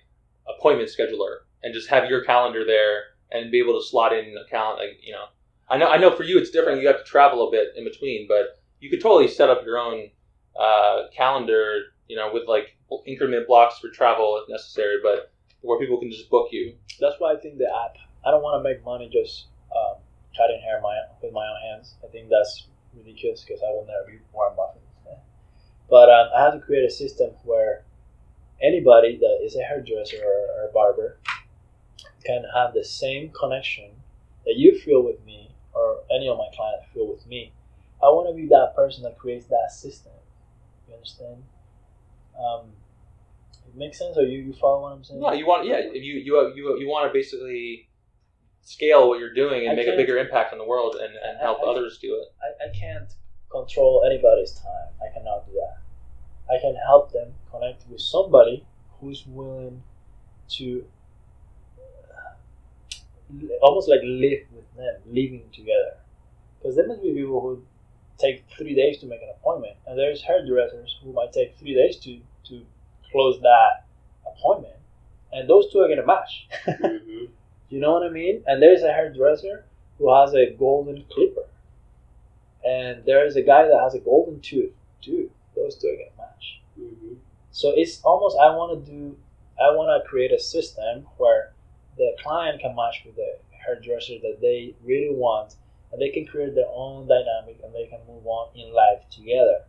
appointment 0.49 0.91
scheduler 0.91 1.39
and 1.63 1.75
just 1.75 1.89
have 1.89 2.09
your 2.09 2.25
calendar 2.25 2.65
there 2.65 3.03
and 3.31 3.51
be 3.51 3.61
able 3.61 3.79
to 3.79 3.87
slot 3.87 4.13
in 4.13 4.35
a 4.37 4.49
calendar. 4.51 4.83
Like, 4.83 4.99
you 5.03 5.13
know, 5.13 5.27
I 5.69 5.79
know 5.79 5.89
I 5.89 5.99
know 5.99 6.15
for 6.15 6.25
you 6.25 6.39
it's 6.39 6.51
different. 6.51 6.81
You 6.81 6.89
have 6.89 6.99
to 6.99 7.05
travel 7.05 7.49
a 7.49 7.51
bit 7.51 7.69
in 7.77 7.85
between, 7.85 8.27
but 8.29 8.61
you 8.81 8.91
could 8.91 9.01
totally 9.01 9.29
set 9.29 9.51
up 9.51 9.65
your 9.65 9.79
own 9.79 10.11
uh, 10.59 11.05
calendar. 11.17 11.83
You 12.09 12.17
know, 12.17 12.31
with 12.33 12.49
like 12.49 12.77
increment 13.07 13.47
blocks 13.47 13.79
for 13.79 13.89
travel 13.89 14.43
if 14.43 14.51
necessary, 14.51 14.97
but 15.01 15.33
where 15.63 15.79
people 15.79 15.99
can 15.99 16.11
just 16.11 16.31
book 16.31 16.49
you. 16.53 16.75
that's 17.01 17.17
why 17.19 17.33
I 17.33 17.37
think 17.37 17.59
the 17.59 17.67
app. 17.67 17.97
I 18.25 18.31
don't 18.31 18.43
want 18.43 18.63
to 18.63 18.69
make 18.69 18.85
money 18.85 19.09
just 19.13 19.47
um, 19.75 20.01
cutting 20.37 20.61
hair 20.61 20.81
my 20.83 20.97
with 21.23 21.33
my 21.33 21.47
own 21.47 21.61
hands. 21.71 21.95
I 22.05 22.09
think 22.09 22.29
that's 22.29 22.69
ridiculous 22.97 23.45
because 23.45 23.63
I 23.63 23.71
will 23.71 23.87
never 23.87 24.07
be 24.07 24.19
Warren 24.33 24.57
Buffett. 24.57 24.83
But 25.91 26.09
um, 26.09 26.29
I 26.37 26.45
have 26.45 26.55
to 26.55 26.61
create 26.61 26.85
a 26.85 26.91
system 26.91 27.31
where 27.43 27.83
anybody 28.63 29.19
that 29.19 29.41
is 29.45 29.57
a 29.57 29.63
hairdresser 29.63 30.23
or, 30.25 30.63
or 30.63 30.69
a 30.69 30.73
barber 30.73 31.19
can 32.25 32.45
have 32.55 32.73
the 32.73 32.85
same 32.85 33.31
connection 33.31 33.91
that 34.47 34.55
you 34.57 34.79
feel 34.79 35.03
with 35.03 35.23
me 35.25 35.51
or 35.75 36.03
any 36.15 36.29
of 36.29 36.39
my 36.39 36.49
clients 36.55 36.87
feel 36.95 37.09
with 37.09 37.27
me. 37.27 37.53
I 38.01 38.07
want 38.07 38.29
to 38.31 38.41
be 38.41 38.49
that 38.49 38.73
person 38.77 39.03
that 39.03 39.19
creates 39.19 39.47
that 39.47 39.73
system. 39.73 40.13
You 40.89 40.95
understand? 40.95 41.43
Um, 42.39 42.71
makes 43.75 43.99
sense, 43.99 44.17
or 44.17 44.23
you, 44.23 44.39
you 44.41 44.53
follow 44.53 44.83
what 44.83 44.93
I'm 44.93 45.05
saying? 45.05 45.21
No, 45.21 45.33
you 45.33 45.47
want 45.47 45.67
yeah, 45.67 45.77
if 45.79 46.03
you 46.03 46.15
you 46.15 46.53
you 46.55 46.79
you 46.79 46.89
want 46.89 47.09
to 47.09 47.13
basically 47.13 47.89
scale 48.63 49.09
what 49.09 49.19
you're 49.19 49.35
doing 49.35 49.63
and 49.63 49.73
I 49.73 49.75
make 49.75 49.89
a 49.89 49.97
bigger 49.97 50.19
impact 50.19 50.53
on 50.53 50.59
the 50.59 50.65
world 50.65 50.97
and, 50.97 51.15
and 51.17 51.39
help 51.41 51.59
I- 51.61 51.71
others 51.71 51.99
do 51.99 52.15
it. 52.15 52.29
I, 52.43 52.69
I 52.69 52.73
can't 52.79 53.11
control 53.51 54.05
anybody's 54.07 54.53
time. 54.53 54.93
I 55.03 55.13
cannot 55.17 55.47
do 55.47 55.53
that. 55.55 55.79
I 56.55 56.61
can 56.61 56.77
help 56.87 57.13
them 57.13 57.33
connect 57.51 57.89
with 57.89 58.01
somebody 58.01 58.65
who's 59.01 59.25
willing 59.27 59.83
to 60.51 60.85
li- 63.33 63.59
almost 63.63 63.89
like 63.89 64.01
live 64.03 64.41
with 64.53 64.77
them, 64.77 64.95
living 65.07 65.45
together. 65.53 65.97
Because 66.59 66.77
there 66.77 66.87
must 66.87 67.03
be 67.03 67.13
people 67.15 67.41
who 67.41 67.63
take 68.19 68.45
three 68.59 68.75
days 68.75 68.99
to 68.99 69.07
make 69.07 69.23
an 69.23 69.31
appointment, 69.31 69.77
and 69.87 69.99
there's 69.99 70.23
hairdressers 70.23 70.97
who 71.03 71.13
might 71.13 71.33
take 71.33 71.57
three 71.59 71.75
days 71.75 71.97
to 72.01 72.21
to 72.49 72.65
close 73.13 73.41
that 73.41 73.85
appointment, 74.27 74.77
and 75.33 75.49
those 75.49 75.71
two 75.73 75.81
are 75.81 75.89
gonna 75.89 76.07
match. 76.07 76.49
hmm 76.67 77.27
you 77.69 77.79
know 77.79 77.93
what 77.93 78.03
I 78.03 78.11
mean? 78.11 78.43
And 78.49 78.61
there's 78.61 78.83
a 78.83 78.93
hairdresser 78.93 79.65
who 79.99 80.13
has 80.13 80.35
a 80.35 80.51
golden 80.59 81.05
clipper, 81.13 81.45
and 82.65 83.05
there's 83.05 83.37
a 83.37 83.43
guy 83.43 83.67
that 83.67 83.81
has 83.81 83.95
a 83.95 84.01
golden 84.01 84.41
tooth. 84.41 84.73
Dude, 85.03 85.31
those 85.57 85.77
two 85.77 85.89
are 85.89 85.97
gonna 85.97 86.29
match. 86.31 86.61
hmm 86.77 87.15
So 87.53 87.73
it's 87.75 88.01
almost 88.03 88.37
I 88.39 88.55
want 88.55 88.85
to 88.85 88.91
do 88.91 89.17
I 89.61 89.71
want 89.75 90.03
to 90.03 90.09
create 90.09 90.33
a 90.33 90.39
system 90.39 91.07
where 91.19 91.53
the 91.97 92.17
client 92.23 92.61
can 92.61 92.75
match 92.75 93.03
with 93.05 93.17
the 93.17 93.39
hairdresser 93.65 94.19
that 94.23 94.39
they 94.41 94.75
really 94.85 95.15
want, 95.15 95.57
and 95.93 96.01
they 96.01 96.11
can 96.11 96.27
create 96.27 96.55
their 96.55 96.71
own 96.73 97.07
dynamic 97.09 97.61
and 97.63 97.75
they 97.75 97.87
can 97.87 98.01
move 98.09 98.27
on 98.27 98.49
in 98.55 98.73
life 98.73 99.03
together. 99.11 99.65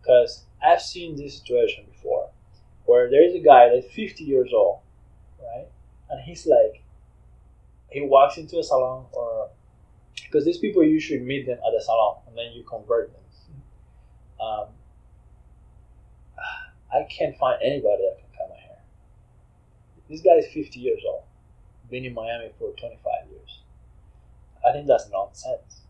Because 0.00 0.44
I've 0.62 0.82
seen 0.82 1.16
this 1.16 1.38
situation 1.38 1.84
before, 1.90 2.13
where 2.94 3.10
there 3.10 3.26
is 3.26 3.34
a 3.34 3.40
guy 3.40 3.68
that's 3.68 3.92
50 3.92 4.22
years 4.22 4.50
old, 4.54 4.78
right, 5.42 5.66
and 6.10 6.20
he's 6.22 6.46
like, 6.46 6.84
he 7.90 8.00
walks 8.02 8.38
into 8.38 8.60
a 8.60 8.62
salon 8.62 9.06
or 9.12 9.50
because 10.14 10.44
these 10.44 10.58
people 10.58 10.84
you 10.84 11.00
should 11.00 11.22
meet 11.22 11.44
them 11.44 11.58
at 11.58 11.72
the 11.76 11.82
salon 11.82 12.18
and 12.28 12.38
then 12.38 12.52
you 12.52 12.62
convert 12.62 13.12
them. 13.12 13.20
Um, 14.40 14.66
I 16.92 17.04
can't 17.10 17.36
find 17.36 17.60
anybody 17.62 18.02
that 18.04 18.18
can 18.18 18.28
cut 18.38 18.48
my 18.50 18.60
hair. 18.60 18.78
This 20.08 20.20
guy 20.20 20.34
is 20.38 20.46
50 20.52 20.78
years 20.78 21.00
old, 21.08 21.24
been 21.90 22.04
in 22.04 22.14
Miami 22.14 22.50
for 22.58 22.70
25 22.72 23.30
years. 23.30 23.58
I 24.64 24.72
think 24.72 24.86
that's 24.86 25.08
nonsense. 25.10 25.82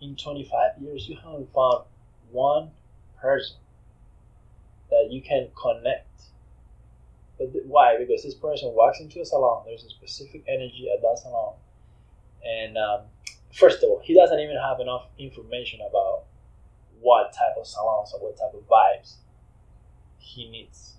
In 0.00 0.14
25 0.14 0.82
years, 0.82 1.08
you 1.08 1.16
haven't 1.16 1.52
found 1.52 1.84
one 2.30 2.70
person 3.20 3.56
that 4.90 5.08
you 5.10 5.22
can 5.22 5.48
connect. 5.60 6.06
But 7.38 7.52
th- 7.52 7.64
why? 7.66 7.96
Because 7.98 8.22
this 8.22 8.34
person 8.34 8.72
walks 8.74 9.00
into 9.00 9.20
a 9.20 9.24
salon, 9.24 9.64
there's 9.66 9.84
a 9.84 9.90
specific 9.90 10.44
energy 10.48 10.88
at 10.94 11.02
that 11.02 11.18
salon. 11.18 11.54
And 12.44 12.78
um, 12.78 13.00
first 13.52 13.82
of 13.82 13.90
all, 13.90 14.00
he 14.04 14.14
doesn't 14.14 14.38
even 14.38 14.56
have 14.56 14.80
enough 14.80 15.06
information 15.18 15.80
about 15.88 16.24
what 17.00 17.32
type 17.32 17.56
of 17.58 17.66
salons 17.66 18.12
or 18.14 18.20
what 18.20 18.36
type 18.36 18.54
of 18.54 18.66
vibes 18.68 19.16
he 20.18 20.48
needs. 20.48 20.94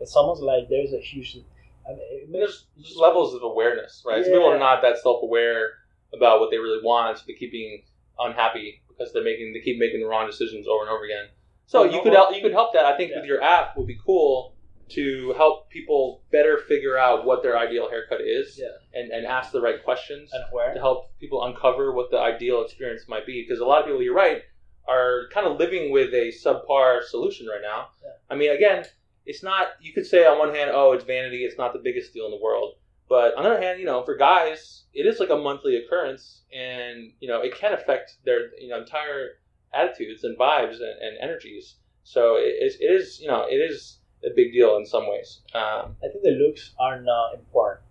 It's 0.00 0.16
almost 0.16 0.42
like 0.42 0.68
there's 0.68 0.92
a 0.92 1.00
huge. 1.00 1.38
I 1.86 1.92
mean, 1.94 2.32
There's 2.32 2.66
just 2.80 2.96
levels 2.96 3.34
of 3.34 3.42
awareness, 3.42 4.02
right? 4.06 4.22
Some 4.22 4.32
people 4.32 4.48
are 4.48 4.58
not 4.58 4.82
that 4.82 4.98
self-aware 4.98 5.70
about 6.14 6.40
what 6.40 6.50
they 6.50 6.58
really 6.58 6.82
want, 6.82 7.18
so 7.18 7.24
they 7.26 7.34
keep 7.34 7.52
being 7.52 7.82
unhappy 8.18 8.82
because 8.88 9.12
they're 9.12 9.24
making 9.24 9.52
they 9.52 9.60
keep 9.60 9.78
making 9.78 10.00
the 10.00 10.06
wrong 10.06 10.26
decisions 10.26 10.66
over 10.66 10.82
and 10.82 10.90
over 10.90 11.04
again. 11.04 11.26
So 11.66 11.84
you 11.84 12.02
could 12.02 12.12
help, 12.12 12.34
you 12.34 12.42
could 12.42 12.52
help 12.52 12.72
that. 12.74 12.84
I 12.84 12.96
think 12.96 13.10
Yeah. 13.10 13.18
with 13.20 13.26
your 13.26 13.42
app 13.42 13.76
would 13.76 13.86
be 13.86 13.98
cool 14.04 14.51
to 14.92 15.32
help 15.36 15.68
people 15.70 16.22
better 16.30 16.58
figure 16.58 16.96
out 16.98 17.24
what 17.24 17.42
their 17.42 17.58
ideal 17.58 17.88
haircut 17.90 18.20
is 18.20 18.58
Yeah. 18.58 18.68
and, 18.98 19.10
and 19.10 19.26
ask 19.26 19.52
the 19.52 19.60
right 19.60 19.82
questions 19.82 20.30
And 20.32 20.44
where? 20.52 20.72
to 20.74 20.80
help 20.80 21.16
people 21.18 21.44
uncover 21.44 21.92
what 21.92 22.10
the 22.10 22.18
ideal 22.18 22.62
experience 22.62 23.04
might 23.08 23.26
be. 23.26 23.42
Because 23.42 23.60
a 23.60 23.64
lot 23.64 23.80
of 23.80 23.86
people, 23.86 24.02
you're 24.02 24.14
right, 24.14 24.42
are 24.88 25.28
kind 25.32 25.46
of 25.46 25.58
living 25.58 25.92
with 25.92 26.12
a 26.14 26.32
subpar 26.44 27.02
solution 27.04 27.46
right 27.46 27.62
now. 27.62 27.88
Yeah. 28.02 28.10
I 28.30 28.34
mean, 28.36 28.50
again, 28.50 28.84
it's 29.24 29.42
not. 29.42 29.68
You 29.80 29.92
could 29.92 30.06
say 30.06 30.26
on 30.26 30.38
one 30.38 30.54
hand, 30.54 30.70
oh, 30.74 30.92
it's 30.92 31.04
vanity. 31.04 31.44
It's 31.44 31.56
not 31.58 31.72
the 31.72 31.78
biggest 31.78 32.12
deal 32.12 32.24
in 32.24 32.32
the 32.32 32.42
world. 32.42 32.74
But 33.08 33.34
on 33.36 33.44
the 33.44 33.50
other 33.50 33.60
hand, 33.62 33.78
you 33.78 33.86
know, 33.86 34.02
for 34.04 34.16
guys, 34.16 34.84
it 34.94 35.06
is 35.06 35.20
like 35.20 35.30
a 35.30 35.36
monthly 35.36 35.76
occurrence, 35.76 36.42
and 36.52 37.12
you 37.20 37.28
know, 37.28 37.40
it 37.40 37.54
can 37.54 37.72
affect 37.72 38.16
their 38.24 38.50
you 38.60 38.68
know 38.68 38.78
entire 38.80 39.38
attitudes 39.72 40.24
and 40.24 40.36
vibes 40.38 40.76
and, 40.76 40.96
and 41.00 41.18
energies. 41.20 41.76
So 42.04 42.36
it 42.36 42.56
is, 42.66 42.76
it 42.80 42.90
is, 42.90 43.20
you 43.20 43.28
know, 43.28 43.46
it 43.48 43.54
is 43.70 43.98
a 44.24 44.30
big 44.34 44.52
deal 44.52 44.76
in 44.76 44.86
some 44.86 45.08
ways. 45.08 45.40
Um, 45.54 45.96
I 46.02 46.08
think 46.08 46.22
the 46.22 46.30
looks 46.30 46.72
are 46.78 47.00
not 47.00 47.34
important. 47.34 47.84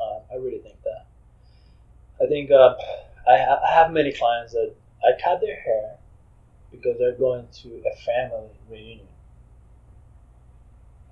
Uh, 0.00 0.20
I 0.32 0.36
really 0.36 0.58
think 0.58 0.76
that. 0.82 1.06
I 2.22 2.28
think 2.28 2.50
uh, 2.50 2.74
I, 3.28 3.38
ha- 3.38 3.60
I 3.66 3.74
have 3.74 3.92
many 3.92 4.12
clients 4.12 4.52
that 4.52 4.74
I 5.04 5.20
cut 5.22 5.40
their 5.40 5.60
hair 5.60 5.96
because 6.70 6.98
they're 6.98 7.12
going 7.16 7.46
to 7.62 7.82
a 7.92 7.96
family 7.96 8.50
reunion. 8.70 9.06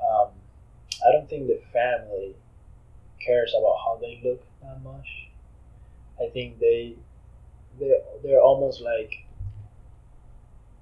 Um, 0.01 0.29
I 1.07 1.13
don't 1.13 1.29
think 1.29 1.47
the 1.47 1.61
family 1.73 2.35
cares 3.25 3.55
about 3.59 3.77
how 3.85 3.99
they 4.01 4.21
look 4.25 4.43
that 4.63 4.83
much. 4.83 5.29
I 6.21 6.29
think 6.31 6.59
they 6.59 6.97
they 7.79 7.93
they're 8.23 8.41
almost 8.41 8.81
like 8.81 9.27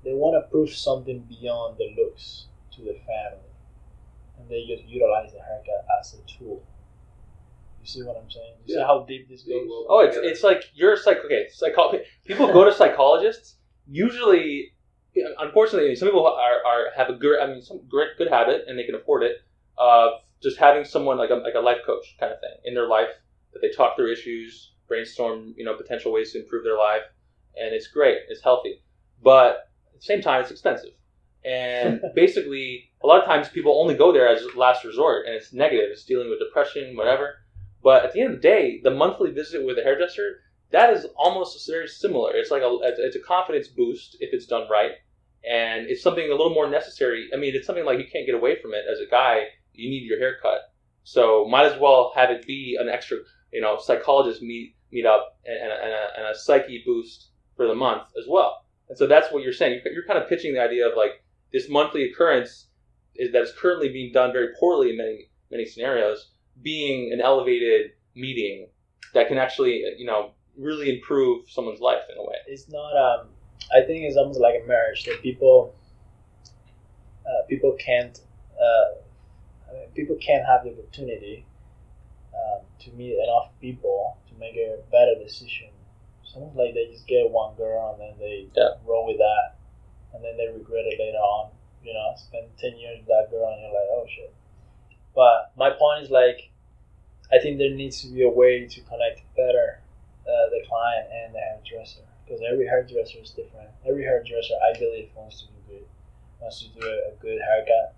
they 0.05 0.13
want 0.13 0.43
to 0.43 0.51
prove 0.51 0.71
something 0.71 1.21
beyond 1.29 1.79
the 1.79 1.95
looks 1.97 2.47
to 2.73 2.83
the 2.83 2.99
family 3.07 3.50
they 4.51 4.65
just 4.67 4.85
utilize 4.89 5.33
the 5.33 5.41
haircut 5.41 5.87
as 5.99 6.15
a 6.15 6.23
tool. 6.39 6.63
You 7.81 7.87
see 7.87 8.03
what 8.03 8.17
I'm 8.17 8.31
saying? 8.31 8.55
You 8.67 8.75
see 8.75 8.81
how 8.81 9.05
deep 9.09 9.29
this 9.29 9.43
goes? 9.43 9.67
Oh, 9.89 10.01
it's 10.07 10.17
it's 10.17 10.43
like 10.43 10.65
you're 10.75 10.93
a 10.93 10.97
psych. 10.97 11.19
Okay, 11.25 11.47
psycho- 11.51 11.93
People 12.27 12.53
go 12.53 12.65
to 12.65 12.73
psychologists. 12.73 13.57
Usually, 13.89 14.73
unfortunately, 15.39 15.97
some 15.97 16.09
people 16.09 16.27
are, 16.27 16.65
are 16.67 16.85
have 16.97 17.09
a 17.09 17.15
good. 17.15 17.41
I 17.41 17.47
mean, 17.47 17.63
some 17.63 17.81
great 17.89 18.11
good 18.19 18.29
habit, 18.29 18.65
and 18.67 18.79
they 18.79 18.85
can 18.85 18.95
afford 18.95 19.23
it 19.23 19.37
of 19.79 20.21
just 20.43 20.59
having 20.59 20.85
someone 20.85 21.17
like 21.17 21.31
a 21.31 21.35
like 21.37 21.55
a 21.55 21.61
life 21.61 21.79
coach 21.87 22.17
kind 22.21 22.33
of 22.33 22.41
thing 22.41 22.57
in 22.65 22.75
their 22.75 22.87
life 22.89 23.09
that 23.53 23.61
they 23.63 23.71
talk 23.71 23.97
through 23.97 24.13
issues, 24.13 24.75
brainstorm, 24.87 25.55
you 25.57 25.65
know, 25.65 25.75
potential 25.75 26.13
ways 26.13 26.33
to 26.33 26.41
improve 26.41 26.65
their 26.65 26.77
life, 26.79 27.03
and 27.57 27.75
it's 27.75 27.87
great. 27.89 28.19
It's 28.29 28.43
healthy, 28.43 28.83
but 29.23 29.71
at 29.95 30.01
the 30.01 30.03
same 30.03 30.21
time, 30.21 30.43
it's 30.43 30.51
expensive. 30.51 30.93
And 31.45 32.01
basically, 32.15 32.91
a 33.03 33.07
lot 33.07 33.21
of 33.21 33.27
times 33.27 33.49
people 33.49 33.81
only 33.81 33.95
go 33.95 34.13
there 34.13 34.29
as 34.29 34.43
last 34.55 34.85
resort, 34.85 35.27
and 35.27 35.35
it's 35.35 35.53
negative. 35.53 35.89
It's 35.91 36.05
dealing 36.05 36.29
with 36.29 36.39
depression, 36.39 36.97
whatever. 36.97 37.37
But 37.83 38.05
at 38.05 38.13
the 38.13 38.21
end 38.21 38.35
of 38.35 38.43
the 38.43 38.49
day, 38.49 38.81
the 38.83 38.91
monthly 38.91 39.31
visit 39.31 39.65
with 39.65 39.79
a 39.79 39.83
hairdresser 39.83 40.41
that 40.71 40.93
is 40.93 41.07
almost 41.17 41.69
very 41.69 41.89
similar. 41.89 42.33
It's 42.35 42.51
like 42.51 42.63
a 42.63 42.79
it's 42.83 43.17
a 43.17 43.21
confidence 43.21 43.69
boost 43.69 44.17
if 44.21 44.33
it's 44.33 44.47
done 44.47 44.69
right, 44.71 44.93
and 45.49 45.87
it's 45.87 46.03
something 46.03 46.25
a 46.25 46.35
little 46.35 46.55
more 46.55 46.71
necessary. 46.71 47.29
I 47.35 47.37
mean, 47.37 47.55
it's 47.55 47.67
something 47.67 47.85
like 47.85 47.99
you 47.99 48.07
can't 48.11 48.27
get 48.27 48.35
away 48.35 48.61
from 48.61 48.73
it 48.75 48.85
as 48.91 49.01
a 49.01 49.11
guy. 49.11 49.47
You 49.73 49.91
need 49.91 50.05
your 50.05 50.19
haircut, 50.19 50.73
so 51.03 51.47
might 51.49 51.67
as 51.67 51.79
well 51.81 52.13
have 52.15 52.31
it 52.31 52.47
be 52.47 52.77
an 52.81 52.89
extra, 52.89 53.19
you 53.53 53.61
know, 53.61 53.79
psychologist 53.79 54.43
meet 54.43 54.77
meet 54.93 55.07
up 55.07 55.39
and, 55.45 55.57
and, 55.57 55.71
a, 55.71 55.75
and, 55.75 55.93
a, 55.93 56.07
and 56.19 56.27
a 56.27 56.39
psyche 56.39 56.83
boost 56.85 57.31
for 57.57 57.67
the 57.67 57.75
month 57.75 58.03
as 58.19 58.25
well. 58.29 58.65
And 58.89 58.99
so 58.99 59.07
that's 59.07 59.33
what 59.33 59.43
you're 59.43 59.53
saying. 59.53 59.81
You're 59.85 60.07
kind 60.07 60.19
of 60.19 60.29
pitching 60.29 60.55
the 60.55 60.61
idea 60.61 60.89
of 60.89 60.97
like 60.97 61.20
this 61.53 61.69
monthly 61.69 62.11
occurrence 62.11 62.67
is 63.17 63.33
that 63.33 63.43
is 63.43 63.53
currently 63.59 63.89
being 63.89 64.13
done 64.13 64.33
very 64.33 64.49
poorly 64.59 64.91
in 64.91 64.97
many 64.97 65.27
many 65.51 65.65
scenarios, 65.67 66.31
being 66.63 67.13
an 67.13 67.21
elevated 67.21 67.93
meeting 68.15 68.69
that 69.15 69.29
can 69.29 69.39
actually, 69.39 69.83
you 69.99 70.07
know, 70.07 70.33
really 70.57 70.95
improve 70.95 71.49
someone's 71.49 71.81
life 71.81 72.03
in 72.11 72.19
a 72.19 72.23
way. 72.23 72.37
It's 72.47 72.69
not. 72.69 72.97
Um, 72.97 73.29
I 73.75 73.83
think 73.83 74.05
it's 74.05 74.17
almost 74.17 74.41
like 74.41 74.55
a 74.63 74.67
marriage 74.67 75.05
that 75.05 75.21
people 75.23 75.75
uh, 77.27 77.47
people 77.49 77.77
can't 77.79 78.21
uh, 78.61 79.01
I 79.71 79.73
mean, 79.73 79.89
people 79.95 80.17
can't 80.17 80.45
have 80.47 80.65
the 80.65 80.71
opportunity 80.73 81.45
um, 82.35 82.61
to 82.81 82.91
meet 82.93 83.19
enough 83.19 83.51
people 83.61 84.19
to 84.29 84.35
make 84.39 84.57
a 84.57 84.79
better 84.91 85.15
decision. 85.23 85.69
Almost 86.35 86.57
like 86.57 86.75
they 86.75 86.87
just 86.93 87.09
get 87.09 87.29
one 87.29 87.57
girl 87.57 87.93
and 87.93 88.01
then 88.01 88.19
they 88.21 88.47
Yeah. 88.55 88.77
roll 88.87 89.07
with 89.07 89.19
that, 89.19 89.57
and 90.15 90.25
then 90.25 90.37
they 90.37 90.49
regret 90.49 90.85
it 90.87 90.99
later 90.99 91.19
on. 91.19 91.51
You 91.85 91.95
know, 91.95 92.13
spend 92.17 92.47
ten 92.59 92.77
years 92.77 92.99
with 92.99 93.09
that 93.09 93.31
girl 93.31 93.49
and 93.49 93.61
you're 93.63 93.73
like, 93.73 93.91
oh 93.91 94.07
shit. 94.09 94.35
But 95.15 95.53
my 95.57 95.71
point 95.71 96.05
is 96.05 96.11
like, 96.11 96.51
I 97.33 97.39
think 97.39 97.59
there 97.59 97.71
needs 97.71 98.01
to 98.03 98.09
be 98.09 98.23
a 98.23 98.29
way 98.29 98.67
to 98.67 98.81
connect 98.83 99.23
better 99.37 99.81
uh, 100.27 100.51
the 100.51 100.63
client 100.69 101.09
and 101.11 101.35
the 101.35 101.41
hairdresser 101.41 102.03
because 102.25 102.45
every 102.47 102.67
hairdresser 102.67 103.19
is 103.19 103.31
different. 103.31 103.71
Every 103.89 104.05
hairdresser, 104.05 104.55
I 104.63 104.79
believe, 104.79 105.11
wants 105.17 105.41
to 105.43 105.47
do 105.47 105.59
good, 105.69 105.87
wants 106.41 106.63
to 106.63 106.69
do 106.69 106.87
a, 106.87 107.11
a 107.11 107.15
good 107.21 107.41
haircut. 107.41 107.95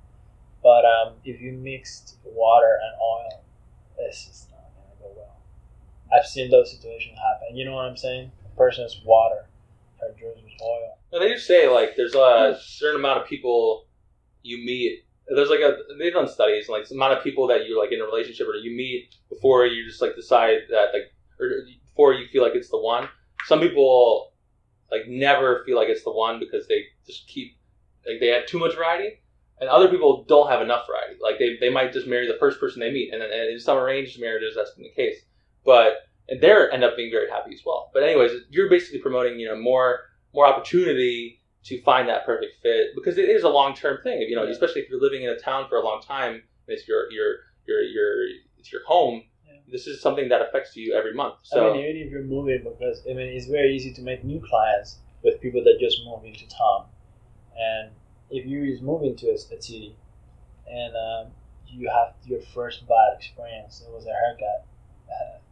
But 0.62 0.84
um, 0.84 1.14
if 1.24 1.40
you 1.40 1.52
mixed 1.52 2.16
water 2.24 2.78
and 2.82 2.94
oil, 3.02 3.42
it's 3.98 4.26
just 4.26 4.50
not 4.50 4.70
gonna 4.74 4.94
go 5.00 5.20
well. 5.20 5.36
I've 6.14 6.26
seen 6.26 6.50
those 6.50 6.70
situations 6.70 7.18
happen. 7.18 7.56
You 7.56 7.64
know 7.64 7.74
what 7.74 7.86
I'm 7.86 7.96
saying? 7.96 8.30
A 8.46 8.56
person's 8.56 9.00
water, 9.04 9.46
hairdresser's 10.02 10.52
oil. 10.62 10.98
No, 11.12 11.20
they 11.20 11.28
do 11.28 11.38
say 11.38 11.68
like 11.68 11.96
there's 11.96 12.14
a 12.14 12.58
certain 12.62 13.00
amount 13.00 13.20
of 13.20 13.26
people 13.26 13.86
you 14.42 14.58
meet. 14.58 15.04
There's 15.28 15.50
like 15.50 15.60
a 15.60 15.76
they've 15.98 16.12
done 16.12 16.28
studies 16.28 16.68
like 16.68 16.88
the 16.88 16.94
amount 16.94 17.16
of 17.16 17.24
people 17.24 17.46
that 17.46 17.66
you're 17.66 17.80
like 17.80 17.92
in 17.92 18.00
a 18.00 18.04
relationship 18.04 18.48
or 18.48 18.54
you 18.56 18.76
meet 18.76 19.14
before 19.28 19.66
you 19.66 19.86
just 19.86 20.02
like 20.02 20.16
decide 20.16 20.58
that 20.70 20.88
like 20.92 21.12
or 21.38 21.48
before 21.86 22.14
you 22.14 22.26
feel 22.28 22.42
like 22.42 22.54
it's 22.54 22.70
the 22.70 22.80
one. 22.80 23.08
Some 23.46 23.60
people 23.60 24.32
like 24.90 25.08
never 25.08 25.62
feel 25.64 25.76
like 25.76 25.88
it's 25.88 26.04
the 26.04 26.12
one 26.12 26.38
because 26.38 26.66
they 26.68 26.84
just 27.06 27.26
keep 27.28 27.56
like 28.06 28.20
they 28.20 28.28
have 28.28 28.46
too 28.46 28.58
much 28.58 28.74
variety, 28.74 29.20
and 29.60 29.68
other 29.68 29.88
people 29.88 30.24
don't 30.28 30.50
have 30.50 30.60
enough 30.60 30.86
variety. 30.86 31.18
Like 31.22 31.38
they, 31.38 31.56
they 31.60 31.72
might 31.72 31.92
just 31.92 32.06
marry 32.06 32.26
the 32.26 32.38
first 32.38 32.60
person 32.60 32.80
they 32.80 32.90
meet, 32.90 33.12
and, 33.12 33.22
then 33.22 33.30
and 33.32 33.52
in 33.52 33.60
some 33.60 33.78
arranged 33.78 34.20
marriages 34.20 34.54
that's 34.56 34.72
been 34.72 34.84
the 34.84 34.90
case. 34.90 35.18
But 35.64 35.94
and 36.28 36.40
they're 36.40 36.70
end 36.70 36.84
up 36.84 36.96
being 36.96 37.10
very 37.10 37.28
happy 37.30 37.52
as 37.54 37.60
well. 37.64 37.90
But 37.92 38.02
anyways, 38.02 38.32
you're 38.50 38.70
basically 38.70 39.00
promoting 39.00 39.38
you 39.38 39.48
know 39.48 39.56
more 39.56 40.00
more 40.34 40.46
opportunity 40.46 41.40
to 41.64 41.80
find 41.82 42.08
that 42.08 42.26
perfect 42.26 42.54
fit 42.62 42.88
because 42.94 43.18
it 43.18 43.28
is 43.28 43.42
a 43.44 43.48
long 43.48 43.74
term 43.74 43.98
thing. 44.02 44.20
You 44.22 44.36
know, 44.36 44.44
Yeah. 44.44 44.50
especially 44.50 44.82
if 44.82 44.88
you're 44.90 45.00
living 45.00 45.22
in 45.22 45.30
a 45.30 45.38
town 45.38 45.68
for 45.68 45.76
a 45.76 45.84
long 45.84 46.02
time, 46.02 46.32
and 46.34 46.42
it's 46.68 46.86
your 46.88 47.10
your 47.12 47.36
your 47.66 47.82
your 47.82 48.26
it's 48.58 48.72
your 48.72 48.84
home. 48.84 49.24
Yeah. 49.46 49.54
This 49.70 49.86
is 49.86 50.00
something 50.00 50.28
that 50.28 50.40
affects 50.42 50.76
you 50.76 50.94
every 50.94 51.14
month. 51.14 51.34
So 51.42 51.70
I 51.70 51.72
mean, 51.72 51.84
even 51.84 52.02
if 52.02 52.10
you're 52.10 52.22
moving, 52.22 52.62
because 52.64 53.02
I 53.08 53.14
mean, 53.14 53.28
it's 53.28 53.46
very 53.46 53.74
easy 53.74 53.92
to 53.94 54.02
make 54.02 54.24
new 54.24 54.40
clients 54.40 54.98
with 55.22 55.40
people 55.40 55.62
that 55.64 55.78
just 55.78 56.00
move 56.04 56.24
into 56.24 56.48
town, 56.48 56.86
and 57.56 57.90
if 58.30 58.46
you 58.46 58.64
is 58.64 58.80
moving 58.80 59.14
to 59.16 59.28
a, 59.28 59.34
a 59.34 59.38
city, 59.38 59.94
and 60.68 60.94
um, 60.96 61.32
you 61.68 61.88
have 61.88 62.14
your 62.24 62.40
first 62.54 62.86
bad 62.88 63.16
experience, 63.18 63.84
it 63.86 63.92
was 63.92 64.06
a 64.06 64.12
haircut. 64.12 64.66
Uh, 65.08 65.38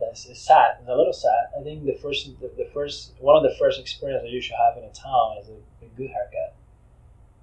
that's 0.00 0.26
it's 0.26 0.40
sad. 0.40 0.78
It's 0.80 0.88
a 0.88 0.96
little 0.96 1.12
sad. 1.12 1.50
I 1.58 1.62
think 1.62 1.84
the 1.84 1.98
first, 2.02 2.28
the, 2.40 2.50
the 2.56 2.68
first, 2.72 3.12
one 3.18 3.36
of 3.36 3.42
the 3.42 3.56
first 3.58 3.78
experiences 3.78 4.26
that 4.26 4.32
you 4.32 4.40
should 4.40 4.56
have 4.56 4.76
in 4.78 4.84
a 4.84 4.92
town 4.92 5.36
is 5.40 5.48
a, 5.48 5.84
a 5.84 5.88
good 5.96 6.10
haircut. 6.10 6.56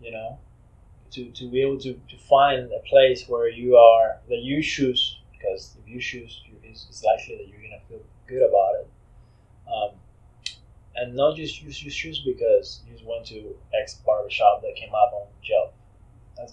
You 0.01 0.11
know, 0.11 0.39
to, 1.11 1.31
to 1.31 1.49
be 1.49 1.61
able 1.61 1.79
to, 1.79 1.93
to 1.93 2.17
find 2.17 2.71
a 2.71 2.79
place 2.87 3.27
where 3.27 3.49
you 3.49 3.75
are 3.75 4.17
that 4.29 4.39
you 4.39 4.61
choose 4.61 5.19
because 5.31 5.75
if 5.81 5.89
you 5.89 5.99
choose, 5.99 6.41
you, 6.45 6.55
it's, 6.63 6.85
it's 6.89 7.03
likely 7.03 7.37
that 7.37 7.47
you're 7.47 7.61
gonna 7.61 7.81
feel 7.87 8.01
good 8.27 8.47
about 8.47 8.75
it. 8.79 8.89
Um, 9.67 9.99
and 10.95 11.15
not 11.15 11.35
just 11.35 11.61
you, 11.61 11.69
you 11.69 11.91
choose 11.91 12.19
because 12.19 12.81
you 12.85 12.93
just 12.93 13.05
went 13.05 13.25
to 13.27 13.55
X 13.79 13.95
barbershop 14.05 14.61
that 14.61 14.75
came 14.75 14.89
up 14.89 15.13
on 15.13 15.27
Yelp. 15.43 15.73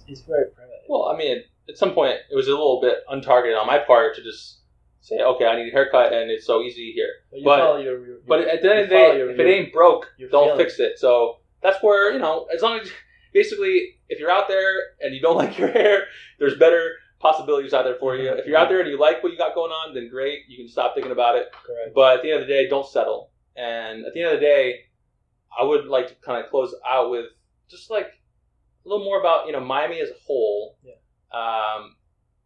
It's 0.08 0.22
very 0.22 0.46
primitive. 0.46 0.80
well, 0.88 1.08
I 1.12 1.16
mean, 1.16 1.42
at 1.68 1.76
some 1.76 1.92
point 1.92 2.16
it 2.30 2.34
was 2.34 2.46
a 2.46 2.50
little 2.50 2.80
bit 2.80 2.98
untargeted 3.10 3.58
on 3.58 3.66
my 3.66 3.78
part 3.78 4.16
to 4.16 4.22
just 4.22 4.58
say, 5.04 5.16
okay, 5.20 5.44
I 5.46 5.56
need 5.56 5.68
a 5.68 5.72
haircut, 5.72 6.12
and 6.12 6.30
it's 6.30 6.46
so 6.46 6.62
easy 6.62 6.92
here. 6.92 7.10
but 7.30 7.38
you 7.38 7.44
but- 7.44 7.82
your, 7.82 8.06
your, 8.06 8.16
But 8.26 8.40
at 8.48 8.62
the 8.62 8.70
end 8.70 8.78
of 8.80 8.88
the 8.88 8.94
day, 8.94 9.16
your- 9.18 9.30
if 9.30 9.38
it 9.38 9.46
ain't 9.46 9.72
broke, 9.72 10.08
don't 10.30 10.30
feelings. 10.56 10.58
fix 10.58 10.80
it. 10.80 10.98
So 10.98 11.38
that's 11.62 11.82
where 11.82 12.12
you 12.12 12.18
know, 12.18 12.46
as 12.54 12.62
long 12.62 12.80
as 12.80 12.90
basically, 13.32 13.98
if 14.08 14.18
you're 14.18 14.30
out 14.30 14.48
there 14.48 14.74
and 15.00 15.14
you 15.14 15.20
don't 15.20 15.36
like 15.44 15.58
your 15.58 15.68
hair, 15.70 16.04
there's 16.38 16.56
better 16.58 16.92
possibilities 17.20 17.72
out 17.74 17.84
there 17.84 17.96
for 18.00 18.16
you. 18.16 18.28
If 18.30 18.46
you're 18.46 18.56
out 18.58 18.68
there 18.68 18.80
and 18.80 18.88
you 18.90 18.98
like 18.98 19.22
what 19.22 19.32
you 19.32 19.38
got 19.38 19.54
going 19.54 19.72
on, 19.72 19.94
then 19.94 20.08
great, 20.10 20.40
you 20.48 20.56
can 20.56 20.68
stop 20.68 20.94
thinking 20.94 21.12
about 21.12 21.36
it. 21.36 21.46
correct. 21.52 21.94
But 21.94 22.16
at 22.18 22.22
the 22.22 22.30
end 22.32 22.42
of 22.42 22.46
the 22.48 22.52
day, 22.52 22.68
don't 22.68 22.86
settle. 22.86 23.30
And 23.56 24.04
at 24.06 24.12
the 24.14 24.22
end 24.22 24.34
of 24.34 24.40
the 24.40 24.44
day, 24.46 24.80
I 25.58 25.64
would 25.64 25.86
like 25.86 26.08
to 26.08 26.14
kind 26.16 26.42
of 26.44 26.50
close 26.50 26.74
out 26.88 27.10
with 27.10 27.26
just 27.70 27.90
like 27.90 28.06
a 28.84 28.88
little 28.88 29.04
more 29.04 29.20
about 29.20 29.46
you 29.46 29.52
know 29.52 29.60
Miami 29.60 30.00
as 30.00 30.10
a 30.10 30.18
whole. 30.26 30.76
Yeah. 30.82 30.92
Um, 31.32 31.96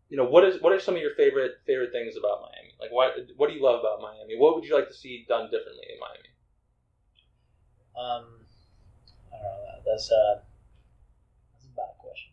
you 0.09 0.17
know 0.17 0.25
what 0.25 0.45
is 0.45 0.61
what 0.63 0.73
are 0.73 0.81
some 0.81 0.95
of 0.97 1.01
your 1.01 1.15
favorite 1.17 1.53
favorite 1.67 1.93
things 1.93 2.17
about 2.17 2.41
Miami? 2.43 2.73
Like 2.81 2.91
what 2.93 3.15
what 3.37 3.49
do 3.49 3.55
you 3.57 3.63
love 3.63 3.81
about 3.81 4.01
Miami? 4.01 4.37
What 4.39 4.55
would 4.55 4.65
you 4.65 4.75
like 4.75 4.89
to 4.89 4.95
see 4.95 5.25
done 5.29 5.45
differently 5.51 5.87
in 5.93 5.99
Miami? 6.01 6.29
Um, 7.99 8.25
I 9.33 9.37
don't 9.37 9.65
know. 9.65 9.81
That's 9.87 10.11
a 10.11 10.43
that's 11.53 11.65
a 11.67 11.75
bad 11.77 11.99
question. 11.99 12.31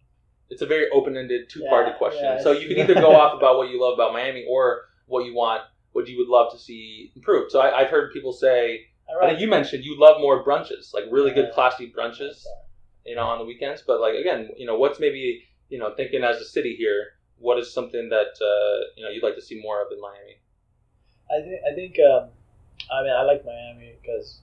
It's 0.50 0.62
a 0.62 0.66
very 0.66 0.90
open 0.92 1.18
ended 1.18 1.50
two 1.50 1.64
party 1.70 1.92
Yeah, 1.92 1.98
question. 1.98 2.24
yeah, 2.24 2.42
so 2.42 2.52
you 2.52 2.68
can 2.68 2.78
either 2.78 2.94
go 3.08 3.16
off 3.16 3.36
about 3.38 3.58
what 3.58 3.70
you 3.70 3.82
love 3.82 3.96
about 3.96 4.14
Miami 4.14 4.46
or 4.48 4.82
what 5.08 5.26
you 5.26 5.34
want, 5.36 5.62
what 5.94 6.08
you 6.08 6.18
would 6.18 6.28
love 6.28 6.52
to 6.54 6.60
see 6.60 7.12
improved. 7.16 7.52
So 7.52 7.60
I, 7.60 7.82
I've 7.82 7.90
heard 7.90 8.12
people 8.14 8.32
say, 8.32 8.86
All 9.10 9.24
I 9.24 9.30
think 9.30 9.40
you 9.40 9.48
mentioned 9.48 9.84
you 9.84 10.00
love 10.00 10.22
more 10.22 10.46
brunches, 10.46 10.94
like 10.94 11.06
really 11.10 11.32
good 11.32 11.52
classy 11.54 11.92
brunches. 11.96 12.44
you 13.06 13.16
know, 13.16 13.24
on 13.24 13.40
the 13.40 13.46
weekends. 13.46 13.84
But 13.86 14.00
like 14.02 14.16
again, 14.16 14.50
you 14.58 14.66
know, 14.66 14.78
what's 14.78 15.00
maybe 15.00 15.44
you 15.70 15.80
know 15.80 15.94
thinking 15.96 16.24
as 16.24 16.38
a 16.38 16.46
city 16.46 16.76
here, 16.78 17.08
what 17.46 17.60
is 17.60 17.72
something 17.72 18.10
that 18.10 18.34
uh, 18.42 18.78
you 18.98 19.04
know 19.04 19.12
you'd 19.12 19.24
like 19.24 19.36
to 19.36 19.42
see 19.42 19.62
more 19.62 19.80
of 19.84 19.92
in 19.92 20.02
Miami? 20.02 20.36
I 21.30 21.38
think 21.46 21.60
I 21.72 21.76
think 21.76 21.96
um, 22.00 22.30
I 22.92 23.04
mean 23.04 23.14
I 23.14 23.22
like 23.22 23.46
Miami 23.46 23.94
because 24.02 24.40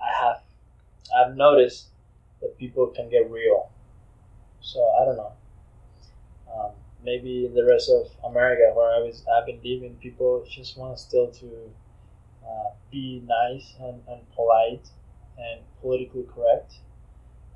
I 0.00 0.10
have 0.24 0.40
I've 1.14 1.36
noticed 1.36 1.88
that 2.40 2.56
people 2.58 2.86
can 2.86 3.10
get 3.10 3.30
real. 3.30 3.70
So 4.62 4.80
I 4.98 5.04
don't 5.04 5.16
know. 5.16 5.32
Um, 6.52 6.70
maybe 7.04 7.44
in 7.46 7.54
the 7.54 7.66
rest 7.66 7.90
of 7.90 8.08
America, 8.24 8.72
where 8.74 8.90
I 8.94 8.98
was, 8.98 9.24
I've 9.28 9.46
been 9.46 9.60
living, 9.62 9.96
people 10.00 10.44
just 10.48 10.78
want 10.78 10.98
still 10.98 11.30
to 11.30 11.50
uh, 12.46 12.70
be 12.90 13.22
nice 13.26 13.74
and, 13.80 14.00
and 14.08 14.20
polite 14.34 14.88
and 15.36 15.60
politically 15.80 16.24
correct, 16.34 16.74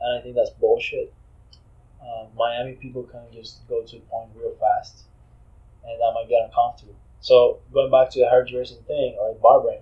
and 0.01 0.19
I 0.19 0.23
think 0.23 0.35
that's 0.35 0.51
bullshit. 0.51 1.13
Um, 2.07 2.29
Miami 2.37 2.75
people 2.75 3.03
can 3.03 3.25
just 3.33 3.67
go 3.69 3.83
to 3.83 3.97
the 3.97 4.03
point 4.03 4.31
real 4.37 4.55
fast, 4.61 5.05
and 5.85 6.01
that 6.01 6.13
might 6.15 6.29
get 6.29 6.45
uncomfortable. 6.45 6.95
So 7.21 7.59
going 7.73 7.91
back 7.91 8.11
to 8.11 8.21
the 8.21 8.29
hairdressing 8.29 8.83
thing 8.87 9.17
or 9.19 9.35
barbering, 9.35 9.81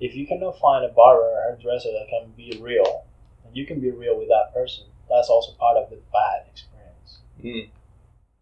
if 0.00 0.14
you 0.14 0.26
cannot 0.26 0.58
find 0.58 0.84
a 0.84 0.88
barber 0.88 1.22
or 1.22 1.42
hairdresser 1.42 1.92
that 1.92 2.08
can 2.08 2.32
be 2.36 2.58
real, 2.60 3.04
and 3.44 3.56
you 3.56 3.66
can 3.66 3.80
be 3.80 3.90
real 3.90 4.18
with 4.18 4.28
that 4.28 4.52
person, 4.52 4.84
that's 5.08 5.28
also 5.28 5.52
part 5.52 5.76
of 5.76 5.90
the 5.90 5.98
bad 6.12 6.46
experience. 6.50 7.18
Mm. 7.42 7.70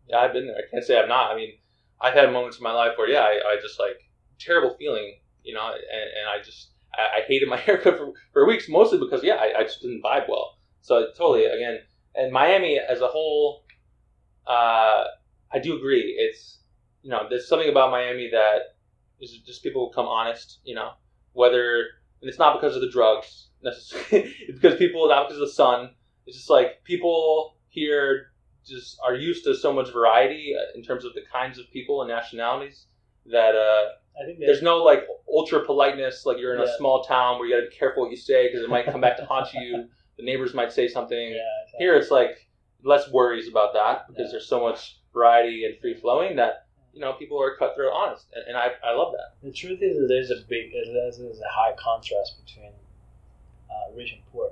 Yeah, 0.09 0.19
I've 0.19 0.33
been 0.33 0.47
there. 0.47 0.57
I 0.57 0.71
can't 0.71 0.85
say 0.85 0.99
I've 0.99 1.09
not. 1.09 1.33
I 1.33 1.37
mean, 1.37 1.53
I've 2.01 2.15
had 2.15 2.33
moments 2.33 2.59
in 2.59 2.63
my 2.63 2.73
life 2.73 2.93
where 2.97 3.09
yeah, 3.09 3.21
I, 3.21 3.41
I 3.45 3.57
just 3.61 3.79
like 3.79 4.01
terrible 4.39 4.77
feeling, 4.79 5.17
you 5.45 5.55
know, 5.55 5.67
and, 5.73 6.11
and 6.19 6.29
I 6.29 6.43
just 6.43 6.69
I, 6.95 7.19
I 7.19 7.21
hated 7.27 7.49
my 7.49 7.57
haircut 7.67 7.99
for, 7.99 8.13
for 8.33 8.47
weeks, 8.47 8.69
mostly 8.69 8.99
because 8.99 9.23
yeah, 9.23 9.35
I, 9.35 9.61
I 9.61 9.63
just 9.65 9.83
didn't 9.83 10.03
vibe 10.03 10.29
well. 10.29 10.57
So 10.81 11.09
totally 11.17 11.45
again, 11.45 11.81
and 12.15 12.33
Miami 12.33 12.79
as 12.79 13.01
a 13.01 13.07
whole, 13.07 13.65
uh, 14.47 15.05
I 15.53 15.59
do 15.63 15.77
agree. 15.77 16.17
It's 16.19 16.59
you 17.03 17.11
know, 17.11 17.27
there's 17.29 17.49
something 17.49 17.69
about 17.69 17.91
Miami 17.91 18.29
that 18.33 18.77
is 19.21 19.39
just 19.47 19.63
people 19.63 19.91
come 19.95 20.07
honest, 20.07 20.59
you 20.65 20.75
know, 20.75 20.91
whether 21.33 21.85
and 22.21 22.29
it's 22.29 22.39
not 22.39 22.61
because 22.61 22.75
of 22.75 22.83
the 22.83 22.91
drugs 22.91 23.49
necessarily. 23.63 24.35
it's 24.49 24.59
because 24.61 24.79
people 24.79 25.09
not 25.09 25.29
because 25.29 25.41
of 25.41 25.49
the 25.49 25.55
sun. 25.55 25.91
It's 26.27 26.37
just 26.37 26.51
like 26.51 26.85
people 26.85 27.57
here 27.69 28.33
just 28.67 28.99
are 29.05 29.15
used 29.15 29.45
to 29.45 29.55
so 29.55 29.73
much 29.73 29.93
variety 29.93 30.55
uh, 30.55 30.77
in 30.77 30.83
terms 30.83 31.05
of 31.05 31.15
the 31.15 31.23
kinds 31.33 31.59
of 31.59 31.71
people 31.73 32.03
and 32.03 32.11
nationalities 32.11 32.87
that 33.27 33.55
uh, 33.55 33.91
I 34.21 34.27
think 34.27 34.39
there's 34.41 34.63
no 34.63 34.79
like 34.79 35.05
ultra 35.33 35.65
politeness 35.65 36.27
like 36.27 36.39
you're 36.39 36.55
in 36.55 36.61
a 36.61 36.77
small 36.77 37.05
town 37.05 37.39
where 37.39 37.49
you 37.49 37.55
got 37.55 37.65
to 37.65 37.71
be 37.71 37.77
careful 37.77 38.03
what 38.03 38.11
you 38.11 38.17
say 38.17 38.49
because 38.49 38.63
it 38.63 38.69
might 38.69 38.87
come 38.87 39.01
back 39.01 39.17
to 39.19 39.25
haunt 39.25 39.53
you. 39.55 39.89
The 40.19 40.25
neighbors 40.25 40.53
might 40.55 40.73
say 40.73 40.89
something. 40.89 41.17
yeah, 41.19 41.39
exactly. 41.65 41.79
Here 41.85 41.95
it's 41.97 42.11
like 42.11 42.47
less 42.83 43.11
worries 43.11 43.49
about 43.49 43.73
that 43.75 44.07
because 44.09 44.27
Yeah. 44.27 44.33
there's 44.33 44.49
so 44.49 44.61
much 44.61 44.99
variety 45.13 45.65
and 45.65 45.79
free 45.81 45.95
flowing 45.95 46.37
that 46.37 46.67
you 46.93 47.01
know 47.01 47.13
people 47.15 47.41
are 47.41 47.57
cutthroat 47.57 47.93
honest, 47.93 48.27
and, 48.35 48.45
and 48.49 48.57
I, 48.57 48.71
I 48.85 48.93
love 48.93 49.13
that. 49.13 49.35
The 49.47 49.53
truth 49.53 49.81
is 49.83 49.97
that 49.99 50.07
there's 50.09 50.31
a 50.31 50.43
big, 50.49 50.73
there's, 50.73 51.19
there's 51.19 51.41
a 51.41 51.49
high 51.49 51.73
contrast 51.79 52.45
between 52.45 52.73
uh, 53.71 53.95
rich 53.97 54.13
and 54.13 54.23
poor. 54.33 54.51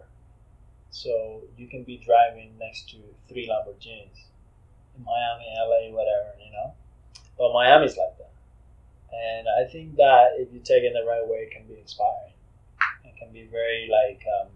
So 0.91 1.43
you 1.59 1.67
can 1.69 1.83
be 1.83 1.99
driving 1.99 2.57
next 2.59 2.89
to 2.91 2.97
three 3.29 3.49
Lamborghinis 3.49 4.25
in 4.97 5.05
Miami, 5.05 5.45
LA, 5.59 5.91
whatever, 5.95 6.33
you 6.45 6.53
know. 6.53 6.73
But 7.37 7.53
Miami's 7.53 7.97
like 7.99 8.17
that, 8.19 8.31
and 9.12 9.47
I 9.49 9.69
think 9.71 9.97
that 9.97 10.35
if 10.39 10.53
you 10.55 10.61
take 10.61 10.85
it 10.85 10.93
the 10.95 11.05
right 11.07 11.27
way, 11.27 11.39
it 11.39 11.51
can 11.51 11.67
be 11.67 11.79
inspiring. 11.81 12.33
It 13.05 13.17
can 13.19 13.33
be 13.33 13.47
very 13.51 13.89
like, 13.91 14.23
um, 14.41 14.49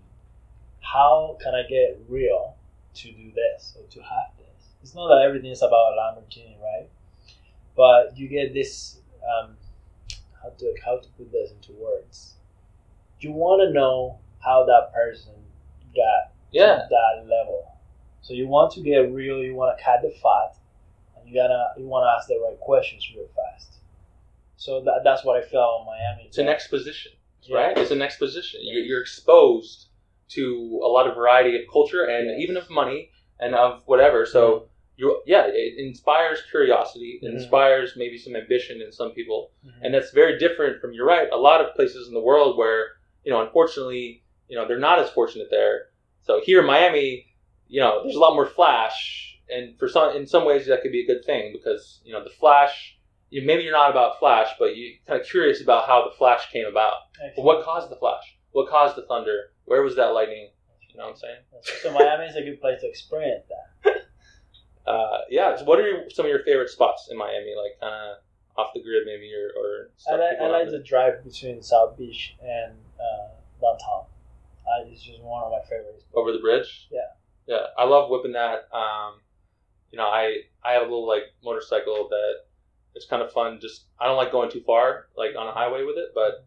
how 0.93 1.38
can 1.43 1.55
I 1.55 1.62
get 1.68 2.01
real 2.09 2.57
to 2.95 3.12
do 3.12 3.32
this 3.34 3.76
or 3.78 3.86
to 3.88 4.01
have 4.01 4.36
this? 4.38 4.68
It's 4.82 4.95
not 4.95 5.09
that 5.09 5.22
everything 5.22 5.51
is 5.51 5.62
about 5.62 5.93
a 5.93 5.97
Lamborghini, 5.97 6.61
right? 6.61 6.88
But 7.76 8.16
you 8.16 8.28
get 8.28 8.55
this. 8.55 8.99
Um, 9.22 9.57
how 10.43 10.49
to 10.49 10.74
how 10.84 10.99
to 10.99 11.09
put 11.11 11.30
this 11.30 11.51
into 11.51 11.72
words. 11.72 12.36
You 13.20 13.32
want 13.32 13.61
to 13.61 13.72
know 13.72 14.18
how 14.38 14.64
that 14.64 14.93
person 14.95 15.32
got 15.95 16.32
Yeah, 16.51 16.76
to 16.76 16.88
that 16.88 17.28
level. 17.28 17.70
So 18.22 18.32
you 18.32 18.49
want 18.49 18.72
to 18.72 18.80
get 18.80 19.12
real. 19.12 19.43
You 19.43 19.55
want 19.55 19.76
to 19.76 19.84
cut 19.84 20.01
the 20.03 20.11
fat, 20.11 20.57
and 21.16 21.28
you 21.28 21.34
gotta 21.34 21.72
you 21.78 21.86
want 21.86 22.05
to 22.05 22.09
ask 22.16 22.28
the 22.28 22.43
right 22.43 22.59
questions 22.59 23.07
real 23.14 23.28
fast. 23.36 23.74
So 24.57 24.82
that, 24.84 25.03
that's 25.05 25.24
what 25.24 25.36
I 25.36 25.47
felt 25.47 25.82
in 25.82 25.86
Miami. 25.86 26.24
it's 26.26 26.38
an 26.38 26.49
exposition. 26.49 27.12
Yeah. 27.43 27.57
right? 27.57 27.78
It's 27.78 27.91
an 27.91 28.03
exposition. 28.03 28.61
You're, 28.62 28.82
you're 28.82 29.01
exposed 29.01 29.86
to 30.30 30.80
a 30.82 30.88
lot 30.88 31.06
of 31.08 31.14
variety 31.14 31.56
of 31.56 31.62
culture 31.72 32.04
and 32.04 32.26
Yeah. 32.30 32.36
even 32.38 32.56
of 32.56 32.68
money 32.70 33.10
and 33.38 33.54
of 33.54 33.82
whatever. 33.86 34.26
So 34.26 34.68
you, 34.96 35.22
yeah, 35.26 35.46
it 35.46 35.78
inspires 35.78 36.42
curiosity. 36.50 37.18
It 37.22 37.26
Mhm. 37.28 37.34
inspires 37.36 37.96
maybe 37.96 38.18
some 38.18 38.36
ambition 38.36 38.82
in 38.82 38.92
some 38.92 39.12
people, 39.12 39.50
Mhm. 39.66 39.72
and 39.82 39.94
that's 39.94 40.10
very 40.10 40.38
different 40.38 40.80
from. 40.80 40.92
You're 40.92 41.06
right. 41.06 41.28
A 41.32 41.36
lot 41.38 41.60
of 41.62 41.74
places 41.74 42.06
in 42.08 42.14
the 42.14 42.20
world 42.20 42.56
where 42.58 42.82
you 43.24 43.30
know, 43.30 43.40
unfortunately, 43.42 44.22
you 44.48 44.56
know, 44.56 44.66
they're 44.66 44.78
not 44.78 44.98
as 44.98 45.10
fortunate 45.10 45.48
there. 45.50 45.90
So 46.22 46.40
here 46.40 46.60
in 46.60 46.66
Miami, 46.66 47.26
you 47.68 47.80
know, 47.80 48.02
there's 48.02 48.16
a 48.16 48.18
lot 48.18 48.34
more 48.34 48.46
flash, 48.46 49.38
and 49.48 49.78
for 49.78 49.88
some, 49.88 50.16
in 50.16 50.26
some 50.26 50.44
ways, 50.46 50.66
that 50.66 50.80
could 50.82 50.92
be 50.92 51.02
a 51.02 51.06
good 51.06 51.24
thing 51.24 51.52
because 51.52 52.00
you 52.04 52.12
know, 52.12 52.22
the 52.24 52.30
flash. 52.30 52.96
You, 53.30 53.42
maybe 53.42 53.62
you're 53.62 53.72
not 53.72 53.90
about 53.92 54.18
flash, 54.18 54.48
but 54.58 54.76
you're 54.76 54.94
kind 55.06 55.20
of 55.20 55.26
curious 55.26 55.62
about 55.62 55.86
how 55.86 56.04
the 56.04 56.10
flash 56.16 56.50
came 56.50 56.66
about. 56.66 56.94
What 57.36 57.62
caused 57.64 57.88
the 57.90 57.94
flash? 57.96 58.24
What 58.52 58.68
caused 58.68 58.96
the 58.96 59.02
thunder? 59.02 59.52
Where 59.70 59.82
was 59.82 59.94
that 59.94 60.08
lightning? 60.08 60.50
You 60.88 60.98
know 60.98 61.04
what 61.04 61.10
I'm 61.10 61.16
saying? 61.16 61.42
So 61.80 61.92
Miami 61.92 62.26
is 62.26 62.34
a 62.34 62.42
good 62.42 62.60
place 62.60 62.80
to 62.80 62.88
experience 62.88 63.46
that. 63.46 64.02
Uh, 64.86 65.18
yeah. 65.28 65.54
So 65.54 65.64
what 65.64 65.78
are 65.78 65.86
your, 65.86 66.10
some 66.10 66.24
of 66.24 66.30
your 66.30 66.42
favorite 66.42 66.68
spots 66.68 67.08
in 67.12 67.16
Miami? 67.16 67.54
Like, 67.54 67.78
kind 67.78 67.94
of 67.94 68.16
off 68.56 68.72
the 68.74 68.82
grid 68.82 69.04
maybe 69.06 69.30
or, 69.32 69.52
or 69.54 69.90
I 70.10 70.16
like 70.16 70.40
I 70.40 70.46
like 70.48 70.70
the 70.70 70.82
drive 70.82 71.22
between 71.22 71.62
South 71.62 71.96
Beach 71.96 72.34
and 72.42 72.72
uh, 72.98 73.28
downtown. 73.60 74.06
Uh, 74.66 74.90
it's 74.90 75.02
just 75.02 75.20
one 75.20 75.44
of 75.44 75.52
my 75.52 75.60
favorites. 75.68 76.06
over 76.14 76.32
the 76.32 76.40
bridge. 76.40 76.88
Yeah. 76.90 77.12
yeah. 77.46 77.66
I 77.78 77.84
love 77.84 78.10
whipping 78.10 78.32
that. 78.32 78.66
Um, 78.72 79.20
you 79.92 79.98
know, 79.98 80.06
I 80.06 80.38
I 80.64 80.72
have 80.72 80.82
a 80.82 80.86
little 80.86 81.06
like 81.06 81.24
motorcycle 81.44 82.08
that 82.08 82.32
it's 82.96 83.06
kind 83.06 83.22
of 83.22 83.30
fun. 83.30 83.60
Just 83.60 83.84
I 84.00 84.06
don't 84.06 84.16
like 84.16 84.32
going 84.32 84.50
too 84.50 84.62
far, 84.66 85.06
like 85.16 85.36
on 85.38 85.46
a 85.46 85.52
highway 85.52 85.84
with 85.84 85.98
it, 85.98 86.10
but 86.14 86.46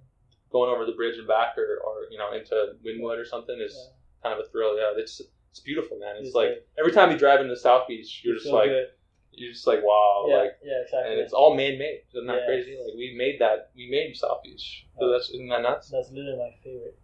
going 0.54 0.70
over 0.74 0.86
the 0.86 0.94
bridge 0.94 1.18
and 1.18 1.28
back, 1.28 1.58
or, 1.58 1.82
or 1.84 2.06
you 2.10 2.18
know 2.18 2.32
into 2.32 2.76
Wynwood 2.86 3.18
or 3.20 3.26
something 3.26 3.60
is 3.60 3.74
Yeah. 3.76 4.30
kind 4.30 4.40
of 4.40 4.46
a 4.46 4.50
thrill. 4.50 4.78
Yeah, 4.78 4.94
it's 4.96 5.22
it's 5.52 5.60
beautiful, 5.60 6.00
man. 6.00 6.16
It's, 6.18 6.28
It's 6.28 6.36
like 6.36 6.66
every 6.80 6.94
time 6.94 7.12
you 7.12 7.18
drive 7.18 7.42
into 7.42 7.58
South 7.58 7.88
Beach, 7.88 8.22
you're 8.24 8.36
You 8.36 8.40
just 8.40 8.54
like 8.54 8.70
good. 8.70 8.88
you're 9.34 9.52
just 9.52 9.68
like 9.68 9.84
wow, 9.84 10.26
yeah, 10.30 10.38
like 10.38 10.52
yeah, 10.64 10.82
exactly. 10.84 11.12
and 11.12 11.20
it's 11.20 11.34
all 11.34 11.56
man 11.56 11.78
made. 11.78 12.04
Isn't 12.14 12.28
that 12.28 12.42
Yeah. 12.42 12.46
crazy? 12.46 12.78
Like 12.78 12.96
we 12.96 13.16
made 13.18 13.42
that, 13.42 13.72
we 13.76 13.90
made 13.90 14.16
South 14.16 14.42
Beach. 14.44 14.86
So 15.00 15.10
that's 15.12 15.30
isn't 15.32 15.50
that 15.50 15.62
nuts? 15.64 15.90
That's 15.90 16.12
literally 16.12 16.38
my 16.38 16.56
favorite 16.64 16.98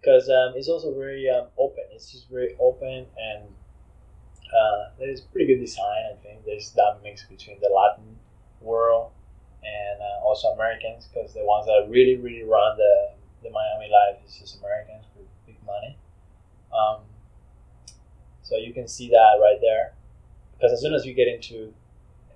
because 0.00 0.28
um, 0.28 0.54
it's 0.56 0.68
also 0.68 0.94
very 0.94 1.28
um, 1.28 1.48
open. 1.58 1.84
It's 1.92 2.10
just 2.12 2.28
very 2.30 2.56
open 2.58 3.06
and 3.18 3.44
uh, 4.54 4.90
there's 4.98 5.20
pretty 5.20 5.46
good 5.46 5.60
design. 5.60 6.04
I 6.12 6.16
think 6.22 6.44
there's 6.46 6.70
that 6.72 7.00
mix 7.02 7.24
between 7.24 7.60
the 7.60 7.68
Latin 7.68 8.18
world 8.60 9.05
also 10.36 10.54
Americans 10.54 11.08
because 11.08 11.32
the 11.32 11.44
ones 11.44 11.66
that 11.66 11.86
really 11.88 12.16
really 12.16 12.44
run 12.44 12.76
the 12.76 13.10
the 13.42 13.50
Miami 13.50 13.90
life 13.90 14.20
is 14.26 14.36
just 14.36 14.58
Americans 14.58 15.04
with 15.16 15.26
big 15.46 15.56
money. 15.64 15.96
Um, 16.76 17.00
so 18.42 18.56
you 18.56 18.74
can 18.74 18.86
see 18.86 19.08
that 19.08 19.38
right 19.40 19.58
there 19.60 19.94
because 20.52 20.72
as 20.72 20.80
soon 20.80 20.94
as 20.94 21.06
you 21.06 21.14
get 21.14 21.28
into 21.28 21.72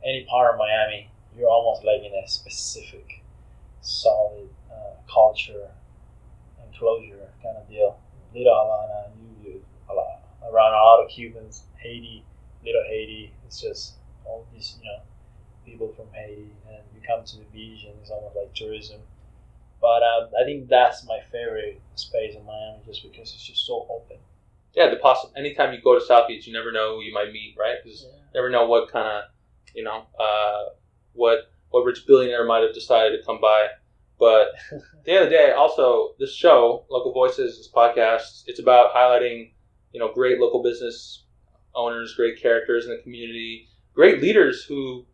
any 0.05 0.25
part 0.31 0.55
of 0.55 0.59
Miami, 0.59 1.11
you're 1.37 1.49
almost 1.49 1.85
like 1.85 2.01
in 2.01 2.13
a 2.15 2.27
specific 2.27 3.23
solid 3.83 4.49
uh, 4.71 4.97
culture 5.13 5.69
enclosure 6.65 7.29
kind 7.43 7.57
of 7.57 7.69
deal. 7.69 7.99
Little 8.35 8.55
Havana, 8.55 9.13
you, 9.21 9.53
you 9.53 9.63
a 9.91 9.95
lot, 9.95 10.23
around 10.51 10.73
a 10.73 10.77
lot 10.77 11.05
of 11.05 11.11
Cubans, 11.11 11.65
Haiti, 11.77 12.25
Little 12.65 12.85
Haiti. 12.89 13.33
It's 13.47 13.61
just 13.61 13.95
all 14.25 14.47
these 14.55 14.79
you 14.81 14.89
know 14.89 15.01
people 15.67 15.93
from 15.97 16.07
Haiti, 16.13 16.49
and 16.69 16.83
come 17.11 17.25
to 17.25 17.37
the 17.39 17.45
beach, 17.53 17.85
and 17.85 17.95
it's 18.01 18.11
almost 18.11 18.37
like 18.37 18.55
tourism. 18.55 19.01
But 19.81 20.03
um, 20.03 20.31
I 20.41 20.45
think 20.45 20.69
that's 20.69 21.05
my 21.07 21.21
favorite 21.33 21.81
space 21.95 22.35
in 22.37 22.45
Miami, 22.45 22.79
just 22.87 23.03
because 23.03 23.33
it's 23.33 23.45
just 23.47 23.67
so 23.67 23.87
open. 23.91 24.19
Yeah, 24.75 24.89
the 24.91 24.97
possible. 24.97 25.33
Anytime 25.37 25.73
you 25.75 25.81
go 25.83 25.99
to 25.99 26.05
South 26.05 26.29
Beach, 26.29 26.47
you 26.47 26.53
never 26.53 26.71
know 26.71 26.97
who 26.97 27.03
you 27.03 27.13
might 27.13 27.33
meet, 27.33 27.57
right? 27.59 27.77
'Cause 27.83 28.07
Yeah. 28.07 28.19
never 28.35 28.51
know 28.51 28.67
what 28.67 28.89
kind 28.91 29.09
of 29.09 29.25
you 29.75 29.83
know 29.85 30.07
uh, 30.19 30.65
what 31.13 31.51
what 31.71 31.85
rich 31.85 32.07
billionaire 32.07 32.45
might 32.45 32.63
have 32.63 32.75
decided 32.75 33.17
to 33.17 33.25
come 33.25 33.41
by 33.41 33.69
but 34.19 34.49
at 34.73 34.83
the 35.05 35.13
end 35.13 35.25
of 35.25 35.31
the 35.31 35.37
day 35.37 35.53
also 35.53 36.15
this 36.19 36.35
show 36.35 36.85
local 36.91 37.13
voices 37.13 37.57
this 37.59 37.71
podcast 37.71 38.43
it's 38.49 38.59
about 38.59 38.93
highlighting 38.93 39.53
you 39.93 40.01
know 40.01 40.13
great 40.13 40.41
local 40.41 40.63
business 40.63 41.25
owners 41.75 42.15
great 42.17 42.41
characters 42.43 42.87
in 42.87 42.91
the 42.91 43.03
community 43.03 43.69
great 43.95 44.21
leaders 44.21 44.65
who 44.65 45.07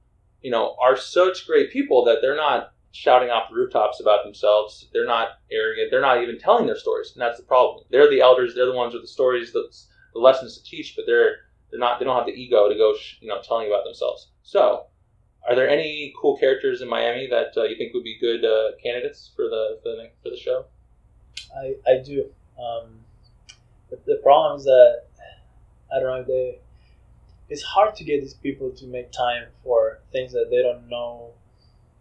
you 0.43 0.51
know 0.51 0.77
are 0.81 0.97
such 0.97 1.47
great 1.47 1.71
people 1.71 2.05
that 2.05 2.19
they're 2.21 2.37
not 2.37 2.73
shouting 2.93 3.29
off 3.29 3.51
the 3.51 3.57
rooftops 3.57 4.01
about 4.01 4.25
themselves. 4.25 4.89
They're 4.93 5.07
not 5.07 5.39
arrogant 5.51 5.91
they're 5.91 6.01
not 6.01 6.23
even 6.23 6.39
telling 6.39 6.67
their 6.67 6.79
stories 6.79 7.13
and 7.15 7.21
that's 7.21 7.39
the 7.39 7.45
problem. 7.45 7.85
They're 7.91 8.11
the 8.11 8.21
elders. 8.21 8.55
They're 8.55 8.67
the 8.67 8.73
ones 8.73 8.95
with 8.95 9.03
the 9.03 9.09
stories 9.09 9.53
the, 9.53 9.71
the 10.15 10.21
lessons 10.21 10.57
to 10.59 10.65
teach 10.65 10.95
but 10.97 11.05
they're 11.07 11.37
they're 11.71 11.81
not 11.81 11.99
they 11.99 12.05
don't 12.05 12.17
have 12.17 12.27
the 12.27 12.33
ego 12.33 12.69
to 12.69 12.75
go 12.75 12.95
you 13.21 13.29
know 13.29 13.41
telling 13.43 13.69
about 13.69 13.85
themselves. 13.85 14.29
So 14.43 14.87
are 15.49 15.55
there 15.55 15.69
any 15.69 16.13
cool 16.21 16.37
characters 16.37 16.83
in 16.83 16.89
miami 16.89 17.29
that 17.29 17.53
uh, 17.57 17.65
you 17.65 17.77
think 17.77 17.95
would 17.95 18.03
be 18.03 18.19
good 18.19 18.45
uh, 18.45 18.77
candidates 18.83 19.31
for 19.37 19.45
the 19.45 19.79
for 19.83 19.91
the, 19.91 20.11
for 20.23 20.31
the 20.31 20.37
show? 20.37 20.65
I, 21.57 21.75
I 21.89 22.03
do. 22.03 22.31
Um, 22.59 22.99
the, 23.91 23.99
the 24.07 24.21
problem 24.23 24.59
is 24.59 24.65
that 24.65 25.05
I 25.95 26.01
don't 26.01 26.09
know 26.09 26.25
they. 26.25 26.59
It's 27.49 27.63
hard 27.63 27.95
to 27.97 28.05
get 28.05 28.23
these 28.23 28.35
people 28.35 28.71
to 28.73 28.87
make 28.87 29.13
time 29.13 29.45
for 29.63 29.96
things 30.13 30.33
that 30.33 30.47
they 30.51 30.63
don't 30.63 30.89
know. 30.89 31.33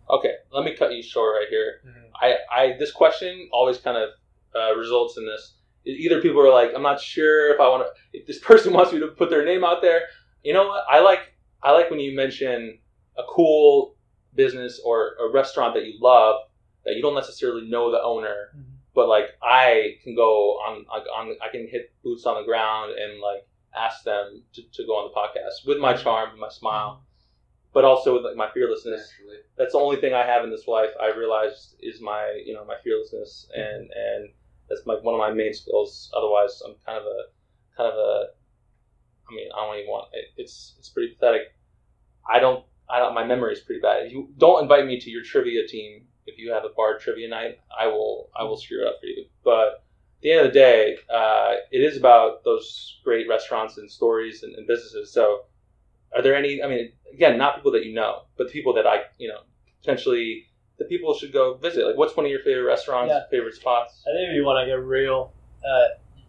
okay 0.10 0.36
let 0.52 0.64
me 0.64 0.76
cut 0.76 0.94
you 0.94 1.04
short 1.04 1.36
right 1.36 1.48
here 1.50 1.82
mm-hmm. 1.86 2.06
I, 2.22 2.36
I 2.52 2.78
this 2.78 2.92
question 2.92 3.50
always 3.52 3.78
kind 3.78 3.98
of 3.98 4.10
uh, 4.56 4.76
results 4.76 5.18
in 5.18 5.26
this. 5.26 5.54
Either 5.86 6.22
people 6.22 6.42
are 6.42 6.52
like, 6.52 6.72
I'm 6.76 6.82
not 6.82 7.00
sure 7.00 7.54
if 7.54 7.60
I 7.60 7.68
want 7.68 7.84
to. 7.86 8.20
If 8.20 8.26
this 8.26 8.40
person 8.44 8.74
wants 8.74 8.92
me 8.92 9.00
to 9.00 9.08
put 9.08 9.30
their 9.30 9.46
name 9.46 9.64
out 9.64 9.82
there, 9.82 10.02
you 10.44 10.54
know 10.54 10.68
what? 10.68 10.84
I 10.90 11.00
like 11.02 11.34
I 11.62 11.72
like 11.72 11.90
when 11.90 12.00
you 12.00 12.16
mention 12.16 12.80
a 13.18 13.24
cool 13.30 13.96
business 14.36 14.82
or 14.84 15.14
a 15.22 15.32
restaurant 15.32 15.74
that 15.76 15.86
you 15.86 15.94
love 16.02 16.42
that 16.86 16.96
you 16.96 17.02
don't 17.02 17.16
necessarily 17.16 17.68
know 17.68 17.92
the 17.92 18.02
owner, 18.02 18.52
mm-hmm. 18.56 18.76
but 18.94 19.08
like 19.08 19.30
I 19.42 19.98
can 20.04 20.16
go 20.16 20.54
on 20.54 20.86
on 20.90 21.36
I 21.44 21.50
can 21.52 21.68
hit 21.68 21.94
boots 22.04 22.26
on 22.26 22.42
the 22.42 22.46
ground 22.46 22.94
and 22.98 23.20
like 23.22 23.48
ask 23.78 24.04
them 24.04 24.42
to, 24.54 24.62
to 24.74 24.86
go 24.86 24.94
on 24.94 25.12
the 25.12 25.16
podcast 25.20 25.68
with 25.68 25.80
my 25.80 25.94
mm-hmm. 25.94 26.04
charm, 26.04 26.40
my 26.40 26.50
smile, 26.50 27.04
but 27.76 27.84
also 27.86 28.16
with 28.16 28.24
like 28.24 28.38
my 28.38 28.50
fearlessness 28.54 29.12
Naturally. 29.12 29.38
that's 29.58 29.74
the 29.74 29.78
only 29.78 29.98
thing 29.98 30.14
I 30.16 30.26
have 30.26 30.44
in 30.44 30.50
this 30.50 30.68
life. 30.68 30.90
I 31.00 31.16
realized 31.16 31.76
is 31.82 32.02
my 32.02 32.42
you 32.44 32.54
know 32.56 32.66
my 32.66 32.78
fearlessness 32.84 33.48
and 33.54 33.92
and 33.94 34.30
that's 34.70 34.86
my 34.86 34.96
one 34.96 35.14
of 35.14 35.20
my 35.20 35.32
main 35.32 35.54
skills. 35.54 36.12
Otherwise, 36.18 36.62
I'm 36.66 36.76
kind 36.86 36.98
of 36.98 37.06
a 37.06 37.20
kind 37.78 37.92
of 37.92 37.98
a. 37.98 38.26
I 39.30 39.36
mean, 39.36 39.50
I 39.56 39.66
don't 39.66 39.78
even 39.78 39.90
want. 39.90 40.08
It, 40.14 40.26
it's 40.38 40.76
it's 40.80 40.90
pretty 40.90 41.14
pathetic. 41.14 41.54
I 42.28 42.40
don't. 42.40 42.64
I 42.90 43.00
don't. 43.00 43.14
My 43.14 43.26
memory 43.26 43.54
is 43.54 43.60
pretty 43.60 43.82
bad. 43.82 44.06
If 44.06 44.12
you 44.12 44.30
don't 44.38 44.64
invite 44.64 44.86
me 44.86 45.00
to 45.00 45.10
your 45.10 45.24
trivia 45.24 45.68
team, 45.68 46.08
if 46.26 46.38
you 46.38 46.52
have 46.52 46.64
a 46.64 46.70
bar 46.76 46.98
trivia 46.98 47.28
night, 47.28 47.60
I 47.78 47.88
will. 47.88 48.30
I 48.36 48.44
will 48.44 48.58
screw 48.58 48.82
it 48.82 48.88
up 48.88 49.00
for 49.02 49.08
you. 49.08 49.26
But 49.44 49.68
at 49.68 50.22
the 50.22 50.32
end 50.32 50.48
of 50.48 50.54
the 50.54 50.60
day, 50.60 50.98
uh, 51.14 51.56
it 51.72 51.80
is 51.80 51.98
about 51.98 52.44
those 52.44 53.00
great 53.04 53.28
restaurants 53.28 53.78
and 53.78 53.92
stories 53.92 54.44
and, 54.44 54.56
and 54.56 54.66
businesses. 54.68 55.14
So, 55.14 55.42
are 56.16 56.22
there 56.22 56.36
any? 56.36 56.62
I 56.64 56.68
mean, 56.68 56.92
again, 57.14 57.38
not 57.38 57.56
people 57.56 57.72
that 57.74 57.86
you 57.86 57.94
know, 57.94 58.24
but 58.38 58.50
people 58.50 58.74
that 58.74 58.88
I, 58.88 59.04
you 59.18 59.28
know, 59.28 59.40
potentially 59.82 60.46
the 60.78 60.86
people 60.86 61.14
should 61.14 61.32
go 61.34 61.56
visit. 61.56 61.86
Like, 61.86 61.98
what's 61.98 62.16
one 62.16 62.26
of 62.26 62.32
your 62.32 62.42
favorite 62.42 62.64
restaurants, 62.66 63.12
Yeah. 63.12 63.24
favorite 63.30 63.56
spots? 63.56 64.04
I 64.08 64.12
think 64.16 64.30
if 64.30 64.36
you 64.36 64.44
want 64.46 64.64
to 64.64 64.66
get 64.66 64.80
real, 64.84 65.34
uh, 65.68 65.88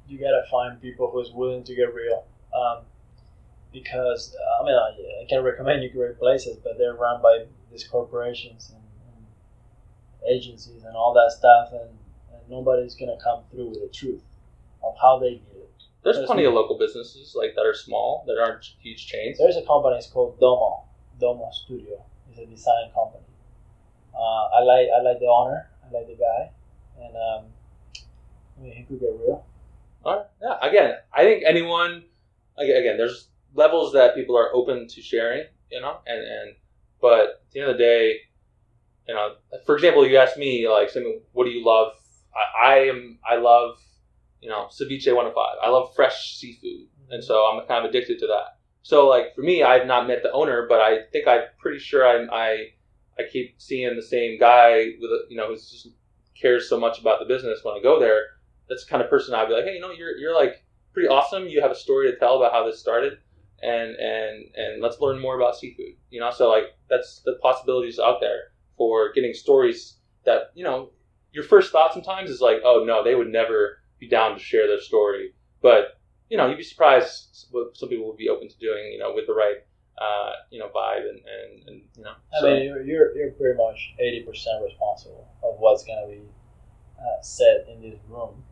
you 0.08 0.18
gotta 0.18 0.42
find 0.50 0.80
people 0.80 1.10
who's 1.10 1.32
willing 1.32 1.64
to 1.64 1.74
get 1.74 1.92
real. 1.94 2.24
Um, 2.54 2.84
because 3.72 4.34
uh, 4.34 4.62
I 4.62 4.66
mean, 4.66 4.74
I, 4.74 5.22
I 5.22 5.26
can 5.28 5.42
recommend 5.42 5.82
you 5.82 5.90
great 5.90 6.18
places, 6.18 6.56
but 6.62 6.78
they're 6.78 6.94
run 6.94 7.20
by 7.22 7.44
these 7.70 7.84
corporations 7.86 8.72
and, 8.74 8.82
and 9.16 9.26
agencies 10.34 10.84
and 10.84 10.96
all 10.96 11.12
that 11.14 11.32
stuff, 11.36 11.68
and, 11.72 11.90
and 12.32 12.48
nobody's 12.48 12.94
gonna 12.94 13.18
come 13.22 13.42
through 13.50 13.70
with 13.70 13.80
the 13.80 13.88
truth 13.92 14.22
of 14.82 14.94
how 15.00 15.18
they 15.18 15.34
did. 15.34 15.55
There's 16.06 16.18
There's 16.18 16.26
plenty 16.28 16.44
of 16.44 16.54
local 16.54 16.78
businesses 16.78 17.34
like 17.34 17.56
that 17.56 17.66
are 17.66 17.74
small 17.74 18.22
that 18.28 18.38
aren't 18.38 18.64
huge 18.78 19.08
chains. 19.08 19.38
There's 19.38 19.56
a 19.56 19.66
company 19.66 19.96
it's 19.96 20.06
called 20.06 20.38
Domo, 20.38 20.84
Domo 21.18 21.50
Studio. 21.50 22.00
It's 22.30 22.38
a 22.38 22.46
design 22.46 22.92
company. 22.94 23.24
Uh, 24.14 24.44
I 24.54 24.62
like 24.62 24.86
I 24.96 25.02
like 25.02 25.18
the 25.18 25.26
owner. 25.26 25.68
I 25.82 25.92
like 25.92 26.06
the 26.06 26.14
guy, 26.14 26.52
and 27.02 27.16
um, 27.16 27.46
I 28.56 28.62
mean 28.62 28.72
he 28.72 28.84
could 28.84 29.00
get 29.00 29.10
real. 29.18 29.44
All 30.04 30.16
right. 30.16 30.26
Yeah. 30.40 30.56
Again, 30.62 30.94
I 31.12 31.24
think 31.24 31.42
anyone. 31.44 32.04
Again, 32.56 32.76
again, 32.76 32.96
there's 32.96 33.30
levels 33.56 33.92
that 33.94 34.14
people 34.14 34.38
are 34.38 34.54
open 34.54 34.86
to 34.86 35.02
sharing. 35.02 35.42
You 35.72 35.80
know, 35.80 35.98
and 36.06 36.20
and 36.20 36.54
but 37.00 37.20
at 37.20 37.50
the 37.50 37.60
end 37.62 37.70
of 37.70 37.78
the 37.78 37.82
day, 37.82 38.20
you 39.08 39.14
know, 39.14 39.34
for 39.66 39.74
example, 39.74 40.06
you 40.06 40.18
asked 40.18 40.38
me 40.38 40.68
like, 40.68 40.90
what 41.32 41.46
do 41.46 41.50
you 41.50 41.64
love? 41.66 41.94
I, 42.32 42.68
I 42.68 42.74
am. 42.90 43.18
I 43.28 43.36
love, 43.38 43.78
you 44.40 44.48
know, 44.48 44.68
ceviche 44.70 45.06
105. 45.06 45.34
I 45.62 45.68
love 45.68 45.94
fresh 45.94 46.36
seafood, 46.36 46.88
mm-hmm. 46.88 47.12
and 47.12 47.24
so 47.24 47.44
I'm 47.44 47.66
kind 47.66 47.84
of 47.84 47.90
addicted 47.90 48.18
to 48.20 48.26
that. 48.28 48.58
So 48.82 49.08
like 49.08 49.34
for 49.34 49.42
me, 49.42 49.62
I've 49.62 49.86
not 49.86 50.06
met 50.06 50.22
the 50.22 50.32
owner, 50.32 50.66
but 50.68 50.80
I 50.80 51.06
think 51.12 51.26
I'm 51.26 51.42
pretty 51.58 51.78
sure 51.78 52.06
I'm, 52.06 52.30
I 52.30 52.68
I 53.18 53.22
keep 53.30 53.60
seeing 53.60 53.96
the 53.96 54.02
same 54.02 54.38
guy 54.38 54.92
with 55.00 55.10
a, 55.10 55.24
you 55.28 55.36
know 55.36 55.48
who 55.48 55.54
just 55.54 55.88
cares 56.40 56.68
so 56.68 56.78
much 56.78 57.00
about 57.00 57.18
the 57.18 57.24
business 57.24 57.60
when 57.62 57.76
I 57.76 57.82
go 57.82 57.98
there. 57.98 58.20
That's 58.68 58.84
the 58.84 58.90
kind 58.90 59.02
of 59.02 59.10
person 59.10 59.34
I'd 59.34 59.48
be 59.48 59.54
like, 59.54 59.64
hey, 59.64 59.74
you 59.74 59.80
know, 59.80 59.90
you're 59.90 60.16
you're 60.16 60.34
like 60.34 60.64
pretty 60.92 61.08
awesome. 61.08 61.48
You 61.48 61.60
have 61.62 61.70
a 61.70 61.76
story 61.76 62.10
to 62.10 62.18
tell 62.18 62.36
about 62.36 62.52
how 62.52 62.64
this 62.64 62.78
started, 62.78 63.18
and 63.62 63.96
and 63.96 64.44
and 64.54 64.82
let's 64.82 65.00
learn 65.00 65.20
more 65.20 65.36
about 65.36 65.56
seafood. 65.56 65.96
You 66.10 66.20
know, 66.20 66.30
so 66.30 66.48
like 66.48 66.76
that's 66.88 67.22
the 67.24 67.38
possibilities 67.42 67.98
out 67.98 68.20
there 68.20 68.52
for 68.76 69.12
getting 69.12 69.32
stories 69.32 69.98
that 70.24 70.52
you 70.54 70.64
know 70.64 70.90
your 71.32 71.44
first 71.44 71.72
thought 71.72 71.92
sometimes 71.92 72.30
is 72.30 72.40
like, 72.40 72.58
oh 72.64 72.84
no, 72.86 73.02
they 73.02 73.14
would 73.14 73.28
never 73.28 73.78
be 73.98 74.08
down 74.08 74.34
to 74.34 74.38
share 74.38 74.66
their 74.66 74.80
story, 74.80 75.34
but 75.62 75.98
you 76.28 76.36
know, 76.36 76.48
you'd 76.48 76.56
be 76.56 76.62
surprised 76.62 77.46
what 77.50 77.76
some 77.76 77.88
people 77.88 78.06
would 78.08 78.16
be 78.16 78.28
open 78.28 78.48
to 78.48 78.58
doing. 78.58 78.92
You 78.92 78.98
know, 78.98 79.12
with 79.14 79.26
the 79.26 79.34
right 79.34 79.58
uh, 79.98 80.32
you 80.50 80.58
know 80.58 80.68
vibe 80.68 81.08
and 81.08 81.20
and, 81.26 81.68
and 81.68 81.82
you 81.96 82.04
know. 82.04 82.12
I 82.36 82.40
so- 82.40 82.46
mean, 82.46 82.64
you're, 82.64 82.82
you're, 82.82 83.16
you're 83.16 83.30
pretty 83.32 83.56
much 83.56 83.94
80% 84.00 84.26
responsible 84.64 85.28
of 85.42 85.58
what's 85.58 85.84
going 85.84 86.02
to 86.02 86.14
be 86.14 86.28
uh, 86.98 87.22
said 87.22 87.66
in 87.68 87.80
this 87.82 87.98
room. 88.08 88.42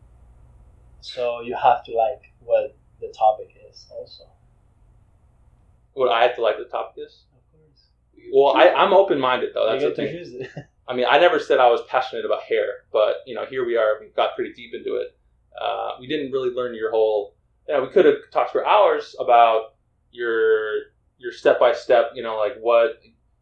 So 1.01 1.41
you 1.41 1.55
have 1.55 1.83
to 1.85 1.93
like 1.93 2.33
what 2.39 2.75
the 2.99 3.13
topic 3.15 3.55
is 3.69 3.85
also. 3.91 4.23
Would 5.95 6.11
I 6.11 6.23
have 6.23 6.35
to 6.35 6.41
like 6.41 6.57
the 6.57 6.65
topic 6.65 7.05
is? 7.05 7.25
Of 7.31 7.41
course. 7.51 7.87
Well, 8.33 8.55
I, 8.55 8.69
I'm 8.69 8.91
open 8.93 9.19
minded 9.19 9.51
though. 9.53 9.69
That's 9.69 9.83
you 9.83 9.89
the 9.89 10.45
thing. 10.45 10.63
I 10.87 10.95
mean, 10.95 11.05
I 11.09 11.17
never 11.19 11.39
said 11.39 11.59
I 11.59 11.69
was 11.69 11.81
passionate 11.87 12.25
about 12.25 12.43
hair, 12.43 12.85
but 12.91 13.17
you 13.25 13.35
know, 13.35 13.45
here 13.45 13.65
we 13.65 13.77
are. 13.77 13.97
We 13.99 14.07
got 14.07 14.35
pretty 14.35 14.53
deep 14.53 14.73
into 14.73 14.95
it. 14.95 15.17
Uh, 15.59 15.91
we 15.99 16.07
didn't 16.07 16.31
really 16.31 16.49
learn 16.49 16.75
your 16.75 16.91
whole. 16.91 17.35
You 17.67 17.75
know, 17.75 17.83
we 17.83 17.89
could 17.89 18.05
have 18.05 18.15
talked 18.31 18.51
for 18.51 18.65
hours 18.65 19.15
about 19.19 19.75
your 20.11 20.73
your 21.17 21.31
step 21.31 21.59
by 21.59 21.73
step. 21.73 22.11
You 22.15 22.23
know, 22.23 22.37
like 22.37 22.55
what 22.59 22.99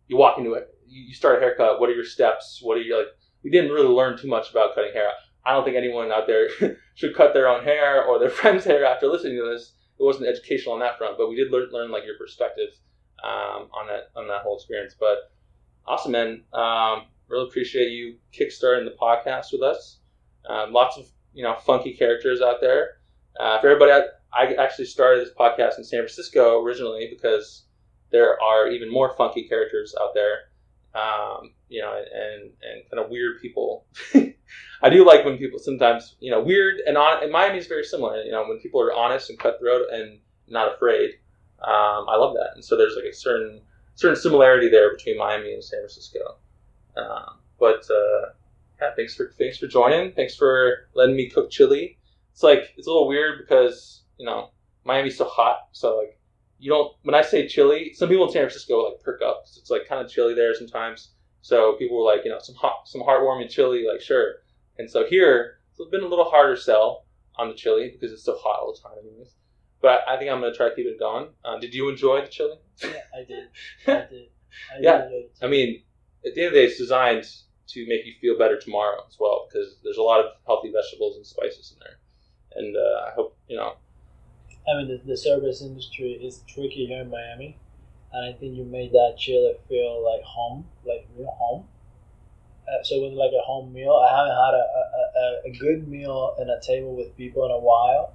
you 0.08 0.18
walk 0.18 0.38
into 0.38 0.54
it. 0.54 0.68
You 0.88 1.14
start 1.14 1.38
a 1.38 1.40
haircut. 1.40 1.80
What 1.80 1.90
are 1.90 1.94
your 1.94 2.06
steps? 2.06 2.60
What 2.62 2.78
are 2.78 2.82
you 2.82 2.98
like? 2.98 3.08
We 3.44 3.50
didn't 3.50 3.72
really 3.72 3.88
learn 3.88 4.18
too 4.18 4.28
much 4.28 4.52
about 4.52 4.76
cutting 4.76 4.94
hair. 4.94 5.10
I 5.46 5.54
don't 5.54 5.66
think 5.66 5.76
anyone 5.76 6.12
out 6.12 6.28
there 6.28 6.48
should 6.96 7.16
cut 7.16 7.34
their 7.34 7.48
own 7.48 7.64
hair 7.64 8.04
or 8.06 8.20
their 8.20 8.30
friend's 8.42 8.64
hair 8.64 8.86
after 8.86 9.08
listening 9.08 9.38
to 9.38 9.50
this. 9.50 9.74
It 10.00 10.04
wasn't 10.04 10.28
educational 10.28 10.74
on 10.74 10.80
that 10.80 10.98
front, 10.98 11.18
but 11.18 11.30
we 11.30 11.36
did 11.36 11.52
learn, 11.52 11.70
learn 11.72 11.92
like 11.92 12.06
your 12.06 12.18
perspective 12.18 12.70
um, 13.24 13.70
on 13.74 13.88
that 13.88 14.10
on 14.16 14.28
that 14.28 14.42
whole 14.42 14.58
experience. 14.58 14.96
But 15.00 15.32
awesome, 15.86 16.12
man. 16.12 16.44
Um, 16.54 17.08
really 17.28 17.48
appreciate 17.48 17.90
you 17.90 18.18
kickstarting 18.32 18.86
the 18.86 18.96
podcast 19.00 19.52
with 19.52 19.62
us. 19.62 20.00
Um, 20.48 20.74
lots 20.74 20.98
of 20.98 21.06
you 21.34 21.44
know 21.44 21.56
funky 21.66 21.94
characters 21.94 22.42
out 22.42 22.62
there. 22.62 23.00
Uh, 23.40 23.60
for 23.60 23.68
everybody, 23.68 23.92
I, 23.92 24.44
I 24.46 24.54
actually 24.64 24.86
started 24.86 25.26
this 25.26 25.34
podcast 25.34 25.78
in 25.78 25.84
San 25.84 26.00
Francisco 26.00 26.62
originally 26.62 27.08
because 27.10 27.66
there 28.12 28.42
are 28.42 28.68
even 28.68 28.92
more 28.92 29.16
funky 29.16 29.48
characters 29.48 29.96
out 30.00 30.14
there. 30.14 30.50
Um, 30.96 31.54
you 31.70 31.82
know, 31.82 31.94
and 31.96 32.44
and 32.62 32.90
kind 32.90 33.04
of 33.04 33.10
weird 33.10 33.42
people. 33.42 33.86
I 34.84 34.90
do 34.90 35.06
like 35.06 35.26
when 35.26 35.38
people 35.38 35.60
sometimes, 35.60 36.16
you 36.20 36.30
know, 36.30 36.42
weird 36.42 36.82
and 36.86 36.98
on. 36.98 37.24
And 37.24 37.32
Miami 37.32 37.58
is 37.58 37.68
very 37.68 37.84
similar. 37.84 38.22
You 38.22 38.32
know, 38.32 38.46
when 38.48 38.60
people 38.60 38.82
are 38.82 38.94
honest 38.94 39.30
and 39.30 39.40
cutthroat 39.40 39.88
and 39.92 40.20
not 40.48 40.76
afraid. 40.76 41.12
Um, 41.62 42.06
I 42.10 42.18
love 42.18 42.34
that. 42.36 42.52
And 42.56 42.64
so 42.64 42.76
there's 42.78 42.96
like 42.96 43.06
a 43.06 43.16
certain 43.16 43.62
certain 43.96 44.16
similarity 44.16 44.70
there 44.70 44.96
between 44.96 45.18
Miami 45.18 45.54
and 45.54 45.64
San 45.64 45.80
Francisco. 45.80 46.38
Um, 46.98 47.40
but 47.60 47.86
uh, 47.90 48.34
thanks 48.96 49.16
for 49.16 49.32
thanks 49.38 49.58
for 49.58 49.68
joining. 49.68 50.12
Thanks 50.14 50.36
for 50.36 50.88
letting 50.94 51.16
me 51.16 51.30
cook 51.30 51.50
chili. 51.50 51.98
It's 52.32 52.44
like 52.44 52.74
it's 52.78 52.88
a 52.88 52.92
little 52.92 53.08
weird 53.08 53.40
because 53.40 54.04
you 54.18 54.26
know 54.26 54.50
Miami's 54.86 55.18
so 55.18 55.26
hot, 55.26 55.68
so 55.72 55.98
like 55.98 56.20
you 56.60 56.72
don't. 56.72 56.94
When 57.04 57.16
I 57.16 57.22
say 57.22 57.48
chili, 57.48 57.94
some 57.94 58.10
people 58.10 58.26
in 58.26 58.32
San 58.32 58.44
Francisco 58.44 58.90
like 58.90 59.00
perk 59.02 59.22
up 59.22 59.44
'cause 59.44 59.58
it's 59.58 59.70
like 59.70 59.88
kind 59.88 60.04
of 60.04 60.10
chilly 60.10 60.34
there 60.34 60.54
sometimes. 60.54 61.14
So 61.42 61.74
people 61.74 61.98
were 61.98 62.06
like, 62.10 62.24
you 62.24 62.32
know, 62.32 62.40
some 62.40 62.56
hot, 62.56 62.88
some 62.88 63.02
heartwarming 63.02 63.50
chili, 63.50 63.86
like 63.86 64.02
sure. 64.02 64.44
And 64.78 64.90
so 64.90 65.06
here, 65.06 65.60
it's 65.72 65.90
been 65.90 66.04
a 66.04 66.08
little 66.08 66.30
harder 66.30 66.56
sell 66.56 67.06
on 67.36 67.50
the 67.50 67.54
chili 67.54 67.90
because 67.92 68.12
it's 68.14 68.24
so 68.24 68.38
hot 68.38 68.60
all 68.62 68.74
the 68.74 68.80
time, 68.80 68.98
anyways. 69.06 69.36
But 69.82 70.02
I 70.08 70.18
think 70.18 70.32
I'm 70.32 70.40
gonna 70.40 70.54
try 70.54 70.70
to 70.70 70.76
keep 70.76 70.86
it 70.86 70.98
going. 71.00 71.28
Uh, 71.44 71.60
did 71.60 71.74
you 71.74 71.90
enjoy 71.90 72.22
the 72.22 72.28
chili? 72.28 72.58
yeah, 72.82 72.90
I 73.14 73.24
did. 73.26 73.48
I 73.88 74.08
did. 74.10 74.30
I 74.74 74.78
Yeah. 74.80 75.10
I 75.42 75.48
mean, 75.48 75.84
at 76.26 76.34
the 76.34 76.42
end 76.42 76.48
of 76.48 76.54
the 76.54 76.60
day, 76.60 76.66
it's 76.66 76.78
designed 76.78 77.26
to 77.74 77.88
make 77.88 78.06
you 78.06 78.14
feel 78.22 78.38
better 78.38 78.60
tomorrow 78.60 79.02
as 79.08 79.18
well 79.20 79.48
because 79.48 79.78
there's 79.84 79.98
a 79.98 80.02
lot 80.02 80.20
of 80.20 80.32
healthy 80.46 80.72
vegetables 80.72 81.18
and 81.18 81.26
spices 81.26 81.74
in 81.74 81.80
there. 81.80 81.98
And 82.56 82.76
uh, 82.78 83.10
I 83.10 83.12
hope 83.16 83.38
you 83.48 83.58
know. 83.58 83.74
I 84.68 84.78
mean, 84.78 84.88
the, 84.88 85.02
the 85.06 85.18
service 85.18 85.62
industry 85.62 86.14
is 86.14 86.42
tricky 86.48 86.86
here 86.86 87.02
in 87.02 87.10
Miami, 87.10 87.58
and 88.14 88.34
I 88.34 88.38
think 88.38 88.56
you 88.56 88.64
made 88.64 88.92
that 88.92 89.16
chili 89.18 89.56
feel 89.68 90.04
like 90.04 90.24
home, 90.24 90.66
like 90.86 91.08
real 91.18 91.36
home. 91.38 91.66
Uh, 92.68 92.82
so 92.84 92.96
it 92.96 93.10
was 93.10 93.14
like 93.14 93.32
a 93.38 93.44
home 93.46 93.74
meal. 93.74 93.96
I 93.96 94.16
haven't 94.16 94.32
had 94.32 94.54
a, 94.54 94.66
a, 94.80 95.20
a, 95.20 95.52
a 95.52 95.58
good 95.60 95.88
meal 95.88 96.36
and 96.40 96.50
a 96.50 96.62
table 96.66 96.96
with 96.96 97.16
people 97.18 97.44
in 97.46 97.52
a 97.52 97.60
while, 97.60 98.14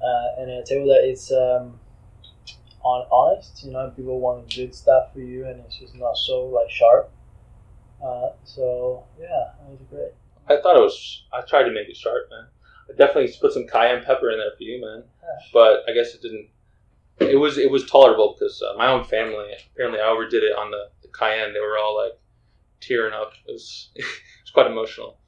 uh, 0.00 0.40
and 0.40 0.50
a 0.50 0.64
table 0.64 0.86
that 0.86 1.04
is 1.04 1.30
um, 1.30 1.78
on 2.82 3.06
honest. 3.10 3.64
You 3.64 3.72
know, 3.72 3.92
people 3.94 4.18
want 4.20 4.54
good 4.54 4.74
stuff 4.74 5.12
for 5.12 5.20
you, 5.20 5.44
and 5.46 5.60
it's 5.60 5.78
just 5.78 5.94
not 5.94 6.16
so 6.16 6.46
like 6.46 6.70
sharp. 6.70 7.10
Uh, 8.04 8.30
so 8.44 9.04
yeah, 9.18 9.52
it 9.66 9.70
was 9.70 9.80
great. 9.90 10.12
I 10.48 10.60
thought 10.60 10.76
it 10.76 10.82
was. 10.82 11.24
I 11.32 11.40
tried 11.42 11.64
to 11.64 11.72
make 11.72 11.88
it 11.88 11.96
sharp, 11.96 12.28
man. 12.30 12.46
I 12.88 12.96
definitely 12.96 13.32
put 13.40 13.52
some 13.52 13.66
cayenne 13.66 14.04
pepper 14.04 14.30
in 14.30 14.38
there 14.38 14.52
for 14.56 14.62
you, 14.62 14.80
man. 14.80 15.04
But 15.52 15.82
I 15.88 15.92
guess 15.92 16.14
it 16.14 16.22
didn't. 16.22 16.48
It 17.18 17.38
was 17.40 17.58
it 17.58 17.70
was 17.70 17.88
tolerable 17.90 18.36
because 18.38 18.62
uh, 18.62 18.76
my 18.76 18.88
own 18.88 19.04
family 19.04 19.52
apparently 19.72 20.00
I 20.00 20.08
overdid 20.08 20.42
it 20.42 20.56
on 20.56 20.70
the, 20.70 20.88
the 21.02 21.08
cayenne. 21.08 21.52
They 21.54 21.60
were 21.60 21.78
all 21.78 21.96
like 21.96 22.12
tearing 22.80 23.14
up. 23.14 23.32
It 23.46 23.52
was 23.52 23.90
it 23.94 24.04
was 24.04 24.50
quite 24.52 24.66
emotional 24.66 25.18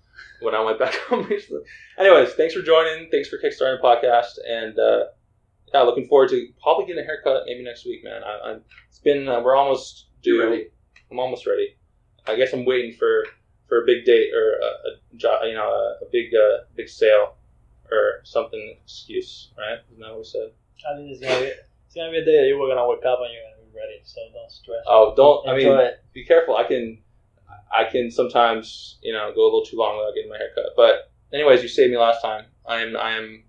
when 0.40 0.54
I 0.54 0.62
went 0.62 0.78
back 0.78 0.94
home 1.08 1.26
recently. 1.26 1.62
Anyways, 1.98 2.34
thanks 2.34 2.54
for 2.54 2.62
joining. 2.62 3.10
Thanks 3.10 3.28
for 3.28 3.38
kickstarting 3.38 3.80
the 3.80 3.82
podcast, 3.82 4.38
and 4.46 4.78
uh, 4.78 5.04
yeah, 5.72 5.82
looking 5.82 6.06
forward 6.06 6.28
to 6.30 6.48
probably 6.62 6.86
getting 6.86 7.02
a 7.02 7.06
haircut 7.06 7.44
maybe 7.46 7.64
next 7.64 7.84
week, 7.86 8.04
man. 8.04 8.22
I, 8.22 8.50
I'm, 8.50 8.62
it's 8.88 9.00
been 9.00 9.28
uh, 9.28 9.40
we're 9.40 9.56
almost 9.56 10.08
due. 10.22 10.42
Ready? 10.42 10.68
I'm 11.10 11.18
almost 11.18 11.46
ready. 11.46 11.77
I 12.28 12.36
guess 12.36 12.52
I'm 12.52 12.64
waiting 12.64 12.92
for 12.92 13.24
for 13.68 13.82
a 13.82 13.86
big 13.86 14.04
date 14.04 14.32
or 14.34 14.58
a, 14.60 14.66
a 14.66 15.16
job, 15.16 15.42
you 15.44 15.54
know, 15.54 15.68
a, 15.68 16.04
a 16.04 16.08
big 16.10 16.34
uh, 16.34 16.64
big 16.76 16.88
sale 16.88 17.34
or 17.90 18.20
something 18.24 18.76
excuse, 18.82 19.50
right? 19.58 19.78
Isn't 19.90 20.00
that 20.00 20.10
what 20.10 20.18
we 20.18 20.24
said? 20.24 20.50
I 20.88 20.96
think 20.96 21.10
it's 21.10 21.20
gonna 21.20 21.40
be 21.40 21.52
it's 21.86 21.94
gonna 21.94 22.10
be 22.10 22.18
a 22.18 22.24
day 22.24 22.42
that 22.42 22.48
you 22.48 22.58
were 22.58 22.68
gonna 22.68 22.86
wake 22.86 23.04
up 23.04 23.18
and 23.22 23.32
you're 23.32 23.42
gonna 23.42 23.64
be 23.64 23.76
ready. 23.76 24.00
So 24.04 24.20
don't 24.32 24.50
stress. 24.50 24.84
Oh, 24.86 25.14
don't. 25.16 25.48
I 25.48 25.56
mean, 25.56 25.68
it. 25.68 26.04
be 26.12 26.24
careful. 26.24 26.56
I 26.56 26.64
can, 26.64 26.98
I 27.74 27.84
can 27.84 28.10
sometimes, 28.10 28.98
you 29.02 29.12
know, 29.12 29.32
go 29.34 29.42
a 29.42 29.44
little 29.44 29.64
too 29.64 29.76
long 29.76 29.96
without 29.96 30.14
getting 30.14 30.30
my 30.30 30.36
hair 30.38 30.50
cut. 30.54 30.72
But 30.76 31.10
anyways, 31.32 31.62
you 31.62 31.68
saved 31.68 31.90
me 31.90 31.98
last 31.98 32.22
time. 32.22 32.44
I 32.66 32.82
am, 32.82 32.96
I 32.96 33.12
am, 33.12 33.44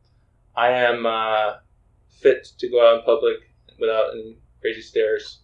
I 0.55 0.69
am 0.69 1.05
uh, 1.05 1.53
fit 2.21 2.47
to 2.57 2.69
go 2.69 2.87
out 2.87 2.99
in 2.99 3.05
public 3.05 3.35
without 3.79 4.13
any 4.13 4.37
crazy 4.61 4.81
stares. 4.81 5.39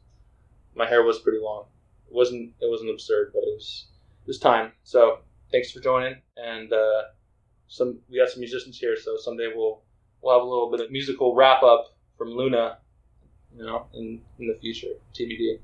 My 0.76 0.86
hair 0.86 1.04
was 1.04 1.20
pretty 1.20 1.40
long. 1.40 1.66
It 2.08 2.14
wasn't, 2.14 2.54
it 2.62 2.70
wasn't 2.70 2.92
absurd, 2.92 3.32
but 3.34 3.40
it 3.44 3.54
was, 3.54 3.88
it 4.24 4.28
was 4.28 4.40
time. 4.40 4.72
So 4.84 5.20
thanks 5.52 5.72
for 5.72 5.80
joining. 5.80 6.16
And 6.38 6.72
uh, 6.72 7.04
some, 7.68 8.00
we 8.10 8.18
got 8.18 8.30
some 8.30 8.42
musicians 8.42 8.78
here, 8.78 8.96
so 8.96 9.18
someday 9.18 9.52
we'll, 9.56 9.82
we'll 10.22 10.36
have 10.38 10.44
a 10.46 10.50
little 10.50 10.72
bit 10.72 10.82
of 10.82 10.92
musical 10.92 11.36
wrap 11.36 11.64
up 11.64 11.96
from 12.18 12.30
Luna, 12.30 12.78
you 13.56 13.66
know, 13.66 13.88
in 13.94 14.22
in 14.40 14.48
the 14.48 14.58
future. 14.60 14.94
TBD. 15.14 15.60